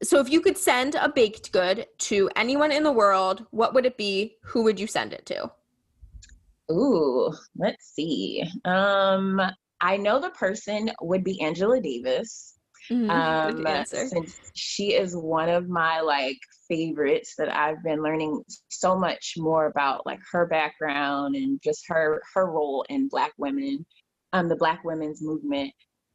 So 0.02 0.20
if 0.20 0.28
you 0.28 0.42
could 0.42 0.58
send 0.58 0.96
a 0.96 1.08
baked 1.08 1.50
good 1.52 1.86
to 1.98 2.28
anyone 2.36 2.70
in 2.70 2.82
the 2.82 2.92
world 2.92 3.46
what 3.52 3.72
would 3.72 3.86
it 3.86 3.96
be? 3.96 4.36
Who 4.42 4.62
would 4.64 4.78
you 4.78 4.86
send 4.86 5.14
it 5.14 5.24
to 5.26 5.50
Ooh, 6.70 7.32
let's 7.56 7.92
see. 7.94 8.44
Um, 8.64 9.40
I 9.80 9.96
know 9.96 10.20
the 10.20 10.30
person 10.30 10.90
would 11.02 11.24
be 11.24 11.40
Angela 11.40 11.80
Davis. 11.80 12.54
Mm, 12.90 13.10
um, 13.10 13.84
since 13.86 14.38
she 14.54 14.94
is 14.94 15.16
one 15.16 15.48
of 15.48 15.68
my 15.68 16.00
like 16.00 16.38
favorites 16.68 17.34
that 17.38 17.54
I've 17.54 17.82
been 17.82 18.02
learning 18.02 18.42
so 18.68 18.96
much 18.98 19.34
more 19.36 19.66
about 19.66 20.04
like 20.04 20.20
her 20.32 20.46
background 20.46 21.34
and 21.34 21.60
just 21.62 21.84
her 21.88 22.22
her 22.34 22.50
role 22.50 22.84
in 22.88 23.08
Black 23.08 23.32
women, 23.38 23.86
um, 24.32 24.48
the 24.48 24.56
Black 24.56 24.84
women's 24.84 25.22
movement. 25.22 25.72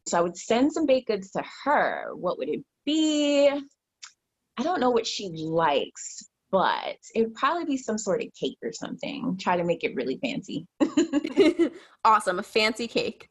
So 0.08 0.18
I 0.18 0.22
would 0.22 0.38
send 0.38 0.72
some 0.72 0.86
baked 0.86 1.08
goods 1.08 1.32
to 1.32 1.44
her. 1.64 2.10
What 2.16 2.38
would 2.38 2.50
it 2.50 2.64
be? 2.86 3.50
I 3.50 4.64
don't 4.64 4.80
know 4.80 4.90
what 4.90 5.08
she 5.08 5.30
likes, 5.30 6.24
but 6.52 6.98
it 7.16 7.24
would 7.24 7.36
probably 7.36 7.66
be 7.66 7.78
some 7.78 7.98
sort 7.98 8.22
of 8.22 8.30
cake 8.40 8.58
or 8.64 8.72
something. 8.72 9.38
Try 9.40 9.58
to 9.58 9.64
make 9.64 9.84
it 9.84 9.96
really 9.96 10.20
fancy. 10.22 10.68
awesome, 12.06 12.40
a 12.40 12.44
fancy 12.44 12.88
cake. 12.88 13.30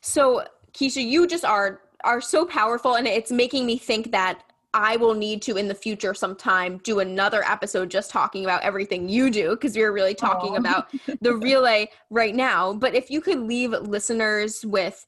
So, 0.00 0.44
Keisha, 0.72 1.04
you 1.04 1.26
just 1.26 1.44
are 1.44 1.80
are 2.04 2.20
so 2.20 2.44
powerful 2.44 2.94
and 2.94 3.06
it's 3.06 3.32
making 3.32 3.66
me 3.66 3.78
think 3.78 4.12
that 4.12 4.42
I 4.74 4.96
will 4.96 5.14
need 5.14 5.40
to 5.42 5.56
in 5.56 5.68
the 5.68 5.74
future 5.74 6.12
sometime 6.12 6.78
do 6.84 7.00
another 7.00 7.42
episode 7.44 7.90
just 7.90 8.10
talking 8.10 8.44
about 8.44 8.62
everything 8.62 9.08
you 9.08 9.30
do 9.30 9.50
because 9.50 9.74
we 9.74 9.82
are 9.82 9.92
really 9.92 10.14
talking 10.14 10.52
Aww. 10.52 10.58
about 10.58 10.90
the 11.22 11.34
relay 11.42 11.88
right 12.10 12.34
now. 12.34 12.74
But 12.74 12.94
if 12.94 13.10
you 13.10 13.22
could 13.22 13.40
leave 13.40 13.70
listeners 13.70 14.66
with 14.66 15.06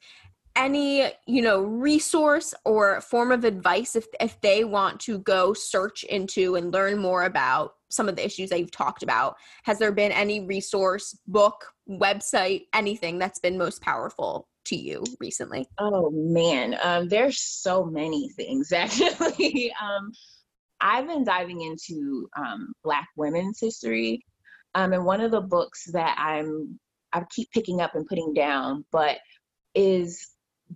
any 0.59 1.11
you 1.27 1.41
know 1.41 1.63
resource 1.63 2.53
or 2.65 3.01
form 3.01 3.33
of 3.33 3.45
advice 3.45 3.97
if 3.97 4.07
if 4.21 4.39
they 4.41 4.65
want 4.65 5.01
to 5.01 5.21
go 5.21 5.55
search 5.55 6.03
into 6.05 6.57
and 6.57 6.73
learn 6.73 6.99
more 6.99 7.23
about 7.23 7.75
some 7.91 8.09
of 8.09 8.17
the 8.17 8.27
issues 8.27 8.51
that 8.51 8.59
you've 8.59 8.71
talked 8.71 9.03
about? 9.03 9.37
Has 9.63 9.79
there 9.79 9.93
been 9.93 10.13
any 10.13 10.41
resource 10.41 11.19
book 11.27 11.65
website 11.89 12.67
anything 12.75 13.19
that's 13.19 13.39
been 13.39 13.57
most 13.57 13.81
powerful 13.81 14.49
to 14.67 14.77
you 14.77 15.05
recently? 15.21 15.67
Oh 15.79 16.11
man. 16.11 16.77
Um, 16.83 17.09
there's 17.09 17.41
so 17.41 17.85
many 17.85 18.29
things 18.31 18.73
actually. 18.73 19.73
Um, 19.81 20.13
i've 20.81 21.07
been 21.07 21.25
diving 21.25 21.63
into 21.63 22.29
um, 22.37 22.73
black 22.85 23.09
women's 23.17 23.59
history. 23.61 24.25
Um, 24.75 24.93
and 24.93 25.05
one 25.05 25.21
of 25.21 25.31
the 25.31 25.41
books 25.41 25.89
that 25.93 26.17
i'm 26.19 26.79
i 27.13 27.25
keep 27.31 27.51
picking 27.53 27.81
up 27.81 27.95
and 27.95 28.07
putting 28.07 28.35
down 28.35 28.85
but 28.93 29.17
is 29.75 30.29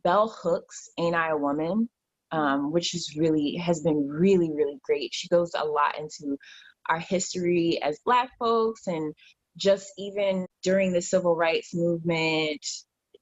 Bell 0.04 0.34
Hooks, 0.42 0.88
Ain't 0.98 1.16
I 1.16 1.30
a 1.30 1.36
Woman, 1.36 1.88
um, 2.30 2.72
which 2.72 2.94
is 2.94 3.14
really 3.16 3.56
has 3.56 3.82
been 3.82 4.08
really 4.08 4.50
really 4.52 4.78
great. 4.82 5.10
She 5.12 5.28
goes 5.28 5.52
a 5.56 5.64
lot 5.64 5.98
into 5.98 6.36
our 6.88 6.98
history 6.98 7.80
as 7.82 8.00
Black 8.04 8.30
folks 8.38 8.86
and 8.86 9.14
just 9.56 9.92
even 9.98 10.46
during 10.62 10.92
the 10.92 11.02
civil 11.02 11.36
rights 11.36 11.74
movement, 11.74 12.64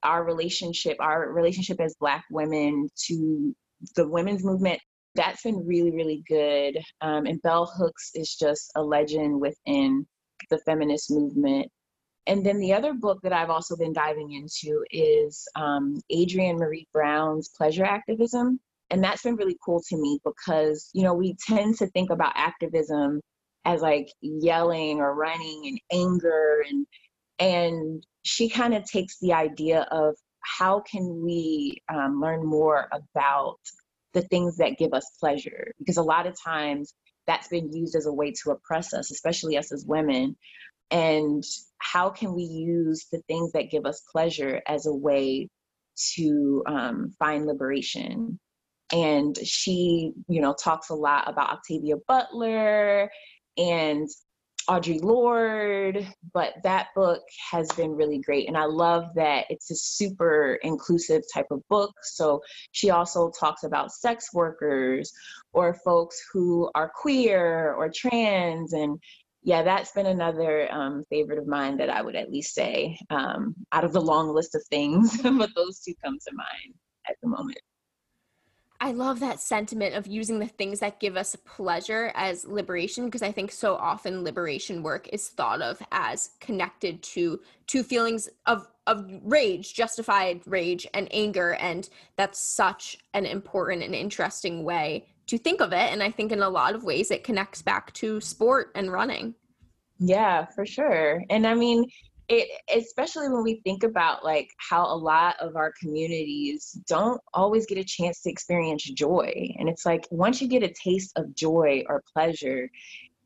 our 0.02 0.24
relationship, 0.24 0.96
our 1.00 1.30
relationship 1.32 1.80
as 1.80 1.96
Black 2.00 2.24
women 2.30 2.88
to 3.06 3.54
the 3.96 4.08
women's 4.08 4.44
movement, 4.44 4.80
that's 5.14 5.42
been 5.42 5.66
really, 5.66 5.90
really 5.90 6.22
good. 6.28 6.78
Um, 7.00 7.26
and 7.26 7.42
Bell 7.42 7.66
Hooks 7.66 8.10
is 8.14 8.34
just 8.34 8.70
a 8.76 8.82
legend 8.82 9.40
within 9.40 10.06
the 10.50 10.58
feminist 10.64 11.10
movement. 11.10 11.70
And 12.26 12.44
then 12.44 12.58
the 12.58 12.72
other 12.72 12.94
book 12.94 13.20
that 13.22 13.32
I've 13.32 13.50
also 13.50 13.76
been 13.76 13.92
diving 13.92 14.32
into 14.32 14.84
is 14.90 15.48
um, 15.56 16.00
Adrienne 16.14 16.58
Maree 16.58 16.86
Brown's 16.92 17.48
Pleasure 17.56 17.84
Activism. 17.84 18.60
And 18.90 19.02
that's 19.02 19.22
been 19.22 19.36
really 19.36 19.56
cool 19.64 19.82
to 19.88 19.96
me 19.96 20.20
because, 20.24 20.90
you 20.92 21.02
know, 21.02 21.14
we 21.14 21.36
tend 21.46 21.78
to 21.78 21.86
think 21.88 22.10
about 22.10 22.32
activism 22.34 23.20
as 23.64 23.80
like 23.82 24.08
yelling 24.20 24.98
or 24.98 25.14
running 25.14 25.62
and 25.66 25.80
anger 25.92 26.64
and 26.68 26.86
and 27.38 28.06
she 28.22 28.48
kind 28.48 28.74
of 28.74 28.84
takes 28.84 29.18
the 29.18 29.32
idea 29.32 29.86
of 29.90 30.14
how 30.40 30.80
can 30.80 31.22
we 31.22 31.82
um, 31.92 32.20
learn 32.20 32.44
more 32.44 32.88
about 32.92 33.58
the 34.12 34.22
things 34.22 34.56
that 34.56 34.78
give 34.78 34.92
us 34.92 35.16
pleasure 35.20 35.72
because 35.78 35.96
a 35.96 36.02
lot 36.02 36.26
of 36.26 36.34
times 36.42 36.94
that's 37.26 37.48
been 37.48 37.72
used 37.72 37.94
as 37.94 38.06
a 38.06 38.12
way 38.12 38.32
to 38.32 38.50
oppress 38.50 38.92
us 38.92 39.10
especially 39.10 39.56
us 39.56 39.72
as 39.72 39.84
women 39.86 40.36
and 40.90 41.42
how 41.78 42.10
can 42.10 42.34
we 42.34 42.42
use 42.42 43.06
the 43.10 43.20
things 43.28 43.52
that 43.52 43.70
give 43.70 43.86
us 43.86 44.02
pleasure 44.12 44.60
as 44.66 44.86
a 44.86 44.94
way 44.94 45.48
to 46.14 46.62
um, 46.66 47.14
find 47.18 47.46
liberation 47.46 48.38
and 48.92 49.36
she 49.38 50.12
you 50.28 50.40
know 50.40 50.54
talks 50.54 50.90
a 50.90 50.94
lot 50.94 51.28
about 51.28 51.50
octavia 51.50 51.94
butler 52.08 53.10
and 53.56 54.08
Audre 54.68 55.02
Lorde, 55.02 56.06
but 56.32 56.54
that 56.62 56.88
book 56.94 57.22
has 57.50 57.66
been 57.72 57.90
really 57.90 58.18
great. 58.18 58.46
And 58.46 58.56
I 58.56 58.66
love 58.66 59.04
that 59.16 59.46
it's 59.48 59.70
a 59.70 59.74
super 59.74 60.58
inclusive 60.62 61.22
type 61.34 61.48
of 61.50 61.66
book. 61.68 61.92
So 62.02 62.40
she 62.70 62.90
also 62.90 63.30
talks 63.30 63.64
about 63.64 63.90
sex 63.90 64.28
workers 64.32 65.12
or 65.52 65.74
folks 65.74 66.22
who 66.32 66.70
are 66.76 66.92
queer 66.94 67.74
or 67.74 67.90
trans. 67.92 68.72
And 68.72 69.00
yeah, 69.42 69.62
that's 69.62 69.92
been 69.92 70.06
another 70.06 70.72
um, 70.72 71.04
favorite 71.08 71.38
of 71.38 71.46
mine 71.46 71.78
that 71.78 71.88
I 71.88 72.02
would 72.02 72.16
at 72.16 72.30
least 72.30 72.54
say 72.54 72.98
um, 73.08 73.54
out 73.72 73.84
of 73.84 73.92
the 73.92 74.00
long 74.00 74.34
list 74.34 74.54
of 74.54 74.62
things, 74.68 75.20
but 75.22 75.50
those 75.54 75.80
two 75.80 75.94
come 76.04 76.18
to 76.18 76.34
mind 76.34 76.74
at 77.08 77.16
the 77.22 77.28
moment. 77.28 77.58
I 78.82 78.92
love 78.92 79.20
that 79.20 79.40
sentiment 79.40 79.94
of 79.94 80.06
using 80.06 80.38
the 80.38 80.46
things 80.46 80.80
that 80.80 81.00
give 81.00 81.14
us 81.14 81.36
pleasure 81.44 82.12
as 82.14 82.46
liberation 82.46 83.04
because 83.04 83.20
I 83.22 83.30
think 83.30 83.52
so 83.52 83.76
often 83.76 84.24
liberation 84.24 84.82
work 84.82 85.06
is 85.12 85.28
thought 85.28 85.60
of 85.60 85.82
as 85.92 86.30
connected 86.40 87.02
to 87.02 87.40
two 87.66 87.82
feelings 87.82 88.28
of 88.46 88.66
of 88.86 89.06
rage, 89.22 89.74
justified 89.74 90.40
rage 90.46 90.86
and 90.94 91.08
anger 91.12 91.54
and 91.54 91.90
that's 92.16 92.40
such 92.40 92.96
an 93.12 93.26
important 93.26 93.82
and 93.82 93.94
interesting 93.94 94.64
way 94.64 95.06
to 95.30 95.38
think 95.38 95.60
of 95.60 95.72
it 95.72 95.92
and 95.92 96.02
I 96.02 96.10
think 96.10 96.32
in 96.32 96.42
a 96.42 96.50
lot 96.50 96.74
of 96.74 96.82
ways 96.82 97.12
it 97.12 97.22
connects 97.22 97.62
back 97.62 97.92
to 97.94 98.20
sport 98.20 98.72
and 98.74 98.92
running. 98.92 99.34
Yeah, 100.00 100.46
for 100.46 100.66
sure. 100.66 101.22
And 101.30 101.46
I 101.46 101.54
mean, 101.54 101.86
it 102.28 102.48
especially 102.74 103.28
when 103.28 103.44
we 103.44 103.60
think 103.64 103.84
about 103.84 104.24
like 104.24 104.50
how 104.56 104.84
a 104.84 104.94
lot 104.94 105.36
of 105.40 105.54
our 105.56 105.72
communities 105.78 106.78
don't 106.88 107.20
always 107.32 107.66
get 107.66 107.78
a 107.78 107.84
chance 107.84 108.22
to 108.22 108.30
experience 108.30 108.84
joy 108.84 109.52
and 109.58 109.68
it's 109.68 109.84
like 109.84 110.06
once 110.10 110.40
you 110.40 110.46
get 110.46 110.62
a 110.62 110.72
taste 110.72 111.12
of 111.16 111.34
joy 111.34 111.82
or 111.88 112.04
pleasure 112.12 112.70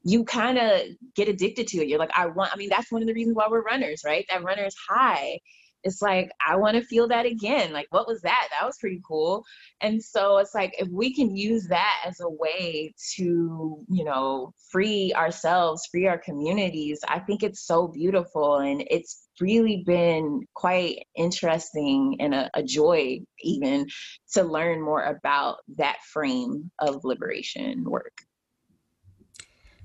you 0.05 0.25
kind 0.25 0.57
of 0.57 0.81
get 1.15 1.29
addicted 1.29 1.67
to 1.67 1.83
it 1.83 1.89
you're 1.89 1.99
like 1.99 2.17
i 2.17 2.25
want 2.25 2.51
i 2.55 2.57
mean 2.57 2.71
that's 2.71 2.91
one 2.91 3.03
of 3.03 3.07
the 3.07 3.13
reasons 3.13 3.37
why 3.37 3.47
we're 3.47 3.63
runners 3.63 4.03
right 4.07 4.25
that 4.31 4.43
runner's 4.43 4.75
high 4.89 5.39
it's 5.85 6.03
like 6.03 6.30
i 6.47 6.57
want 6.57 6.76
to 6.76 6.82
feel 6.82 7.07
that 7.09 7.26
again 7.26 7.72
like 7.72 7.87
what 7.91 8.07
was 8.07 8.22
that? 8.22 8.49
That 8.51 8.66
was 8.66 8.78
pretty 8.78 9.01
cool. 9.07 9.45
And 9.80 10.03
so 10.03 10.39
it's 10.39 10.55
like 10.55 10.74
if 10.78 10.89
we 10.89 11.14
can 11.14 11.37
use 11.37 11.66
that 11.68 12.03
as 12.07 12.20
a 12.20 12.28
way 12.28 12.95
to 13.16 13.85
you 13.89 14.05
know 14.05 14.53
free 14.70 15.12
ourselves 15.14 15.87
free 15.91 16.07
our 16.07 16.18
communities 16.18 17.01
i 17.09 17.18
think 17.18 17.43
it's 17.43 17.66
so 17.66 17.89
beautiful 17.89 18.57
and 18.57 18.85
it's 18.91 19.28
really 19.41 19.82
been 19.85 20.41
quite 20.55 21.05
interesting 21.16 22.16
and 22.20 22.35
a, 22.35 22.51
a 22.55 22.62
joy 22.62 23.18
even 23.41 23.87
to 24.32 24.45
learn 24.45 24.80
more 24.80 25.03
about 25.03 25.57
that 25.76 25.97
frame 26.12 26.70
of 26.78 27.05
liberation 27.05 27.85
work. 27.85 28.16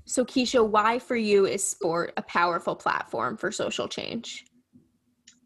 So 0.04 0.24
keisha 0.24 0.66
why 0.66 0.98
for 0.98 1.16
you 1.16 1.46
is 1.46 1.66
sport 1.66 2.12
a 2.16 2.22
powerful 2.22 2.76
platform 2.76 3.36
for 3.36 3.50
social 3.52 3.88
change 3.88 4.44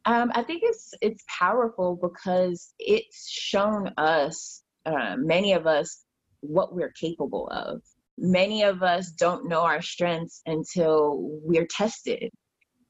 um, 0.07 0.31
I 0.35 0.43
think 0.43 0.63
it's 0.65 0.93
it's 1.01 1.25
powerful 1.39 1.99
because 2.01 2.75
it's 2.79 3.29
shown 3.29 3.93
us, 3.97 4.63
uh, 4.85 5.17
many 5.19 5.53
of 5.53 5.67
us, 5.67 6.05
what 6.41 6.75
we're 6.75 6.93
capable 6.93 7.49
of. 7.49 7.81
Many 8.19 8.63
of 8.63 8.83
us 8.83 9.11
don't 9.11 9.49
know 9.49 9.63
our 9.63 9.83
strengths 9.83 10.43
until 10.47 11.19
we're 11.43 11.67
tested. 11.67 12.31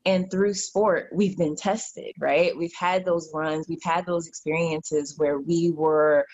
And 0.06 0.30
through 0.30 0.52
sport, 0.54 1.08
we've 1.14 1.38
been 1.38 1.56
tested, 1.56 2.12
right? 2.18 2.54
We've 2.54 2.74
had 2.78 3.06
those 3.06 3.30
runs, 3.32 3.66
we've 3.68 3.78
had 3.82 4.04
those 4.04 4.26
experiences 4.26 5.14
where 5.16 5.38
we 5.38 5.72
were 5.74 6.26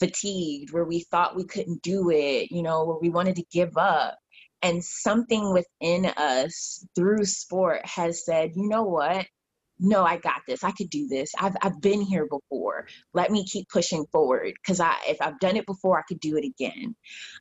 fatigued, 0.00 0.72
where 0.72 0.84
we 0.84 1.00
thought 1.10 1.36
we 1.36 1.44
couldn't 1.44 1.82
do 1.82 2.10
it, 2.10 2.50
you 2.50 2.62
know, 2.62 2.84
where 2.84 2.98
we 3.00 3.10
wanted 3.10 3.36
to 3.36 3.44
give 3.52 3.76
up. 3.76 4.18
And 4.62 4.82
something 4.82 5.52
within 5.52 6.06
us 6.06 6.84
through 6.96 7.24
sport 7.26 7.84
has 7.84 8.24
said, 8.24 8.52
you 8.56 8.68
know 8.68 8.84
what? 8.84 9.26
No, 9.82 10.04
I 10.04 10.16
got 10.16 10.42
this. 10.46 10.62
I 10.62 10.70
could 10.70 10.90
do 10.90 11.08
this. 11.08 11.32
I've 11.38 11.56
I've 11.60 11.80
been 11.80 12.00
here 12.00 12.26
before. 12.26 12.86
Let 13.12 13.32
me 13.32 13.44
keep 13.44 13.68
pushing 13.68 14.06
forward 14.12 14.54
because 14.54 14.78
I 14.78 14.94
if 15.08 15.20
I've 15.20 15.40
done 15.40 15.56
it 15.56 15.66
before, 15.66 15.98
I 15.98 16.02
could 16.02 16.20
do 16.20 16.36
it 16.36 16.44
again. 16.44 16.94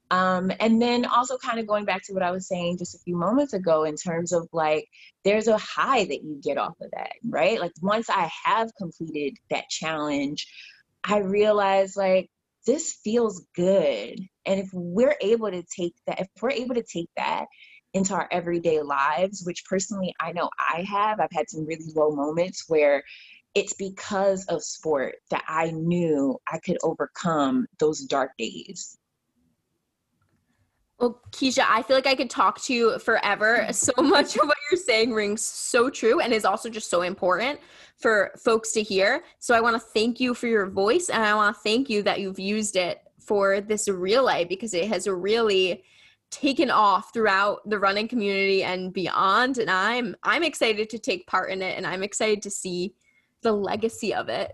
Um, 0.09 0.51
and 0.59 0.81
then 0.81 1.05
also 1.05 1.37
kind 1.37 1.59
of 1.59 1.67
going 1.67 1.85
back 1.85 2.03
to 2.05 2.13
what 2.13 2.23
I 2.23 2.31
was 2.31 2.47
saying 2.47 2.79
just 2.79 2.95
a 2.95 2.99
few 2.99 3.15
moments 3.15 3.53
ago 3.53 3.83
in 3.83 3.95
terms 3.95 4.33
of 4.33 4.47
like 4.51 4.87
there's 5.23 5.47
a 5.47 5.57
high 5.57 6.03
that 6.03 6.23
you 6.23 6.39
get 6.43 6.57
off 6.57 6.75
of 6.81 6.89
that, 6.93 7.11
right? 7.23 7.59
Like 7.59 7.73
once 7.81 8.09
I 8.09 8.29
have 8.43 8.71
completed 8.75 9.37
that 9.51 9.69
challenge, 9.69 10.47
I 11.03 11.19
realize 11.19 11.95
like 11.95 12.29
this 12.65 12.93
feels 13.03 13.45
good. 13.55 14.19
And 14.45 14.59
if 14.59 14.69
we're 14.73 15.15
able 15.21 15.51
to 15.51 15.63
take 15.63 15.93
that, 16.07 16.21
if 16.21 16.27
we're 16.41 16.51
able 16.51 16.75
to 16.75 16.83
take 16.83 17.09
that 17.17 17.45
into 17.93 18.13
our 18.13 18.27
everyday 18.31 18.81
lives, 18.81 19.43
which 19.45 19.65
personally 19.65 20.13
I 20.19 20.31
know 20.31 20.49
I 20.57 20.81
have. 20.83 21.19
I've 21.19 21.31
had 21.31 21.49
some 21.49 21.65
really 21.65 21.91
low 21.95 22.11
moments 22.11 22.65
where 22.67 23.03
it's 23.53 23.73
because 23.73 24.45
of 24.45 24.63
sport 24.63 25.15
that 25.29 25.43
I 25.47 25.71
knew 25.71 26.39
I 26.49 26.59
could 26.59 26.77
overcome 26.83 27.67
those 27.79 28.01
dark 28.01 28.31
days. 28.37 28.97
Well, 30.99 31.19
Keisha, 31.31 31.65
I 31.67 31.81
feel 31.81 31.97
like 31.97 32.05
I 32.05 32.13
could 32.13 32.29
talk 32.29 32.61
to 32.65 32.73
you 32.73 32.99
forever. 32.99 33.67
So 33.73 33.91
much 33.97 34.35
of 34.35 34.47
what 34.47 34.57
you're 34.69 34.79
saying 34.79 35.13
rings 35.13 35.41
so 35.41 35.89
true 35.89 36.19
and 36.19 36.31
is 36.31 36.45
also 36.45 36.69
just 36.69 36.89
so 36.89 37.01
important 37.01 37.59
for 37.97 38.31
folks 38.37 38.71
to 38.73 38.83
hear. 38.83 39.23
So 39.39 39.55
I 39.55 39.61
want 39.61 39.75
to 39.75 39.79
thank 39.79 40.19
you 40.19 40.35
for 40.35 40.45
your 40.47 40.67
voice 40.67 41.09
and 41.09 41.23
I 41.23 41.33
want 41.33 41.55
to 41.55 41.61
thank 41.61 41.89
you 41.89 42.03
that 42.03 42.19
you've 42.19 42.39
used 42.39 42.75
it 42.75 42.99
for 43.19 43.61
this 43.61 43.89
relay 43.89 44.45
because 44.45 44.75
it 44.75 44.87
has 44.89 45.07
really 45.07 45.83
taken 46.32 46.71
off 46.71 47.13
throughout 47.13 47.59
the 47.69 47.77
running 47.77 48.07
community 48.07 48.63
and 48.63 48.93
beyond 48.93 49.57
and 49.57 49.69
i'm 49.69 50.15
i'm 50.23 50.43
excited 50.43 50.89
to 50.89 50.97
take 50.97 51.27
part 51.27 51.51
in 51.51 51.61
it 51.61 51.77
and 51.77 51.86
i'm 51.86 52.03
excited 52.03 52.41
to 52.41 52.49
see 52.49 52.93
the 53.41 53.51
legacy 53.51 54.13
of 54.13 54.29
it. 54.29 54.53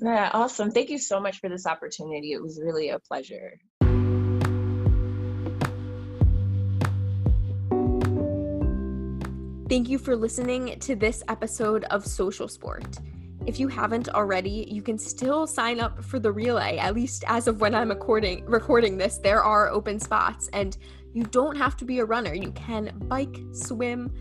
Yeah 0.00 0.30
awesome. 0.32 0.70
Thank 0.70 0.90
you 0.90 0.98
so 0.98 1.20
much 1.20 1.40
for 1.40 1.48
this 1.48 1.66
opportunity. 1.66 2.32
It 2.32 2.42
was 2.42 2.60
really 2.62 2.90
a 2.90 2.98
pleasure. 2.98 3.58
Thank 9.68 9.88
you 9.88 9.98
for 9.98 10.14
listening 10.14 10.78
to 10.80 10.94
this 10.94 11.22
episode 11.28 11.84
of 11.84 12.06
Social 12.06 12.48
Sport. 12.48 12.98
If 13.46 13.60
you 13.60 13.68
haven't 13.68 14.08
already, 14.08 14.66
you 14.70 14.80
can 14.80 14.98
still 14.98 15.46
sign 15.46 15.78
up 15.78 16.02
for 16.02 16.18
the 16.18 16.32
relay. 16.32 16.78
At 16.78 16.94
least 16.94 17.24
as 17.26 17.46
of 17.46 17.60
when 17.60 17.74
I'm 17.74 17.90
recording 17.90 18.44
recording 18.46 18.96
this, 18.96 19.18
there 19.18 19.42
are 19.42 19.68
open 19.68 20.00
spots 20.00 20.48
and 20.54 20.76
you 21.12 21.24
don't 21.24 21.56
have 21.56 21.76
to 21.76 21.84
be 21.84 21.98
a 21.98 22.04
runner. 22.04 22.34
You 22.34 22.52
can 22.52 22.92
bike, 23.06 23.36
swim, 23.52 24.12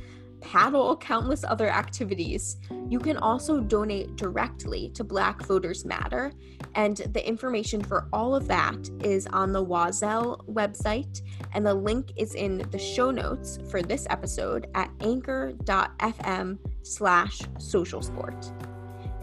paddle, 0.42 0.98
countless 0.98 1.46
other 1.46 1.70
activities. 1.70 2.58
You 2.90 3.00
can 3.00 3.16
also 3.18 3.62
donate 3.62 4.18
directly 4.18 4.90
to 4.90 5.04
Black 5.06 5.42
Voters 5.44 5.86
Matter, 5.86 6.34
and 6.76 6.98
the 6.98 7.26
information 7.26 7.82
for 7.82 8.08
all 8.12 8.36
of 8.36 8.48
that 8.48 8.90
is 9.04 9.26
on 9.28 9.54
the 9.54 9.64
Oiselle 9.64 10.46
website, 10.48 11.22
and 11.54 11.66
the 11.66 11.74
link 11.74 12.12
is 12.18 12.36
in 12.36 12.58
the 12.72 12.78
show 12.78 13.10
notes 13.10 13.58
for 13.72 13.82
this 13.82 14.06
episode 14.10 14.68
at 14.76 14.92
anchor.fm 15.00 16.60
slash 16.84 17.42
social 17.58 18.02
sport. 18.02 18.52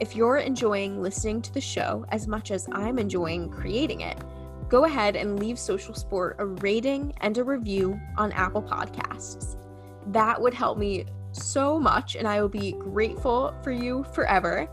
If 0.00 0.16
you're 0.16 0.38
enjoying 0.38 1.02
listening 1.02 1.42
to 1.42 1.52
the 1.52 1.60
show 1.60 2.06
as 2.08 2.26
much 2.26 2.50
as 2.50 2.66
I'm 2.72 2.98
enjoying 2.98 3.50
creating 3.50 4.00
it, 4.00 4.16
go 4.70 4.86
ahead 4.86 5.14
and 5.14 5.38
leave 5.38 5.58
Social 5.58 5.92
Sport 5.92 6.36
a 6.38 6.46
rating 6.46 7.12
and 7.20 7.36
a 7.36 7.44
review 7.44 8.00
on 8.16 8.32
Apple 8.32 8.62
Podcasts. 8.62 9.56
That 10.06 10.40
would 10.40 10.54
help 10.54 10.78
me 10.78 11.04
so 11.32 11.78
much, 11.78 12.16
and 12.16 12.26
I 12.26 12.40
will 12.40 12.48
be 12.48 12.72
grateful 12.72 13.54
for 13.62 13.72
you 13.72 14.06
forever. 14.14 14.66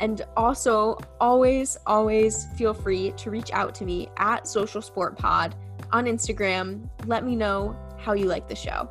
And 0.00 0.22
also, 0.36 0.98
always, 1.20 1.78
always 1.86 2.46
feel 2.56 2.74
free 2.74 3.12
to 3.18 3.30
reach 3.30 3.52
out 3.52 3.76
to 3.76 3.84
me 3.84 4.08
at 4.16 4.48
Social 4.48 4.82
Sport 4.82 5.16
Pod 5.16 5.54
on 5.92 6.06
Instagram. 6.06 6.88
Let 7.06 7.24
me 7.24 7.36
know 7.36 7.76
how 7.98 8.14
you 8.14 8.24
like 8.24 8.48
the 8.48 8.56
show. 8.56 8.88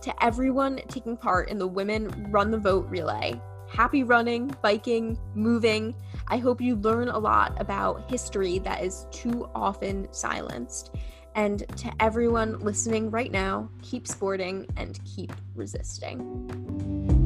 To 0.00 0.24
everyone 0.24 0.80
taking 0.88 1.18
part 1.18 1.50
in 1.50 1.58
the 1.58 1.68
Women 1.68 2.30
Run 2.30 2.50
the 2.50 2.58
Vote 2.58 2.86
relay, 2.88 3.38
happy 3.72 4.02
running, 4.02 4.54
biking, 4.62 5.18
moving. 5.34 5.94
I 6.28 6.36
hope 6.36 6.60
you 6.60 6.76
learn 6.76 7.08
a 7.08 7.18
lot 7.18 7.58
about 7.60 8.10
history 8.10 8.58
that 8.60 8.84
is 8.84 9.06
too 9.10 9.48
often 9.54 10.12
silenced. 10.12 10.94
And 11.34 11.60
to 11.78 11.90
everyone 11.98 12.58
listening 12.60 13.10
right 13.10 13.32
now, 13.32 13.70
keep 13.80 14.06
sporting 14.06 14.66
and 14.76 15.00
keep 15.04 15.32
resisting. 15.54 17.21